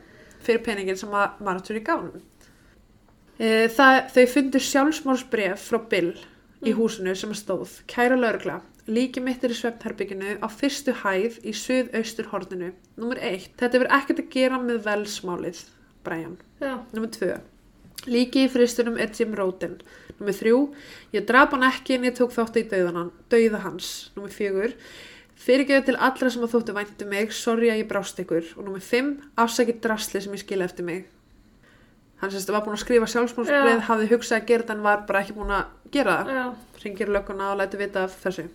fyrir 0.45 0.63
peningin 0.63 0.97
sem 0.99 1.11
að 1.11 1.39
Marjorie 1.43 1.83
gaf 1.83 2.05
hann. 2.05 2.21
E, 3.39 3.67
það, 3.71 3.97
þau 4.15 4.25
fundu 4.33 4.61
sjálfsmórsbref 4.63 5.65
frá 5.71 5.79
Bill 5.91 6.13
í 6.63 6.73
húsinu 6.75 7.15
sem 7.19 7.33
stóð. 7.35 7.81
Kæra 7.91 8.15
laurugla, 8.19 8.59
líki 8.87 9.23
mitt 9.23 9.43
er 9.43 9.53
í 9.55 9.59
svefnherbygginu 9.59 10.37
á 10.39 10.47
fyrstu 10.51 10.95
hæð 11.03 11.39
í 11.43 11.55
suðaustur 11.55 12.31
horninu. 12.31 12.71
Númer 12.99 13.19
eitt, 13.31 13.51
þetta 13.59 13.79
hefur 13.79 13.91
ekkert 13.99 14.23
að 14.23 14.31
gera 14.35 14.61
með 14.63 14.83
velsmálið, 14.87 15.63
Brian. 16.07 16.39
Já. 16.63 16.77
Númer 16.95 17.11
tvö, 17.15 17.33
líki 18.07 18.47
í 18.47 18.51
fristunum 18.51 18.99
er 18.99 19.11
Jim 19.15 19.35
Roden. 19.35 19.79
Númer 20.19 20.35
þrjú, 20.35 20.57
ég 21.15 21.27
draf 21.27 21.53
hann 21.55 21.63
ekki 21.69 21.95
en 21.95 22.09
ég 22.09 22.17
tók 22.17 22.33
þátt 22.35 22.59
í 22.59 22.65
dauða 22.67 23.61
hans. 23.63 24.09
Númer 24.17 24.33
fjögur, 24.35 24.73
fyrirgeðu 25.39 25.85
til 25.87 25.95
allra 25.95 26.31
sem 26.33 26.43
að 26.43 26.55
þóttu 26.57 26.75
væntu 26.75 27.07
mig, 27.07 27.31
sorry 27.35 27.71
að 27.71 27.83
ég 27.83 27.87
brást 27.87 28.19
ykkur. 28.19 28.51
Og 28.59 28.67
númer 28.67 28.83
fimm, 28.83 29.15
afsækið 29.39 29.79
drasli 29.85 30.21
sem 30.25 30.35
ég 30.35 30.43
skilja 30.43 30.67
eftir 30.67 30.87
mig. 30.87 31.05
Hann 32.19 32.33
sérst 32.33 32.51
var 32.51 32.65
búin 32.65 32.75
að 32.75 32.83
skrifa 32.83 33.07
sjálfsmálsbreið, 33.07 33.77
Já. 33.79 33.85
hafði 33.87 34.09
hugsað 34.11 34.41
að 34.41 34.47
gera 34.49 34.63
þetta 34.65 34.75
en 34.75 34.83
var 34.83 35.03
bara 35.07 35.21
ekki 35.23 35.35
búin 35.37 35.53
að 35.55 35.91
gera 35.93 36.15
það. 36.27 36.49
Ringir 36.83 37.11
lögguna 37.15 37.53
og 37.53 37.61
lætur 37.61 37.79
vita 37.79 38.03
af 38.03 38.17
þessu. 38.25 38.49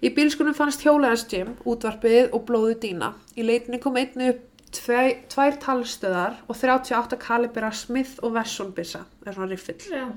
Í 0.00 0.12
bílskunum 0.16 0.56
fannst 0.56 0.84
hjólaðars 0.84 1.26
Jim, 1.28 1.54
útvarpið 1.68 2.32
og 2.36 2.46
blóðu 2.48 2.78
dýna. 2.80 3.12
Í 3.36 3.44
leitinni 3.44 3.80
kom 3.84 3.96
einni 4.00 4.30
upp 4.32 4.64
tvei, 4.76 5.24
tvær 5.32 5.58
talstöðar 5.60 6.40
og 6.48 6.56
38 6.56 7.18
kalibera 7.20 7.70
Smith 7.72 8.16
og 8.24 8.36
Wesson 8.36 8.72
byssa, 8.76 9.04
það 9.20 9.30
er 9.30 9.38
svona 9.38 9.50
riffill. 9.52 9.78
Já. 9.92 10.08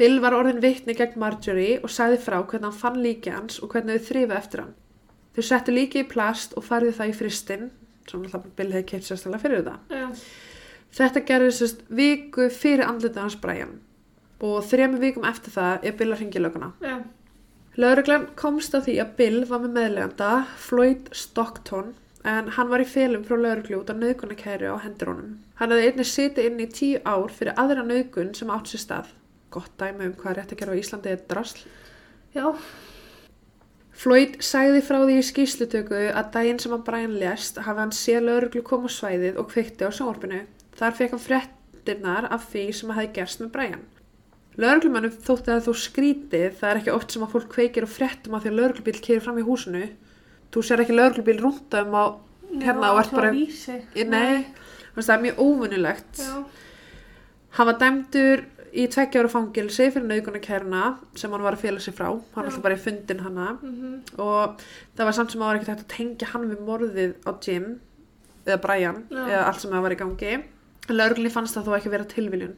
Bill 0.00 0.16
var 0.24 0.32
orðin 0.32 0.62
vitni 0.64 0.94
gegn 0.96 1.20
Marjorie 1.20 1.76
og 1.84 1.92
sagði 1.92 2.22
frá 2.24 2.38
hvernig 2.38 2.70
hann 2.70 2.78
fann 2.80 3.02
líki 3.04 3.34
hans 3.34 3.58
og 3.60 3.74
hvernig 3.74 3.98
þau 3.98 4.06
þrifa 4.06 4.38
eftir 4.38 4.62
hann. 4.62 4.72
Þau 5.36 5.42
settu 5.44 5.74
líki 5.76 6.00
í 6.00 6.08
plast 6.08 6.56
og 6.56 6.64
færðu 6.64 6.94
það 6.96 7.10
í 7.10 7.16
fristinn, 7.18 7.66
sem 8.08 8.24
Bill 8.24 8.70
hefði 8.72 8.86
keitt 8.88 9.04
sérstaklega 9.04 9.42
fyrir 9.42 9.60
þetta. 9.60 9.76
Já. 9.92 10.08
Þetta 10.96 11.22
gerði 11.28 11.52
sérst 11.58 11.84
viku 12.00 12.48
fyrir 12.50 12.88
andlitið 12.88 13.22
hans 13.26 13.38
Brian 13.44 13.76
og 14.40 14.64
þremi 14.70 15.02
vikum 15.04 15.28
eftir 15.28 15.52
það 15.52 15.84
er 15.84 15.98
Bill 16.00 16.10
að 16.14 16.24
ringi 16.24 16.42
löguna. 16.46 16.72
Já. 16.80 16.96
Lauruglan 17.76 18.26
komst 18.40 18.74
að 18.74 18.88
því 18.88 18.96
að 19.04 19.14
Bill 19.20 19.44
var 19.52 19.60
með 19.66 19.76
meðleganda 19.76 20.32
Floyd 20.64 21.12
Stockton 21.12 21.92
en 22.24 22.50
hann 22.56 22.72
var 22.72 22.80
í 22.80 22.88
felum 22.88 23.22
frá 23.28 23.36
lauruglu 23.36 23.82
út 23.82 23.92
af 23.92 24.00
nöðgunarkæri 24.00 24.72
á 24.72 24.80
hendur 24.80 25.12
honum. 25.12 25.38
Hann 25.60 25.76
hefði 25.76 25.92
einnig 25.92 26.08
sitið 26.08 26.48
inn 26.48 26.60
í 26.64 26.72
tíu 26.72 27.04
ár 27.04 27.28
fyrir 27.36 27.60
aðra 27.60 27.84
nöðgun 27.84 28.32
sem 28.36 28.50
átt 28.52 28.72
sér 28.72 28.88
stað. 28.88 29.16
Gott 29.50 29.72
dæmi 29.80 30.06
um 30.06 30.16
hvað 30.18 30.36
rétt 30.38 30.54
að 30.54 30.60
gera 30.60 30.74
á 30.74 30.80
Íslandi 30.80 31.12
er 31.12 31.22
drasl. 31.30 31.64
Já. 32.36 32.46
Floyd 34.00 34.36
sagði 34.44 34.82
frá 34.86 35.00
því 35.02 35.16
í 35.18 35.24
skýslutöku 35.26 36.02
að 36.08 36.28
daginn 36.36 36.60
sem 36.62 36.72
hann 36.72 36.84
Brian 36.86 37.16
lest 37.20 37.58
hafi 37.60 37.82
hann 37.82 37.92
séð 37.92 38.28
lauruglu 38.28 38.62
koma 38.64 38.88
svæðið 38.88 39.40
og 39.42 39.50
kveikti 39.50 39.84
á 39.84 39.90
sjónvarpinu. 39.92 40.44
Þar 40.78 40.96
fekk 40.96 41.16
hann 41.16 41.24
fréttirnar 41.24 42.28
af 42.32 42.46
því 42.52 42.62
sem 42.78 42.92
hefði 42.94 43.10
gerst 43.18 43.42
með 43.42 43.50
Brian. 43.56 43.82
Lörglumannum 44.60 45.18
þótti 45.26 45.52
að 45.54 45.66
þú 45.66 45.74
skrítið, 45.82 46.46
það 46.58 46.70
er 46.70 46.80
ekki 46.80 46.94
oft 46.94 47.12
sem 47.14 47.26
að 47.26 47.34
fólk 47.34 47.50
kveikir 47.52 47.86
og 47.86 47.92
fréttum 47.92 48.34
að 48.36 48.46
því 48.46 48.50
að 48.50 48.58
lörglubíl 48.60 48.96
keirir 48.98 49.22
fram 49.24 49.38
í 49.40 49.44
húsinu. 49.46 49.84
Þú 50.50 50.64
sér 50.66 50.82
ekki 50.84 50.96
lörglubíl 50.96 51.36
rúnta 51.42 51.84
um 51.86 51.94
á 51.94 52.04
hérna 52.50 52.94
og 52.94 53.02
ert 53.02 53.14
bara, 53.14 53.30
nei, 53.30 54.46
það 54.96 55.14
er 55.14 55.22
mjög 55.26 55.44
óvinnulegt. 55.44 56.24
Já. 56.24 56.34
Hann 57.58 57.70
var 57.70 57.78
dæmdur 57.78 58.42
í 58.74 58.86
tveggja 58.92 59.20
ára 59.22 59.28
fangilsi 59.32 59.88
fyrir 59.90 60.06
nauðgunarkæruna 60.06 60.82
sem 61.18 61.30
hann 61.34 61.42
var 61.42 61.56
að 61.56 61.62
fela 61.64 61.80
sig 61.80 61.94
frá. 61.94 62.06
Hann 62.10 62.22
var 62.36 62.44
alltaf 62.50 62.62
bara 62.62 62.76
í 62.76 62.82
fundin 62.84 63.20
hana 63.24 63.58
Mhm. 63.62 64.18
og 64.18 64.60
það 64.96 65.04
var 65.04 65.12
samt 65.12 65.30
sem 65.32 65.40
að 65.40 65.44
það 65.44 65.50
var 65.50 65.58
ekkert 65.60 65.68
hægt 65.74 65.84
að 65.84 65.96
tengja 65.96 66.26
hann 66.32 66.50
við 66.50 66.60
morðið 66.66 67.14
á 67.26 67.30
Jim 67.46 67.80
eða 68.46 68.60
Brian 68.62 69.04
Já. 69.10 69.26
eða 69.26 69.46
allt 69.46 69.60
sem 69.60 69.70
það 69.70 69.82
var 69.82 69.90
í 69.90 69.96
gangi. 69.96 70.44
Lörglunni 70.88 71.30
fannst 71.30 71.54
það 71.56 71.64
þó 71.66 71.76
ekki 71.78 71.90
vera 71.90 72.04
tilviljun. 72.04 72.54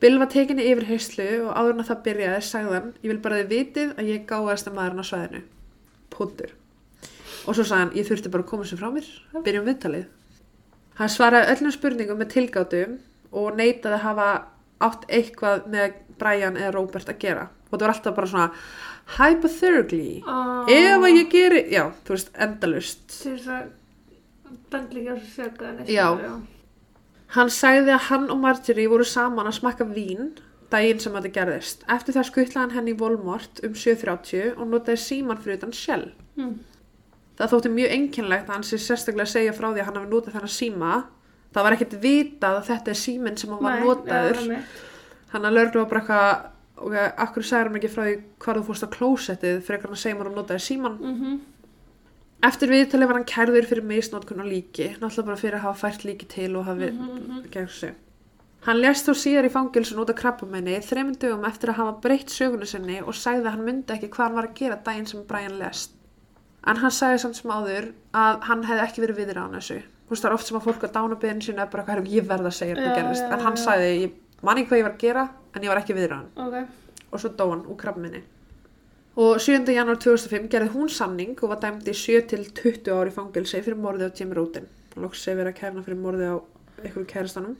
Bill 0.00 0.18
var 0.18 0.26
tekinni 0.26 0.62
yfir 0.70 0.84
heyslu 0.86 1.48
og 1.48 1.54
áður 1.56 1.70
en 1.74 1.80
að 1.82 1.88
það 1.90 2.02
byrjaði 2.04 2.42
sagðan 2.46 2.92
ég 3.02 3.08
vil 3.10 3.18
bara 3.18 3.36
þið 3.42 3.48
vitið 3.48 3.94
að 3.98 4.06
ég 4.12 4.26
gáðast 4.26 4.68
að 4.68 4.74
maðurinn 4.76 5.02
á 5.02 5.10
svæðinu. 5.10 5.42
Puntur. 6.10 6.50
Og 7.48 7.54
svo 7.56 7.64
sagði 7.64 7.78
hann 7.82 7.90
ég 7.98 8.06
þurfti 8.06 8.30
bara 8.30 8.42
að 8.44 8.48
koma 8.52 8.64
sér 8.64 8.78
frá 8.78 8.90
mér. 8.94 9.08
Byrjum 9.42 9.66
viðtalið. 9.66 10.06
Hann 10.98 11.08
svaraði 11.08 11.50
öllum 11.56 11.72
spurningum 11.74 12.18
með 12.18 12.30
tilgátum 12.34 12.98
og 13.32 13.56
neitaði 13.56 13.94
að 13.98 14.06
hafa 14.06 14.28
átt 14.84 15.06
eitthvað 15.08 15.66
með 15.72 15.96
Brian 16.18 16.58
eða 16.58 16.74
Robert 16.76 17.10
að 17.10 17.20
gera. 17.22 17.48
Og 17.68 17.74
það 17.76 17.84
var 17.84 17.94
alltaf 17.94 18.16
bara 18.16 18.30
svona 18.32 18.50
hypothetically. 19.18 20.22
Ah. 20.26 20.68
Ef 20.68 21.02
að 21.02 21.16
ég 21.16 21.32
geri, 21.32 21.64
já, 21.72 21.84
þú 22.04 22.16
veist, 22.16 22.30
endalust. 22.46 23.04
Til 23.14 23.34
þess 23.36 23.52
að 23.54 24.58
bendla 24.72 25.00
ekki 25.00 25.10
á 25.10 25.16
þessu 25.16 25.34
sögðu. 25.36 25.88
Já. 25.92 26.06
Hann 27.36 27.50
sagði 27.52 27.92
að 27.92 28.06
hann 28.08 28.30
og 28.32 28.38
Marjorie 28.40 28.88
voru 28.88 29.04
saman 29.04 29.50
að 29.50 29.58
smakka 29.58 29.84
vín 29.88 30.30
daginn 30.72 31.00
sem 31.00 31.14
þetta 31.16 31.32
gerðist. 31.34 31.84
Eftir 31.92 32.16
það 32.16 32.28
skuttlaði 32.30 32.62
hann 32.62 32.74
henni 32.76 32.94
í 32.94 32.98
Volmort 32.98 33.62
um 33.64 33.76
7.30 33.76 34.56
og 34.56 34.68
notaði 34.70 35.00
síman 35.02 35.40
fyrir 35.40 35.60
utan 35.60 35.74
Shell. 35.76 36.10
Mm. 36.40 36.56
Það 37.38 37.52
þótti 37.52 37.72
mjög 37.72 37.94
einkennlegt 37.94 38.48
að 38.48 38.56
hann 38.56 38.66
sé 38.66 38.80
sérstaklega 38.82 39.28
að 39.28 39.34
segja 39.34 39.54
frá 39.56 39.68
því 39.68 39.82
að 39.82 39.88
hann 39.88 40.00
hafi 40.00 40.10
notað 40.10 40.36
þennan 40.36 40.54
síma. 40.56 40.92
Það 41.54 41.64
var 41.64 41.72
ekkert 41.76 41.94
vitað 42.02 42.56
að 42.60 42.66
þetta 42.68 42.90
er 42.92 42.98
síminn 43.02 43.36
sem 43.40 43.50
hann 43.50 43.62
var 43.64 43.80
notaður. 43.80 44.64
Hann 45.32 45.44
að 45.48 45.52
lörglu 45.58 45.80
var 45.82 45.88
bara 45.92 46.00
eitthvað, 46.00 46.42
ok, 46.86 46.96
akkur 47.26 47.42
sagði 47.48 47.68
hann 47.68 47.78
ekki 47.80 47.92
frá 47.94 48.02
því 48.04 48.16
hvað 48.44 48.58
þú 48.58 48.64
fórst 48.68 48.84
á 48.86 48.94
klósettið 48.96 49.62
fyrir 49.66 49.80
hann 49.86 49.96
að 49.96 50.02
segja 50.02 50.18
mér 50.18 50.30
að 50.30 50.36
notaði 50.40 50.64
síman. 50.66 50.98
Mm 51.00 51.14
-hmm. 51.22 51.38
Eftir 52.48 52.68
viðtalið 52.70 53.08
var 53.10 53.16
hann 53.18 53.24
kærður 53.24 53.66
fyrir 53.66 53.82
misnótkun 53.84 54.42
á 54.44 54.46
líki, 54.46 54.90
náttúrulega 55.00 55.26
bara 55.26 55.36
fyrir 55.36 55.54
að 55.58 55.64
hafa 55.66 55.88
fært 55.88 56.04
líki 56.04 56.26
til 56.28 56.56
og 56.56 56.64
hafi 56.66 56.90
Mhm, 56.92 57.50
gegn 57.50 57.68
sig. 57.68 57.94
Hann 58.66 58.76
lést 58.80 59.06
þó 59.08 59.14
síðar 59.14 59.44
í 59.46 59.50
fangilsun 59.50 59.98
út 59.98 60.10
af 60.10 60.16
krabbamenni 60.16 60.78
þreymum 60.82 61.16
dögum 61.18 61.44
eftir 61.44 61.70
að 61.70 61.74
hafa 61.80 62.00
breytt 62.00 62.28
sögunu 62.30 62.66
sinni 62.66 63.00
og 63.02 63.14
sagði 63.14 63.46
að 63.46 63.50
hann 63.50 63.64
myndi 63.64 63.92
ekki 63.94 64.08
hvað 64.08 64.24
hann 64.26 64.34
var 64.34 64.46
að 64.46 64.54
gera 64.54 64.76
daginn 64.84 65.06
sem 65.06 65.22
Brian 65.26 65.58
lest. 65.58 65.90
En 66.66 66.76
hann 66.76 66.90
sagði 66.90 67.18
samt 67.18 67.36
sem 67.36 67.50
áður 67.50 67.92
að 68.14 68.40
hann 68.42 68.62
hefði 68.64 68.82
ekki 68.86 69.00
verið 69.00 69.16
viðra 69.16 69.46
á 69.46 69.48
þessu. 69.54 69.82
Þú 70.08 70.14
veist 70.14 70.24
það 70.24 70.30
er 70.30 70.34
oft 70.38 70.46
sem 70.48 70.56
að 70.56 70.64
fólk 70.64 70.84
á 70.88 70.94
dánabiðin 70.96 71.42
sínu 71.44 71.60
er 71.60 71.68
bara 71.68 71.84
hvað 71.84 72.08
ég 72.08 72.24
verð 72.28 72.46
að 72.48 72.56
segja 72.56 72.74
hvað 72.78 72.96
gerðist. 72.96 73.22
já, 73.28 73.32
En 73.36 73.40
hann 73.44 73.56
já. 73.58 73.64
sagði, 73.64 73.90
ég 74.02 74.12
man 74.42 74.56
ekki 74.56 74.68
hvað 74.70 74.78
ég 74.78 74.86
var 74.88 74.94
að 74.94 75.02
gera 75.04 75.28
en 75.54 75.62
ég 75.62 75.68
var 75.68 75.80
ekki 75.82 75.94
viðra 75.98 76.16
hann 76.22 76.30
Ok. 76.46 76.68
og 77.12 77.20
svo 77.20 77.28
dó 77.36 77.50
hann 77.50 77.64
úr 77.68 77.76
krabminni. 77.76 78.22
Og 79.18 79.40
7. 79.42 79.66
janúar 79.74 79.98
2005 79.98 80.48
gerði 80.48 80.70
hún 80.72 80.88
samning 80.88 81.36
og 81.42 81.48
var 81.50 81.58
dæmd 81.60 81.88
í 81.88 81.92
7 81.92 82.22
til 82.30 82.44
20 82.54 82.92
ári 82.94 83.10
fangilsi 83.12 83.60
fyrir 83.62 83.76
morðið 83.76 84.08
á 84.08 84.16
Jim 84.20 84.32
Roden. 84.32 84.66
Lóks 84.96 85.24
sé 85.26 85.34
verið 85.34 85.52
að 85.52 85.58
kærna 85.60 85.82
fyrir 85.82 85.98
morðið 85.98 86.30
á 86.32 86.36
einhverju 86.84 87.06
kærastanum. 87.10 87.56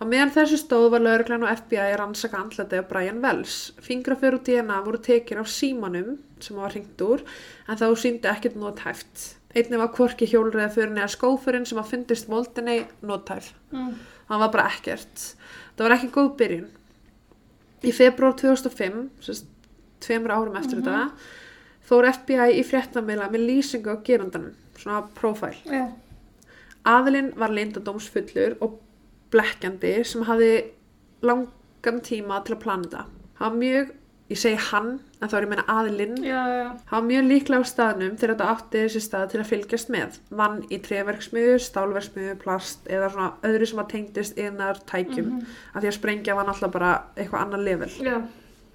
Á 0.00 0.02
meðan 0.08 0.30
þessu 0.32 0.56
stóð 0.56 0.86
var 0.94 1.02
lauruglan 1.04 1.42
og 1.44 1.50
FBI 1.58 1.96
rannsaka 1.98 2.38
andlati 2.40 2.78
af 2.78 2.86
Brian 2.88 3.18
Wells. 3.20 3.72
Fingraför 3.82 4.38
og 4.38 4.44
DNA 4.46 4.78
voru 4.86 4.96
tekin 5.02 5.38
af 5.42 5.46
símanum 5.50 6.16
sem 6.40 6.56
var 6.56 6.70
hringt 6.72 6.96
úr 7.04 7.20
en 7.68 7.76
þá 7.76 7.84
síndi 8.00 8.24
ekkert 8.30 8.56
nótæft. 8.56 9.34
Einnig 9.50 9.80
var 9.80 9.90
hvorki 9.96 10.28
hjólriða 10.30 10.68
fyrir 10.70 10.92
neða 10.94 11.10
skófurinn 11.10 11.66
sem 11.66 11.78
að 11.80 11.94
fundist 11.94 12.28
moldinni 12.30 12.84
nótæf. 13.02 13.50
Mm. 13.74 13.96
Það 14.28 14.42
var 14.44 14.52
bara 14.54 14.66
ekkert. 14.70 15.24
Það 15.74 15.86
var 15.86 15.94
ekki 15.96 16.10
góð 16.14 16.28
byrjun. 16.38 16.68
Í 17.80 17.94
februar 17.96 18.36
2005, 18.38 19.00
sérst, 19.24 19.48
tveimur 20.04 20.34
árum 20.36 20.58
eftir 20.60 20.82
þetta, 20.84 21.08
fór 21.88 22.06
FBI 22.12 22.60
í 22.60 22.64
fréttamila 22.66 23.26
með 23.32 23.46
lýsingu 23.48 23.96
á 23.96 24.04
gerandanum, 24.04 24.54
svona 24.78 25.00
profæl. 25.16 25.56
Já. 25.66 25.88
Aðilinn 26.88 27.32
var 27.40 27.52
leyndadómsfullur 27.56 28.58
og 28.64 28.78
blekkjandi 29.32 29.94
sem 30.06 30.24
hafði 30.28 30.52
langan 31.26 32.00
tíma 32.04 32.40
til 32.44 32.56
að 32.56 32.62
plana 32.62 32.86
þetta. 32.86 33.02
Hann 33.40 33.50
var 33.50 33.58
mjög, 33.64 33.90
ég 34.30 34.38
segi 34.38 34.58
hann, 34.70 34.90
en 35.18 35.30
þá 35.30 35.36
er 35.36 35.44
ég 35.44 35.48
að 35.48 35.52
meina 35.54 35.64
hann 36.86 37.00
var 37.02 37.06
mjög 37.08 37.24
líklega 37.26 37.66
á 37.66 37.70
staðnum 37.70 38.16
þegar 38.16 38.32
þetta 38.34 38.50
átti 38.54 38.82
þessi 38.84 39.02
stað 39.04 39.24
til 39.32 39.40
að 39.40 39.48
fylgjast 39.50 39.90
með. 39.90 40.18
Vann 40.40 40.60
í 40.70 40.78
treverksmiðu, 40.86 41.56
stálverksmiðu, 41.66 42.36
plast 42.44 42.86
eða 42.86 43.10
svona 43.10 43.32
öðru 43.48 43.70
sem 43.70 43.82
að 43.82 43.90
tengdist 43.94 44.38
innar 44.38 44.78
tækjum. 44.86 45.32
Mhm. 45.32 45.56
Af 45.74 45.82
því 45.82 45.90
að 45.90 45.98
sprengja 45.98 46.36
var 46.38 46.46
náttúrulega 46.46 46.76
bara 46.78 46.92
eitthvað 47.16 47.42
annar 47.42 47.64
level. 47.66 47.90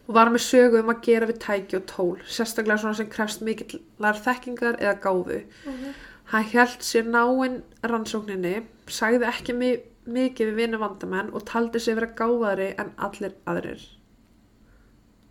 Og 0.08 0.14
var 0.14 0.30
með 0.30 0.44
sögu 0.46 0.80
um 0.84 0.92
að 0.94 1.02
gera 1.02 1.26
við 1.26 1.40
tæki 1.40 1.78
og 1.80 1.86
tól, 1.88 2.18
sérstaklega 2.28 2.78
svona 2.78 2.96
sem 2.96 3.10
krefst 3.10 3.42
mikillar 3.42 4.20
þekkingar 4.28 4.78
eða 4.78 5.00
gáfu. 5.02 5.42
Ok. 5.66 5.96
Hann 6.26 6.44
held 6.44 6.80
sér 6.82 7.06
náinn 7.06 7.62
rannsókninni, 7.84 8.66
sagði 8.88 9.26
ekki 9.30 9.54
mi 9.56 9.78
mikið 10.06 10.52
við 10.52 10.56
vinnu 10.56 10.78
vandamenn 10.78 11.34
og 11.34 11.46
taldi 11.50 11.80
sér 11.82 11.96
vera 11.96 12.14
gáfaðri 12.14 12.74
en 12.78 12.92
allir 12.98 13.34
aðrir. 13.48 13.95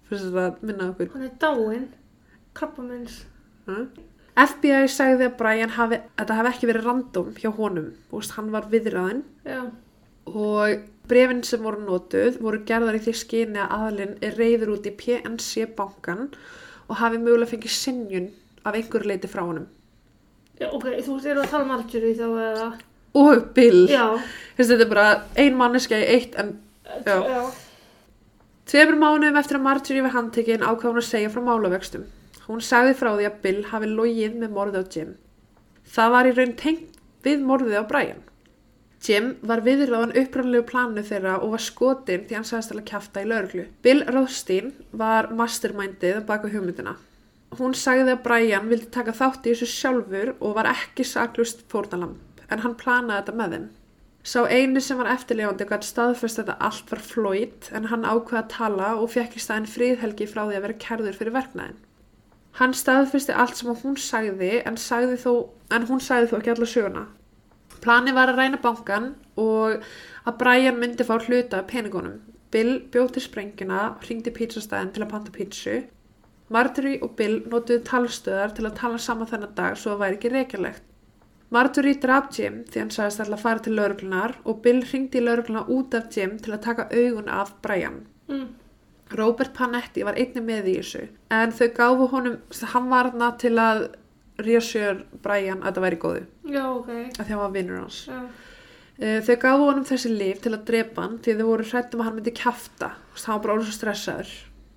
Fyrst 0.09 0.27
þetta 0.29 0.47
að 0.49 0.65
minna 0.69 0.89
okkur. 0.93 1.13
Hann 1.15 1.29
er 1.29 1.37
dáinn. 1.43 1.87
Krabbamins. 2.55 3.23
Mm. 3.69 3.87
FBI 4.35 4.89
sagði 4.91 5.29
að 5.29 5.37
Brian 5.39 5.73
hafi, 5.77 6.01
að 6.03 6.25
þetta 6.25 6.39
hafi 6.41 6.51
ekki 6.51 6.69
verið 6.71 6.89
random 6.89 7.29
hjá 7.39 7.51
honum. 7.55 7.93
Veist, 8.11 8.35
hann 8.35 8.51
var 8.55 8.67
viðræðin 8.73 9.23
Já. 9.47 9.61
og 10.27 10.89
brefin 11.09 11.43
sem 11.47 11.63
voru 11.63 11.85
notuð 11.85 12.41
voru 12.43 12.63
gerðar 12.67 12.99
í 12.99 13.03
því 13.05 13.15
skyni 13.21 13.61
að 13.63 13.75
aðalinn 13.77 14.17
er 14.25 14.39
reyður 14.41 14.75
út 14.75 14.89
í 14.89 14.95
PNC 14.99 15.69
bankan 15.79 16.27
og 16.89 16.99
hafi 16.99 17.21
mögulega 17.21 17.53
fengið 17.53 17.77
sinjun 17.77 18.29
af 18.65 18.75
einhverju 18.75 19.11
leiti 19.13 19.31
frá 19.31 19.45
honum. 19.45 19.69
Já, 20.59 20.69
ok, 20.71 20.89
þú 21.05 21.17
veist, 21.17 21.31
eru 21.31 21.45
að 21.45 21.51
tala 21.53 21.67
um 21.67 21.73
Marjorie 21.75 22.19
þá 22.19 22.27
eða? 22.49 22.69
Og 23.15 23.49
Bill. 23.55 23.85
Þess, 23.87 24.69
þetta 24.69 24.83
er 24.83 24.91
bara 24.91 25.09
ein 25.39 25.59
manneska 25.59 25.99
í 25.99 26.09
eitt 26.17 26.35
en 26.43 26.57
Já. 27.07 27.17
Já. 27.23 27.43
Tveimur 28.65 28.97
mánuðum 28.97 29.37
eftir 29.37 29.59
að 29.59 29.65
Marjorie 29.67 30.03
var 30.07 30.15
handtekinn 30.15 30.63
ákvað 30.65 30.95
hún 30.95 31.01
að 31.03 31.09
segja 31.11 31.33
frá 31.33 31.43
málavöxtum. 31.45 32.05
Hún 32.47 32.63
sagði 32.65 32.95
frá 32.97 33.11
því 33.11 33.27
að 33.29 33.41
Bill 33.43 33.59
hafi 33.69 33.91
logið 33.91 34.39
með 34.41 34.55
morðið 34.57 34.81
á 34.81 34.85
Jim. 34.95 35.11
Það 35.95 36.15
var 36.15 36.29
í 36.29 36.33
raun 36.39 36.55
tengt 36.63 36.97
við 37.27 37.45
morðið 37.45 37.77
á 37.77 37.85
Brian. 37.91 38.23
Jim 39.05 39.27
var 39.45 39.61
viðráðan 39.67 40.17
upprannlegu 40.17 40.65
planu 40.71 41.05
þeirra 41.05 41.37
og 41.45 41.53
var 41.53 41.65
skotinn 41.67 42.25
því 42.25 42.39
hann 42.39 42.49
sagðist 42.49 42.73
alveg 42.73 42.89
kjafta 42.89 43.21
í 43.21 43.29
lauruglu. 43.29 43.67
Bill 43.85 44.01
Rothstein 44.09 44.73
var 44.97 45.29
mastermindið 45.37 46.23
baka 46.29 46.49
hugmyndina. 46.49 46.97
Hún 47.61 47.77
sagði 47.77 48.17
að 48.17 48.25
Brian 48.25 48.73
vildi 48.73 48.89
taka 48.97 49.13
þátt 49.13 49.45
í 49.45 49.53
þessu 49.53 49.69
sjálfur 49.75 50.33
og 50.41 50.57
var 50.57 50.73
ekki 50.73 51.05
saklust 51.05 51.67
fórnalamb 51.69 52.49
en 52.49 52.65
hann 52.65 52.81
planaði 52.81 53.21
þetta 53.21 53.37
með 53.43 53.57
þeim. 53.59 53.69
Sá 54.25 54.41
eini 54.49 54.81
sem 54.81 54.97
var 54.97 55.11
eftirlefandi 55.13 55.67
gæti 55.69 55.91
staðfest 55.91 56.39
að 56.41 56.47
þetta 56.47 56.69
allt 56.69 56.93
var 56.93 57.01
Floyd 57.05 57.67
en 57.77 57.91
hann 57.91 58.07
ákveða 58.09 58.39
að 58.41 58.53
tala 58.55 58.93
og 58.97 59.11
fekk 59.13 59.35
í 59.37 59.43
staðin 59.45 59.69
fríðhelgi 59.69 60.29
frá 60.31 60.47
því 60.47 60.57
að 60.57 60.65
vera 60.65 60.77
kærður 60.85 61.19
fyrir 61.19 61.35
verknæðin. 61.35 61.83
Hann 62.61 62.73
staðfesti 62.79 63.35
allt 63.35 63.59
sem 63.59 63.69
hún 63.83 63.99
sagði 64.01 64.63
en, 64.63 64.79
sagði 64.81 65.19
þó, 65.21 65.33
en 65.75 65.85
hún 65.91 66.01
sagði 66.01 66.31
þó 66.31 66.35
ekki 66.39 66.55
alla 66.55 66.69
söguna. 66.71 67.03
Plani 67.85 68.15
var 68.17 68.33
að 68.33 68.41
ræna 68.41 68.63
bankan 68.65 69.11
og 69.37 69.85
að 70.25 70.39
Brian 70.41 70.81
myndi 70.81 71.05
fá 71.05 71.19
hluta 71.19 71.61
peningunum. 71.69 72.23
Bill 72.55 72.79
bjóð 72.95 73.17
til 73.17 73.27
sprengina, 73.27 73.83
ringdi 74.09 74.33
pítsastæðin 74.33 74.95
til 74.95 75.05
að 75.05 75.13
panta 75.13 75.35
pítsu. 75.35 75.77
Marjorie 76.55 77.03
og 77.03 77.13
Bill 77.19 77.41
notuðu 77.51 77.83
talstöðar 77.91 78.57
til 78.57 78.69
að 78.71 78.77
tala 78.81 79.03
saman 79.03 79.29
þennan 79.29 79.57
dag 79.59 79.77
svo 79.77 79.99
að 79.99 80.05
væri 80.07 80.21
ekki 80.21 80.33
reykjarlegt. 80.33 80.85
Marjorie 81.55 81.99
draf 82.03 82.29
Jim 82.35 82.61
því 82.71 82.83
hann 82.83 82.93
sagðist 82.95 83.23
alltaf 83.23 83.39
að 83.39 83.45
fara 83.47 83.63
til 83.65 83.75
lauruglunar 83.79 84.37
og 84.45 84.61
Bill 84.65 84.83
ringdi 84.91 85.21
í 85.21 85.25
laurugluna 85.25 85.65
út 85.71 85.95
af 85.99 86.11
Jim 86.17 86.37
til 86.43 86.55
að 86.57 86.63
taka 86.67 86.89
augun 86.93 87.29
af 87.31 87.55
Brian. 87.65 88.01
Mm. 88.29 88.47
Robert 89.15 89.53
Panetti 89.55 90.03
var 90.07 90.17
einnig 90.19 90.43
með 90.47 90.71
í 90.73 90.79
þessu 90.81 91.05
en 91.37 91.53
þau 91.55 91.67
gáfu 91.77 92.09
honum, 92.15 92.39
hann 92.73 92.89
var 92.91 93.11
þarna 93.13 93.29
til 93.39 93.53
að 93.61 93.83
reassure 94.43 95.05
Brian 95.23 95.61
að 95.63 95.77
það 95.77 95.85
væri 95.85 95.99
góðu 96.03 96.23
Já, 96.51 96.65
ok. 96.73 96.89
að 96.91 97.21
því 97.21 97.29
hann 97.35 97.43
var 97.45 97.53
vinnur 97.55 97.83
hans. 97.85 98.01
Já. 98.09 98.23
Uh, 98.95 99.19
Þau 99.27 99.37
gáfu 99.43 99.69
honum 99.69 99.87
þessi 99.89 100.11
líf 100.15 100.41
til 100.43 100.53
að 100.55 100.65
drepa 100.71 101.03
hann 101.05 101.19
því 101.23 101.37
þau 101.41 101.47
voru 101.51 101.65
hrættum 101.71 102.03
að 102.03 102.09
hann 102.09 102.19
myndi. 102.19 102.33
Þú 102.39 102.51
veist, 102.55 103.25
Hann 103.27 103.35
var 103.35 103.43
bara 103.45 103.55
orðið 103.57 103.69
svo 103.71 103.77
stressaður. 103.79 104.35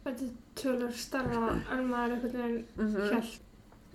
Þetta 0.07 0.25
er 0.27 0.31
tölur 0.61 0.95
starra 0.97 1.41
en 1.75 1.83
maður 1.91 2.15
einhvern 2.15 2.39
veginn 2.41 3.11
hjælt. 3.11 3.35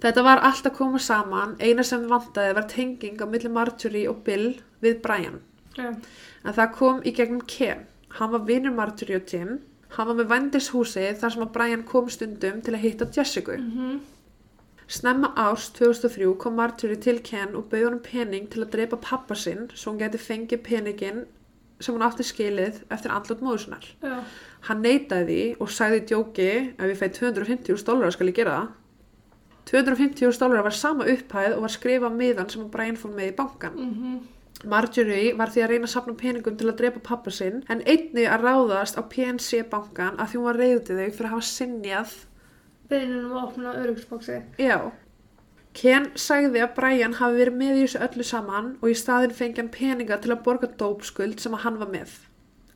Þetta 0.02 0.24
var 0.26 0.42
allt 0.42 0.66
að 0.66 0.76
koma 0.80 0.98
saman. 0.98 1.56
Eina 1.62 1.84
sem 1.86 2.08
vantaði 2.10 2.54
var 2.58 2.68
tenging 2.70 3.20
á 3.22 3.26
milli 3.30 3.50
Marjorie 3.52 4.08
og 4.10 4.24
Bill 4.26 4.56
við 4.82 5.02
Brian. 5.04 5.40
Já. 5.76 5.92
En 6.42 6.56
það 6.56 6.72
kom 6.78 7.04
í 7.06 7.12
gegnum 7.14 7.44
Ken. 7.46 7.86
Hann 8.18 8.32
var 8.32 8.42
vinnur 8.48 8.74
Marjorie 8.74 9.20
og 9.20 9.30
Jim. 9.30 9.60
Hann 9.94 10.08
var 10.08 10.18
með 10.18 10.32
vendishúsi 10.32 11.04
þar 11.20 11.34
sem 11.34 11.44
að 11.44 11.52
Brian 11.54 11.84
kom 11.86 12.10
stundum 12.10 12.58
til 12.64 12.74
að 12.74 12.84
hitta 12.86 13.08
Jessica. 13.14 13.58
Mm 13.60 14.00
Snemma 14.92 15.30
árs 15.40 15.70
2003 15.72 16.34
kom 16.36 16.58
Marjorie 16.58 17.00
til 17.00 17.22
Ken 17.24 17.54
og 17.56 17.70
bauð 17.70 17.86
honum 17.86 18.00
pening 18.04 18.48
til 18.52 18.60
að 18.64 18.74
drepa 18.74 18.98
pappa 19.00 19.36
sinn 19.38 19.70
svo 19.72 19.94
hún 19.94 20.00
geti 20.02 20.18
fengið 20.20 20.60
peningin 20.66 21.22
sem 21.80 21.94
hún 21.94 22.04
átti 22.04 22.26
skilið 22.26 22.82
eftir 22.92 23.14
andlut 23.14 23.40
móðusinnar. 23.40 23.86
Já. 24.02 24.18
Hann 24.68 24.82
neitaði 24.84 25.24
því 25.30 25.62
og 25.64 25.72
sagði 25.72 26.02
djóki 26.10 26.50
ef 26.76 26.84
ég 26.90 27.00
fæ 27.00 27.06
250.000 27.08 27.86
dólarar 27.88 28.12
skal 28.12 28.28
ég 28.28 28.36
gera 28.36 28.58
það. 28.58 28.68
250.000 29.72 30.42
dólarar 30.42 30.68
var 30.68 30.76
sama 30.76 31.08
upphæð 31.08 31.56
og 31.56 31.64
var 31.64 31.72
skrifað 31.72 32.16
miðan 32.18 32.52
sem 32.52 32.64
að 32.64 32.72
Brian 32.74 33.00
fór 33.00 33.16
með 33.16 33.32
í 33.32 33.36
bankan. 33.40 33.78
Mm 33.80 34.20
Marjorie 34.68 35.32
var 35.34 35.50
því 35.50 35.62
að 35.64 35.70
reyna 35.72 35.88
að 35.88 35.92
sapna 35.94 36.14
peningum 36.18 36.56
til 36.58 36.68
að 36.70 36.76
drepa 36.78 37.00
pappa 37.02 37.32
sinn 37.34 37.62
en 37.72 37.80
einnig 37.82 38.28
að 38.30 38.44
ráðast 38.46 38.98
á 38.98 39.02
PNC 39.10 39.64
bankan 39.70 40.18
að 40.20 40.32
því 40.32 40.38
hún 40.38 40.46
var 40.46 40.60
reyðið 40.60 40.90
þau 40.90 41.14
fyrir 41.16 41.28
að 41.28 41.32
hafa 41.32 41.46
sinjað. 41.48 42.12
Beinunum 42.92 43.32
að 43.32 43.46
opna 43.46 43.72
öryggisbóksi. 43.80 44.36
Já. 44.62 44.76
Ken 45.74 46.10
sagði 46.20 46.62
að 46.62 46.74
Brian 46.76 47.16
hafi 47.18 47.40
verið 47.40 47.58
með 47.58 47.78
í 47.80 47.86
þessu 47.86 48.02
öllu 48.06 48.26
saman 48.28 48.70
og 48.78 48.92
í 48.92 48.98
staðin 49.02 49.34
fengi 49.34 49.62
hann 49.62 49.72
peninga 49.72 50.20
til 50.22 50.34
að 50.34 50.44
borga 50.46 50.70
dópskuld 50.78 51.42
sem 51.42 51.56
að 51.56 51.64
hann 51.64 51.80
var 51.80 51.90
með. 51.94 52.14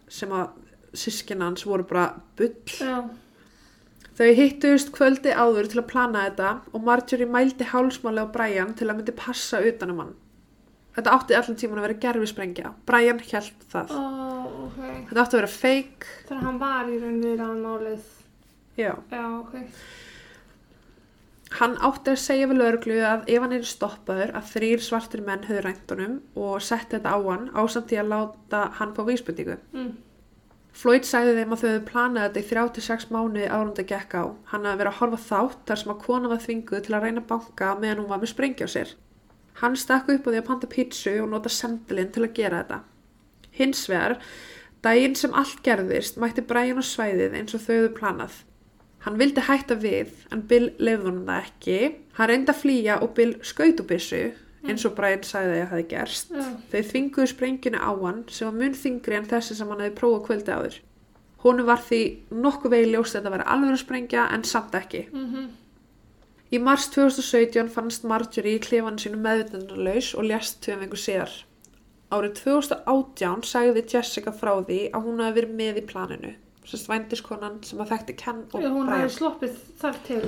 Sem 0.09 0.33
að 0.33 0.57
sískina 0.97 1.51
hans 1.51 1.67
voru 1.69 1.87
bara 1.87 2.09
bull. 2.39 2.57
Já. 2.81 3.05
Þau 4.17 4.29
hittust 4.33 4.95
kvöldi 4.97 5.33
áður 5.37 5.67
til 5.69 5.83
að 5.83 5.89
plana 5.91 6.23
þetta 6.25 6.53
og 6.73 6.85
Marjorie 6.87 7.29
mældi 7.29 7.67
hálsmáli 7.69 8.23
á 8.25 8.27
Brian 8.33 8.73
til 8.79 8.89
að 8.89 9.01
myndi 9.01 9.15
passa 9.17 9.61
utanum 9.61 10.01
hann. 10.01 10.15
Þetta 10.97 11.13
átti 11.13 11.37
allir 11.37 11.59
tíman 11.61 11.83
að 11.83 11.85
vera 11.85 11.99
gerfisprengja. 12.07 12.71
Brian 12.89 13.21
held 13.21 13.67
það. 13.69 13.93
Ó, 13.93 14.05
ok. 14.65 14.79
Þetta 15.11 15.21
átti 15.21 15.37
að 15.37 15.41
vera 15.43 15.53
fake. 15.53 16.15
Þannig 16.31 16.39
að 16.41 16.47
hann 16.47 16.61
var 16.63 16.89
í 16.89 17.01
raun 17.03 17.19
við 17.21 17.43
hann 17.45 17.61
málið. 17.67 18.07
Já. 18.81 18.93
Já, 19.13 19.25
ok. 19.43 19.59
Hann 21.57 21.77
átti 21.85 22.15
að 22.15 22.23
segja 22.25 22.49
við 22.49 22.61
lauruglu 22.63 22.97
að 23.07 23.29
ef 23.35 23.45
hann 23.45 23.55
er 23.59 23.69
stoppaður 23.69 24.33
að 24.41 24.49
þrýr 24.55 24.83
svartir 24.83 25.23
menn 25.29 25.45
höfðu 25.45 25.67
rænt 25.67 25.93
honum 25.93 26.17
og 26.41 26.65
setti 26.65 26.97
þetta 26.97 27.13
á 27.13 27.19
hann 27.29 27.47
ásamt 27.53 27.93
í 27.93 28.01
að 28.01 28.11
láta 28.15 28.65
hann 28.81 28.97
fá 28.97 29.05
vísbendingu. 29.07 29.61
Mm. 29.77 29.93
Floyd 30.77 31.07
sagði 31.09 31.39
þeim 31.39 31.55
að 31.55 31.61
þau 31.61 31.69
hefðu 31.71 31.85
planað 31.89 32.25
þetta 32.27 32.41
í 32.41 32.49
36 32.51 33.07
mánuði 33.15 33.47
árunda 33.49 33.85
gekk 33.89 34.17
á. 34.21 34.25
Hann 34.51 34.67
hafði 34.69 34.81
verið 34.83 34.91
að 34.91 34.99
horfa 34.99 35.21
þátt 35.25 35.63
þar 35.71 35.81
sem 35.81 35.93
að 35.95 36.03
kona 36.03 36.31
var 36.33 36.43
þvinguð 36.43 36.83
til 36.85 36.97
að 36.97 37.07
reyna 37.07 37.23
að 37.23 37.29
banka 37.31 37.71
meðan 37.81 38.03
hún 38.03 38.11
var 38.11 38.21
með 38.21 38.33
sprengja 38.35 38.69
á 38.69 38.75
sér. 38.75 38.93
Hann 39.63 39.79
stakk 39.81 40.11
upp 40.13 40.29
á 40.29 40.31
því 40.31 40.43
að 40.43 40.49
panta 40.51 40.69
pítsu 40.69 41.15
og 41.23 41.31
nota 41.33 41.53
sendilinn 41.53 42.13
til 42.13 42.27
að 42.27 42.37
gera 42.37 42.61
þetta. 42.61 42.81
Hins 43.57 43.87
vegar, 43.89 44.19
daginn 44.85 45.17
sem 45.17 45.39
allt 45.41 45.63
gerðist 45.65 46.21
mætti 46.21 46.45
Brian 46.45 46.83
á 46.83 46.85
svæðið 46.85 47.39
eins 47.41 47.57
og 47.57 47.65
þau 47.65 47.73
hefðu 47.73 47.93
planað. 47.97 48.37
Hann 49.07 49.17
vildi 49.23 49.47
hætta 49.49 49.79
við 49.81 50.27
en 50.35 50.45
Bill 50.51 50.75
lefði 50.77 51.09
honum 51.09 51.31
það 51.31 51.49
ekki. 51.49 51.81
Hann 52.19 52.31
reyndi 52.35 52.53
að 52.53 52.61
flýja 52.67 53.01
og 53.01 53.17
Bill 53.17 53.33
skaut 53.41 53.81
úr 53.81 53.89
byssu 53.95 54.27
eins 54.71 54.87
og 54.89 54.95
Brian 54.97 55.23
sagði 55.27 55.53
að 55.53 55.61
það 55.61 55.71
hefði 55.73 55.87
gerst. 55.93 56.33
Já. 56.33 56.47
Þau 56.73 56.83
þvinguðu 56.91 57.31
sprengjuna 57.33 57.83
á 57.83 57.91
hann 58.03 58.25
sem 58.29 58.49
var 58.49 58.59
mun 58.61 58.77
þingri 58.83 59.19
en 59.21 59.31
þessi 59.31 59.57
sem 59.59 59.71
hann 59.73 59.85
hefði 59.85 59.99
prófað 60.01 60.27
kvöldi 60.29 60.57
áður. 60.57 60.81
Honum 61.45 61.69
var 61.69 61.83
því 61.85 62.01
nokkuð 62.33 62.75
vegi 62.75 62.91
ljóst 62.93 63.15
að 63.15 63.21
þetta 63.21 63.35
væri 63.37 63.49
alveg 63.55 63.81
sprengja 63.83 64.27
en 64.35 64.45
samt 64.45 64.75
ekki. 64.75 65.07
Mm 65.13 65.47
Í 66.55 66.61
mars 66.63 66.85
2017 66.95 67.67
fannst 67.75 68.05
Marjorie 68.07 68.55
í 68.55 68.63
klefanu 68.63 69.03
sínu 69.03 69.19
meðvitundarlaus 69.19 70.13
og 70.15 70.29
lést 70.29 70.61
tveim 70.63 70.85
vengur 70.85 71.01
síðar. 71.03 71.33
Árið 72.15 72.37
2018 72.39 73.43
sagði 73.51 73.83
Jessica 73.91 74.31
frá 74.31 74.53
því 74.63 74.77
að 74.95 75.09
hún 75.09 75.23
hafi 75.25 75.41
verið 75.41 75.57
með 75.59 75.81
í 75.81 75.85
planinu. 75.91 76.31
Sérst 76.67 76.87
vændiskonan 76.91 77.59
sem 77.67 77.83
að 77.83 77.91
þekkti 77.97 78.15
Ken 78.21 78.45
og 78.53 78.63
Já, 78.63 78.69
hún 78.71 78.87
Brian. 78.87 79.03
hefði 79.03 79.17
sloppið 79.17 79.57
þar 79.83 79.99
til. 80.07 80.21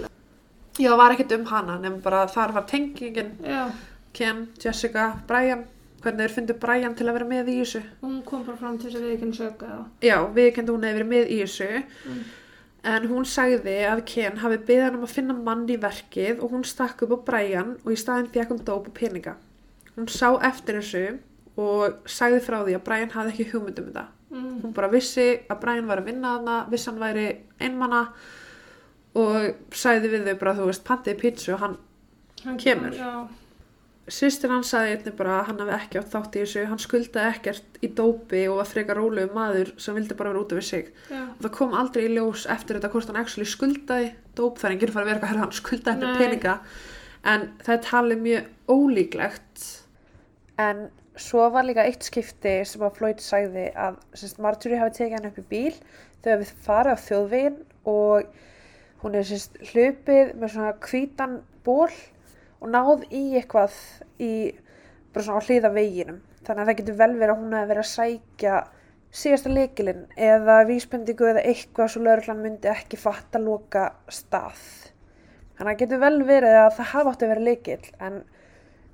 Já, 0.78 0.89
það 0.91 0.99
var 1.01 1.14
ekkert 1.14 1.36
um 1.39 1.47
hana, 1.53 1.78
nefnum 1.82 2.03
bara 2.03 2.24
að 2.24 2.34
þar 2.34 2.57
var 2.59 2.66
tengingin 2.70 3.30
Já, 3.43 3.62
Ken, 4.12 4.46
Jessica, 4.62 5.11
Brian. 5.28 5.64
Hvernig 6.02 6.28
þeir 6.28 6.34
fundu 6.36 6.54
Brian 6.62 6.94
til 6.94 7.09
að 7.09 7.16
vera 7.18 7.26
með 7.26 7.48
í 7.50 7.54
þessu. 7.59 7.80
hún 8.02 8.18
kom 8.22 8.44
bara 8.46 8.56
fram 8.56 8.76
til 8.78 8.86
þess 8.86 8.98
að 9.00 9.06
við 9.06 9.14
ekki 9.16 9.30
sögja 9.34 9.56
það. 9.62 9.80
Já, 10.06 10.16
við 10.36 10.52
kendu 10.54 10.74
hún 10.76 10.84
hefði 10.86 10.98
verið 10.98 11.09
með 11.11 11.32
í 11.34 11.38
þessu. 11.42 11.82
Mm. 12.06 12.20
En 12.88 13.09
hún 13.11 13.24
sagði 13.26 13.74
að 13.90 14.04
Ken 14.06 14.38
hafi 14.38 14.59
beðið 14.68 14.84
hann 14.84 14.98
um 15.00 15.06
að 15.09 15.14
finna 15.16 15.34
mann 15.34 15.64
í 15.66 15.76
verkið 15.82 16.38
og 16.38 16.52
hún 16.54 16.62
stakk 16.64 17.02
upp 17.02 17.16
á 17.18 17.26
Brian 17.26 17.72
og 17.82 17.90
í 17.90 17.98
staðin 17.98 18.30
fekk 18.30 18.52
hún 18.54 18.62
dóp 18.64 18.86
og 18.86 18.94
peninga. 18.94 19.34
Hún 19.96 20.06
sá 20.06 20.30
eftir 20.46 20.78
þessu 20.78 21.18
og 21.59 22.06
sagði 22.06 22.44
frá 22.46 22.61
því 22.62 22.76
að 22.78 22.84
Brian 22.86 23.11
hafði 23.16 23.34
ekki 23.34 23.48
hugmynd 23.50 23.82
um 23.82 23.88
þetta. 23.90 24.06
Mm. 24.30 24.54
Hún 24.62 24.74
bara 24.76 24.92
vissi 24.92 25.26
að 25.50 25.61
Brian 25.64 25.90
var 25.90 25.98
að 25.98 26.12
vinna 26.12 26.36
þarna, 26.36 26.56
vissi 26.70 26.90
hann 26.92 27.02
væri 27.02 27.26
einmanna 27.59 28.04
og 29.18 29.74
sagði 29.74 30.12
við 30.14 30.30
þau 30.30 30.38
bara, 30.38 30.54
þú 30.54 30.70
veist, 30.70 30.84
pantiði 30.86 31.18
pítsu 31.24 31.54
og 31.56 31.62
hann, 31.64 31.76
Hann 32.44 32.59
Kemur. 32.62 32.94
Já, 32.94 33.26
sýstir 34.12 34.52
hann 34.52 34.64
sagði 34.66 34.94
einnig 34.96 35.16
bara 35.18 35.38
að 35.38 35.48
hann 35.50 35.62
hafi 35.62 35.74
ekki 35.76 36.00
átt 36.00 36.12
þátt 36.12 36.36
í 36.36 36.42
þessu, 36.42 36.64
hann 36.70 36.82
skuldaði 36.82 37.32
ekkert 37.34 37.78
í 37.84 37.90
dópi 37.98 38.44
og 38.48 38.61
var 38.61 38.68
frekar 38.70 39.00
rólegu 39.00 39.34
maður 39.36 39.72
sem 39.80 39.96
vildi 39.98 40.16
bara 40.18 40.32
vera 40.32 40.42
út 40.44 40.54
af 40.54 40.61
við 40.61 40.68
sig. 40.68 40.92
já. 41.11 41.22
og 41.24 41.42
það 41.44 41.54
kom 41.59 41.74
aldrei 41.78 42.04
í 42.06 42.12
ljós 42.14 42.46
eftir 42.50 42.78
þetta 42.78 42.92
hvort 42.94 43.12
hann 43.12 43.20
actually 43.20 43.48
skuldaði 43.48 44.12
dóp 44.38 44.61
það 44.61 44.70
er 44.70 44.76
enginn 44.76 44.94
fara 44.94 45.04
að 45.04 45.11
vera 45.11 45.20
eitthvað 45.20 45.42
hann 45.42 45.59
skuldaði 45.59 45.94
eitthvað 45.94 46.14
Nei. 46.14 46.22
peninga 46.24 46.54
en 47.32 47.46
það 47.64 47.74
er 47.74 47.84
talið 47.88 48.24
mjög 48.24 48.74
ólíklegt 48.74 49.64
en 50.59 50.84
svo 51.18 51.48
var 51.54 51.66
líka 51.66 51.86
eitt 51.86 52.06
skipti 52.06 52.59
sem 52.68 52.84
að 52.84 52.98
Floyd 52.98 53.22
sagði 53.22 53.68
að 53.74 53.98
sérst, 54.14 54.38
Marjorie 54.42 54.78
hafi 54.80 55.00
tekið 55.00 55.16
hann 55.18 55.30
upp 55.30 55.40
í 55.42 55.48
bíl 55.50 55.74
þau 56.22 56.30
hefði 56.32 56.52
farið 56.66 56.94
á 56.94 57.04
þjóðvegin 57.06 57.59
og 57.90 58.30
hún 59.02 59.18
er 59.18 59.26
sérst 59.26 59.59
hlupið 59.72 60.32
með 60.38 60.54
svona 60.54 60.76
hvítan 60.86 61.40
ból 61.66 61.90
og 62.59 62.72
náð 62.72 63.04
í 63.14 63.22
eitthvað 63.38 63.76
í 64.22 64.32
bara 65.12 65.24
svona 65.24 65.42
á 65.42 65.46
hliða 65.46 65.70
veginum. 65.74 66.20
Þannig 66.46 66.62
að 66.62 66.70
það 66.70 66.78
getur 66.80 66.98
vel 66.98 67.14
verið 67.14 67.32
að 67.32 67.40
hún 67.42 67.56
hefði 67.56 67.70
verið 67.72 67.84
að 67.84 67.92
sækja 67.92 68.59
síðasta 69.18 69.52
leikilinn 69.52 70.04
eða 70.28 70.59
vísbendingu 70.68 71.28
eða 71.30 71.44
eitthvað 71.48 71.92
svo 71.92 72.02
lauruglan 72.04 72.42
myndi 72.44 72.70
ekki 72.72 73.00
fatta 73.00 73.40
loka 73.42 73.88
stað. 74.12 74.61
Þannig 75.59 75.64
að 75.64 75.70
það 75.72 75.80
getur 75.82 76.02
vel 76.04 76.18
verið 76.28 76.59
að 76.61 76.70
það 76.76 76.90
hafa 76.92 77.12
átt 77.12 77.24
að 77.24 77.32
vera 77.32 77.46
leikil 77.48 77.92
en 78.09 78.18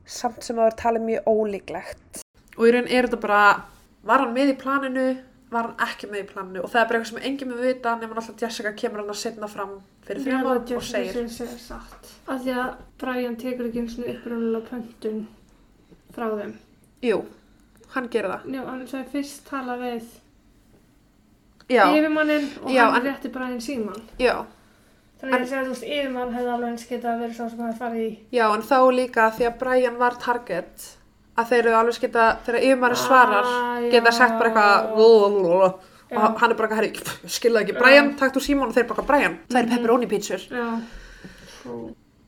samt 0.04 0.44
sem 0.44 0.58
að 0.58 0.64
það 0.64 0.72
er 0.72 0.80
talið 0.82 1.06
mjög 1.08 1.30
ólíklegt. 1.32 2.24
Og 2.54 2.66
í 2.68 2.74
raun 2.74 2.88
er 2.88 3.08
þetta 3.08 3.22
bara, 3.24 3.44
var 4.06 4.24
hann 4.24 4.36
með 4.36 4.52
í 4.54 4.58
planinu, 4.60 5.06
var 5.52 5.70
hann 5.70 5.88
ekki 5.88 6.10
með 6.10 6.22
í 6.22 6.28
planinu 6.30 6.62
og 6.62 6.70
það 6.72 6.80
er 6.80 6.88
bara 6.88 7.00
eitthvað 7.00 7.12
sem 7.12 7.26
enginn 7.30 7.50
með 7.50 7.66
vita 7.68 7.94
nema 7.98 8.16
alltaf 8.18 8.40
Jessica 8.40 8.74
kemur 8.78 9.02
hann 9.02 9.12
að 9.12 9.20
setna 9.20 9.50
fram 9.50 9.76
fyrir 10.06 10.24
þrjum 10.26 10.48
að 10.50 10.74
og 10.76 10.82
segir. 10.82 11.30
Af 12.24 12.42
því 12.44 12.54
að 12.64 12.74
Brian 13.00 13.36
tekur 13.40 13.68
ekki 13.68 13.82
eins 13.84 13.96
og 13.98 14.10
uppröðulega 14.14 14.68
pöntun 14.70 15.22
frá 16.14 16.26
þeim. 16.38 16.52
Jú, 17.04 17.18
hann 17.94 18.08
gerir 18.12 18.30
það. 18.34 18.50
Já, 18.54 18.60
hann 18.70 18.86
sagði 18.88 19.10
fyrst 19.16 19.44
tala 19.48 19.76
við 19.80 20.04
yfirmannin 21.96 22.50
og 22.62 22.70
Já, 22.74 22.84
hann 22.92 23.06
rétti 23.08 23.30
Brian 23.32 23.60
síman. 23.60 24.02
já, 24.20 24.44
Þannig 25.20 25.34
að 25.34 25.40
ég 25.40 25.48
segi 25.48 25.56
að 25.60 25.64
þú 25.64 25.72
veist, 25.72 25.84
yfirmann 25.88 26.32
hefði 26.34 26.50
alveg 26.52 26.68
eins 26.74 26.86
getað 26.90 27.20
verið 27.22 27.36
sá 27.38 27.44
sem 27.48 27.60
hefði 27.64 27.78
farið 27.78 28.02
í. 28.04 28.18
já, 28.36 28.44
en 28.54 28.62
þá 28.68 28.76
líka 28.92 29.28
því 29.38 29.46
að 29.48 29.58
Brian 29.62 29.96
var 30.02 30.16
target 30.20 30.88
að 31.38 31.48
þeir 31.48 31.60
eru 31.64 31.76
alveg 31.78 32.00
geta, 32.02 32.24
þegar 32.44 32.60
yfirmaður 32.68 33.00
svarar, 33.00 33.46
Ah, 33.48 33.80
geta 33.90 34.12
sagt 34.12 34.36
bara 34.38 34.50
eitthvað 34.50 34.98
og 36.16 36.22
Já. 36.22 36.38
hann 36.40 36.50
er 36.50 36.54
bara 36.56 36.74
herri, 36.76 36.92
skilða 37.26 37.62
ekki, 37.64 37.78
Brian, 37.78 38.14
takt 38.16 38.36
úr 38.36 38.40
Simon 38.42 38.68
og 38.68 38.74
þeir 38.74 38.86
bara, 38.88 39.02
Brian, 39.02 39.38
það 39.48 39.58
er 39.62 39.66
Mhm. 39.66 39.76
pepperoni 39.76 40.06
pítsur. 40.06 40.40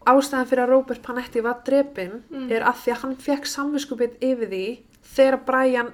Ástæðan 0.07 0.47
fyrir 0.47 0.63
að 0.65 0.69
Robert 0.71 1.03
Panetti 1.03 1.41
var 1.43 1.63
drepinn 1.67 2.23
Mm. 2.31 2.51
er 2.53 2.63
að 2.63 2.75
því 2.83 2.93
að 2.93 3.01
hann 3.03 3.17
fekk 3.17 3.45
samviskupið 3.51 4.13
yfir 4.23 4.49
því 4.49 4.79
þegar 5.17 5.45
Brian 5.45 5.93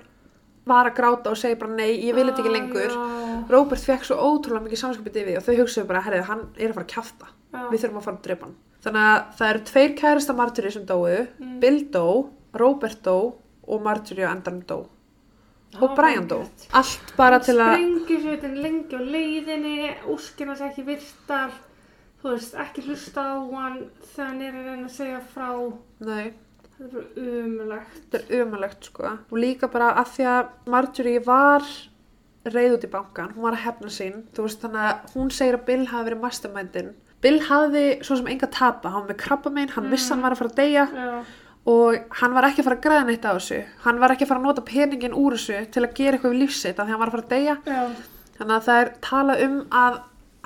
var 0.67 0.91
að 0.91 0.95
gráta 0.97 1.27
og 1.31 1.37
segi 1.37 1.59
bara 1.59 1.73
nei, 1.75 1.97
ég 2.05 2.15
vil 2.15 2.27
þetta 2.27 2.43
ekki 2.45 2.53
lengur. 2.53 2.93
Ah, 2.93 3.45
Robert 3.51 3.81
fekk 3.81 4.05
svo 4.05 4.17
ótrúlega 4.17 4.67
mikið 4.69 4.83
samviskupið 4.83 5.17
yfir 5.17 5.27
því 5.33 5.37
og 5.39 5.43
þau 5.47 5.57
hugsaðu 5.63 5.87
bara, 5.89 6.01
herri, 6.03 6.21
hann 6.23 6.47
er 6.59 6.69
að 6.69 6.75
fara 6.75 6.85
að 6.87 6.93
kjafta. 6.95 7.27
já. 7.53 7.71
Við 7.71 7.81
þurfum 7.81 7.97
að 7.99 8.03
fara 8.05 8.17
að 8.17 8.23
drepa 8.23 8.43
hann. 8.45 8.55
Þannig 8.83 9.03
að 9.09 9.37
það 9.39 9.51
eru 9.51 9.65
tveir 9.65 9.97
kærasta 9.99 10.35
Marjorie 10.37 10.71
sem 10.73 10.87
dóu, 10.87 11.29
Mm. 11.41 11.61
Bill 11.61 11.85
dó, 11.91 12.29
Robert 12.55 13.03
dó 13.03 13.35
og 13.69 13.83
Marjorie 13.83 14.27
á 14.27 14.33
endanum 14.37 14.63
dó. 14.67 14.87
Og 15.81 15.95
Brian 15.97 16.27
dó. 16.29 16.43
Allt 16.77 17.13
bara 17.17 17.39
til 17.41 17.55
að... 17.57 17.75
Sprengjusveitin 17.79 18.57
lengi 18.61 18.99
á 18.99 19.01
leiðinni, 19.01 19.77
úrskina 20.13 20.57
sig 20.59 20.69
ekki 20.69 20.85
virtar, 20.91 21.55
þú 22.23 22.35
veist, 22.35 22.57
ekki 22.61 22.85
hlusta 22.89 23.25
á 23.25 23.37
hann 23.41 23.79
þegar 24.13 24.27
hann 24.29 24.43
er 24.43 24.59
að 24.59 24.67
reyna 24.69 24.89
að 24.91 24.97
segja 24.99 25.21
frá. 25.33 25.49
Nei, 26.05 26.33
Þetta 26.73 26.85
er 26.85 26.93
bara 26.93 27.31
umulegt. 27.47 27.97
þetta 28.11 28.21
er 28.37 28.43
ömulegt 28.45 28.87
sko. 28.91 29.11
Og 29.31 29.39
líka 29.39 29.69
bara 29.73 29.93
að 30.03 30.13
því 30.17 30.29
að 30.33 30.53
Marjorie 30.75 31.23
var 31.25 31.67
reið 32.53 32.73
út 32.77 32.85
í 32.89 32.91
bankan, 32.91 33.33
hún 33.37 33.45
var 33.47 33.55
að 33.57 33.65
hefna 33.69 33.91
sín, 33.95 34.17
þú 34.35 34.49
veist 34.49 34.65
þannig 34.65 34.83
að 34.89 35.13
hún 35.15 35.29
segir 35.31 35.57
að 35.61 35.67
Bill 35.69 35.85
hafi 35.93 36.09
verið 36.11 36.23
mastermindin. 36.25 36.89
Bill 37.23 37.39
hafði 37.47 37.85
svo 38.03 38.17
sem 38.19 38.31
enga 38.33 38.49
tapa, 38.51 38.91
hann 38.91 39.05
var 39.05 39.13
með 39.13 39.21
krabbamein, 39.23 39.71
hann 39.77 39.91
vissi 39.93 40.11
hann 40.11 40.25
var 40.25 40.35
að 40.35 40.41
fara 40.41 40.51
að 40.51 40.57
deyja 40.59 40.87
Já, 40.91 41.13
og 41.67 41.99
hann 42.21 42.35
var 42.35 42.49
ekki 42.49 42.63
að 42.63 42.67
fara 42.69 42.77
að 42.79 42.85
græða 42.87 43.05
neitt 43.07 43.27
á 43.29 43.33
þessu. 43.37 43.59
Hann 43.85 44.01
var 44.03 44.11
ekki 44.15 44.25
að 44.27 44.31
fara 44.33 44.41
að 44.43 44.47
nota 44.49 44.65
peningin 44.67 45.15
úr 45.15 45.37
þessu 45.37 45.61
til 45.75 45.83
að 45.87 45.95
gera 45.99 46.17
eitthvað 46.19 46.33
við 46.35 46.41
lífsitt 46.43 46.79
af 46.81 46.87
því 46.89 46.95
hann 46.95 47.03
var 47.03 47.13
að 47.13 47.17
fara 47.17 47.23
að 47.23 47.35
deyja. 47.37 47.57
já, 47.67 47.83
Þannig 48.39 48.57
að 48.57 48.67
það 48.67 48.81
er 48.83 48.91
talað 49.07 49.43
um 49.47 49.57
að 49.83 50.01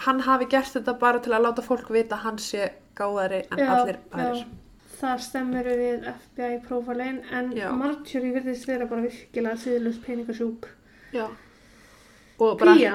hann 0.06 0.20
hafi 0.26 0.46
gert 0.52 0.72
þetta 0.74 0.94
bara 1.00 1.22
til 1.24 1.32
að 1.32 1.44
láta 1.46 1.62
fólk 1.64 1.88
vita 1.94 2.18
að 2.18 2.24
hann 2.26 2.38
sé 2.38 2.66
gáðari 2.98 3.38
en 3.50 3.58
já, 3.62 3.68
allir 3.72 3.98
aðrir. 4.12 4.46
Það 4.96 5.22
stemmir 5.24 5.66
við 5.76 6.04
FBI 6.12 6.58
prófalein 6.66 7.18
en 7.32 7.50
Já. 7.56 7.70
Marjorie 7.72 8.32
virðist 8.32 8.68
vera 8.68 8.86
bara 8.88 9.04
virkilega 9.04 9.56
síðlust 9.60 10.04
peningasjúk. 10.04 10.68
Já. 11.12 11.26
Og 12.40 12.58
bara, 12.60 12.74
Pía. 12.76 12.94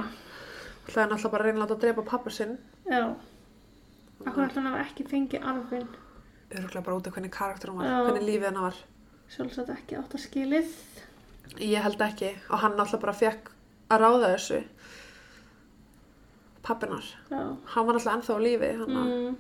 það 0.89 1.03
er 1.03 1.09
náttúrulega 1.11 1.31
bara 1.31 1.43
að 1.43 1.47
reyna 1.49 1.59
að 1.59 1.63
láta 1.65 1.75
að 1.77 1.83
drepa 1.85 2.05
pappa 2.09 2.29
sinn. 2.33 2.57
Já. 2.89 3.03
Akkur 4.25 4.45
ætla 4.45 4.61
hann 4.61 4.69
hafa 4.71 4.85
ekki 4.85 5.05
fengið 5.09 5.45
arfin. 5.53 5.87
Öruglega 6.51 6.83
bara 6.85 6.97
út 6.97 7.07
af 7.07 7.15
hvernig 7.15 7.31
karakter 7.31 7.71
hún 7.71 7.81
var, 7.81 7.87
Já. 7.87 7.97
hvernig 8.07 8.27
lífið 8.27 8.47
hennar 8.49 8.67
var. 8.67 8.79
Sjálfsagt 9.31 9.69
ekki 9.75 9.97
átt 9.99 10.15
að 10.17 10.25
skilið. 10.25 10.73
Ég 11.59 11.83
held 11.85 12.01
ekki. 12.03 12.33
Og 12.49 12.59
hann 12.63 12.75
náttúrulega 12.75 13.05
bara 13.05 13.19
fekk 13.21 13.51
að 13.91 14.03
ráða 14.03 14.33
þessu. 14.35 14.59
Pappinar. 16.63 17.07
Já. 17.31 17.41
Hann 17.75 17.87
var 17.87 17.95
náttúrulega 17.95 18.17
ennþá 18.17 18.35
á 18.35 18.39
lífi. 18.47 18.73
Hann 18.81 18.99
mm. 18.99 19.39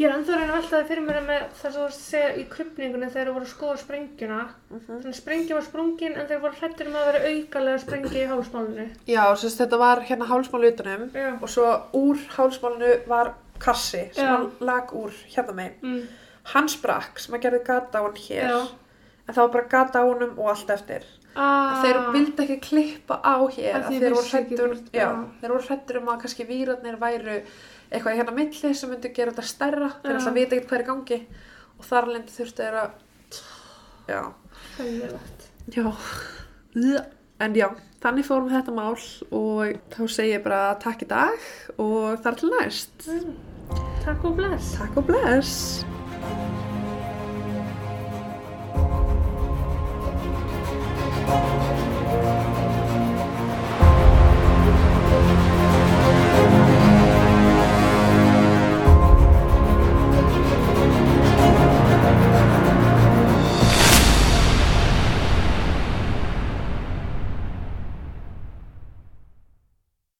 Ég 0.00 0.08
er 0.08 0.14
ennþá 0.16 0.32
að 0.32 0.40
reyna 0.40 0.52
að 0.52 0.56
velta 0.56 0.72
það 0.72 0.86
fyrir 0.88 1.04
mér 1.04 1.18
með 1.26 1.42
það 1.58 1.62
sem 1.62 1.74
þú 1.74 1.82
að 1.84 1.96
segja 1.98 2.30
í 2.40 2.44
krypningunni 2.50 3.08
þegar 3.12 3.28
þú 3.28 3.34
voru 3.36 3.46
að 3.46 3.52
skoða 3.52 3.80
sprengjuna. 3.82 4.38
Mhm. 4.70 4.80
Þannig 4.86 5.10
að 5.10 5.18
sprengja 5.18 5.58
var 5.58 5.66
sprungin 5.66 6.16
en 6.16 6.28
þeir 6.30 6.40
voru 6.42 6.58
hrættir 6.60 6.88
um 6.88 6.96
að 6.96 7.08
vera 7.10 7.20
aukalega 7.28 7.82
sprengja 7.82 8.22
í 8.22 8.30
hálsmálinu. 8.32 8.86
Já, 9.06 9.22
sérst, 9.36 9.60
þetta 9.60 9.80
var 9.82 10.02
hérna 10.08 10.28
hálsmál 10.30 10.66
utanum 10.70 11.04
Já. 11.12 11.28
og 11.42 11.48
svo 11.52 11.68
úr 12.00 12.24
hálsmálinu 12.36 12.92
var 13.06 13.34
kassi 13.62 14.08
sem 14.16 14.26
hann 14.26 14.50
lag 14.60 14.90
úr 14.96 15.12
hérna 15.36 15.54
megin. 15.60 15.78
Mm. 15.82 16.02
Hann 16.44 16.68
sprakk 16.68 17.18
sem 17.22 17.34
að 17.34 17.42
gerði 17.46 17.64
gata 17.66 17.98
á 17.98 18.02
hann 18.02 18.16
hér. 18.18 18.48
Já. 18.50 18.60
En 19.28 19.34
það 19.34 19.42
var 19.44 19.52
bara 19.56 19.68
gata 19.70 20.00
á 20.02 20.04
honum 20.08 20.32
og 20.38 20.48
allt 20.50 20.70
eftir. 20.74 21.04
Ah. 21.36 21.78
Þeir 21.82 21.98
vildi 22.12 22.42
ekki 22.44 22.56
klippa 22.60 23.20
á 23.24 23.36
hér 23.54 23.76
að 23.78 23.86
því 23.88 24.00
þeir 24.02 24.12
voru 24.16 24.28
hrættur, 24.32 24.66
hvort- 24.72 24.90
já, 24.92 25.06
þeir 25.40 25.52
voru 25.54 25.66
hrættur 25.68 25.96
um 26.02 26.08
að 26.12 26.18
kannski 26.24 26.44
výrarnir 26.48 26.98
væru 27.00 27.36
eitthvað 27.92 28.16
hérna 28.18 28.32
á 28.34 28.38
milli 28.40 28.74
sem 28.74 28.90
myndi 28.90 29.12
gera 29.14 29.32
þetta 29.32 29.46
stærra 29.48 29.88
þeir 30.02 30.16
alltaf 30.18 30.34
vita 30.34 30.56
ekkert 30.56 30.68
hvað 30.68 30.78
er 30.78 30.84
í 30.84 30.90
gangi 30.90 31.20
og 31.78 31.84
þar 31.88 32.06
lendi 32.12 32.34
þurftu 32.36 32.66
þeir 32.66 32.76
að 32.82 32.90
já, 34.12 34.20
já 35.72 35.86
en 37.40 37.54
já, 37.56 37.68
þannig 38.02 38.26
fórum 38.28 38.50
við 38.50 38.58
þetta 38.58 38.74
mál 38.76 38.92
og 39.32 39.72
þá 39.94 40.02
segi 40.12 40.34
ég 40.36 40.44
bara 40.44 40.74
takk 40.82 41.02
í 41.06 41.08
dag 41.10 41.48
og 41.78 42.20
þar 42.22 42.36
til 42.42 42.52
næst 42.58 43.08
Mm. 43.08 43.34
Takk 44.04 44.24
og 44.24 44.36
bless. 44.36 44.74
Takk 44.76 44.96
og 44.98 45.06
bless 45.06 45.84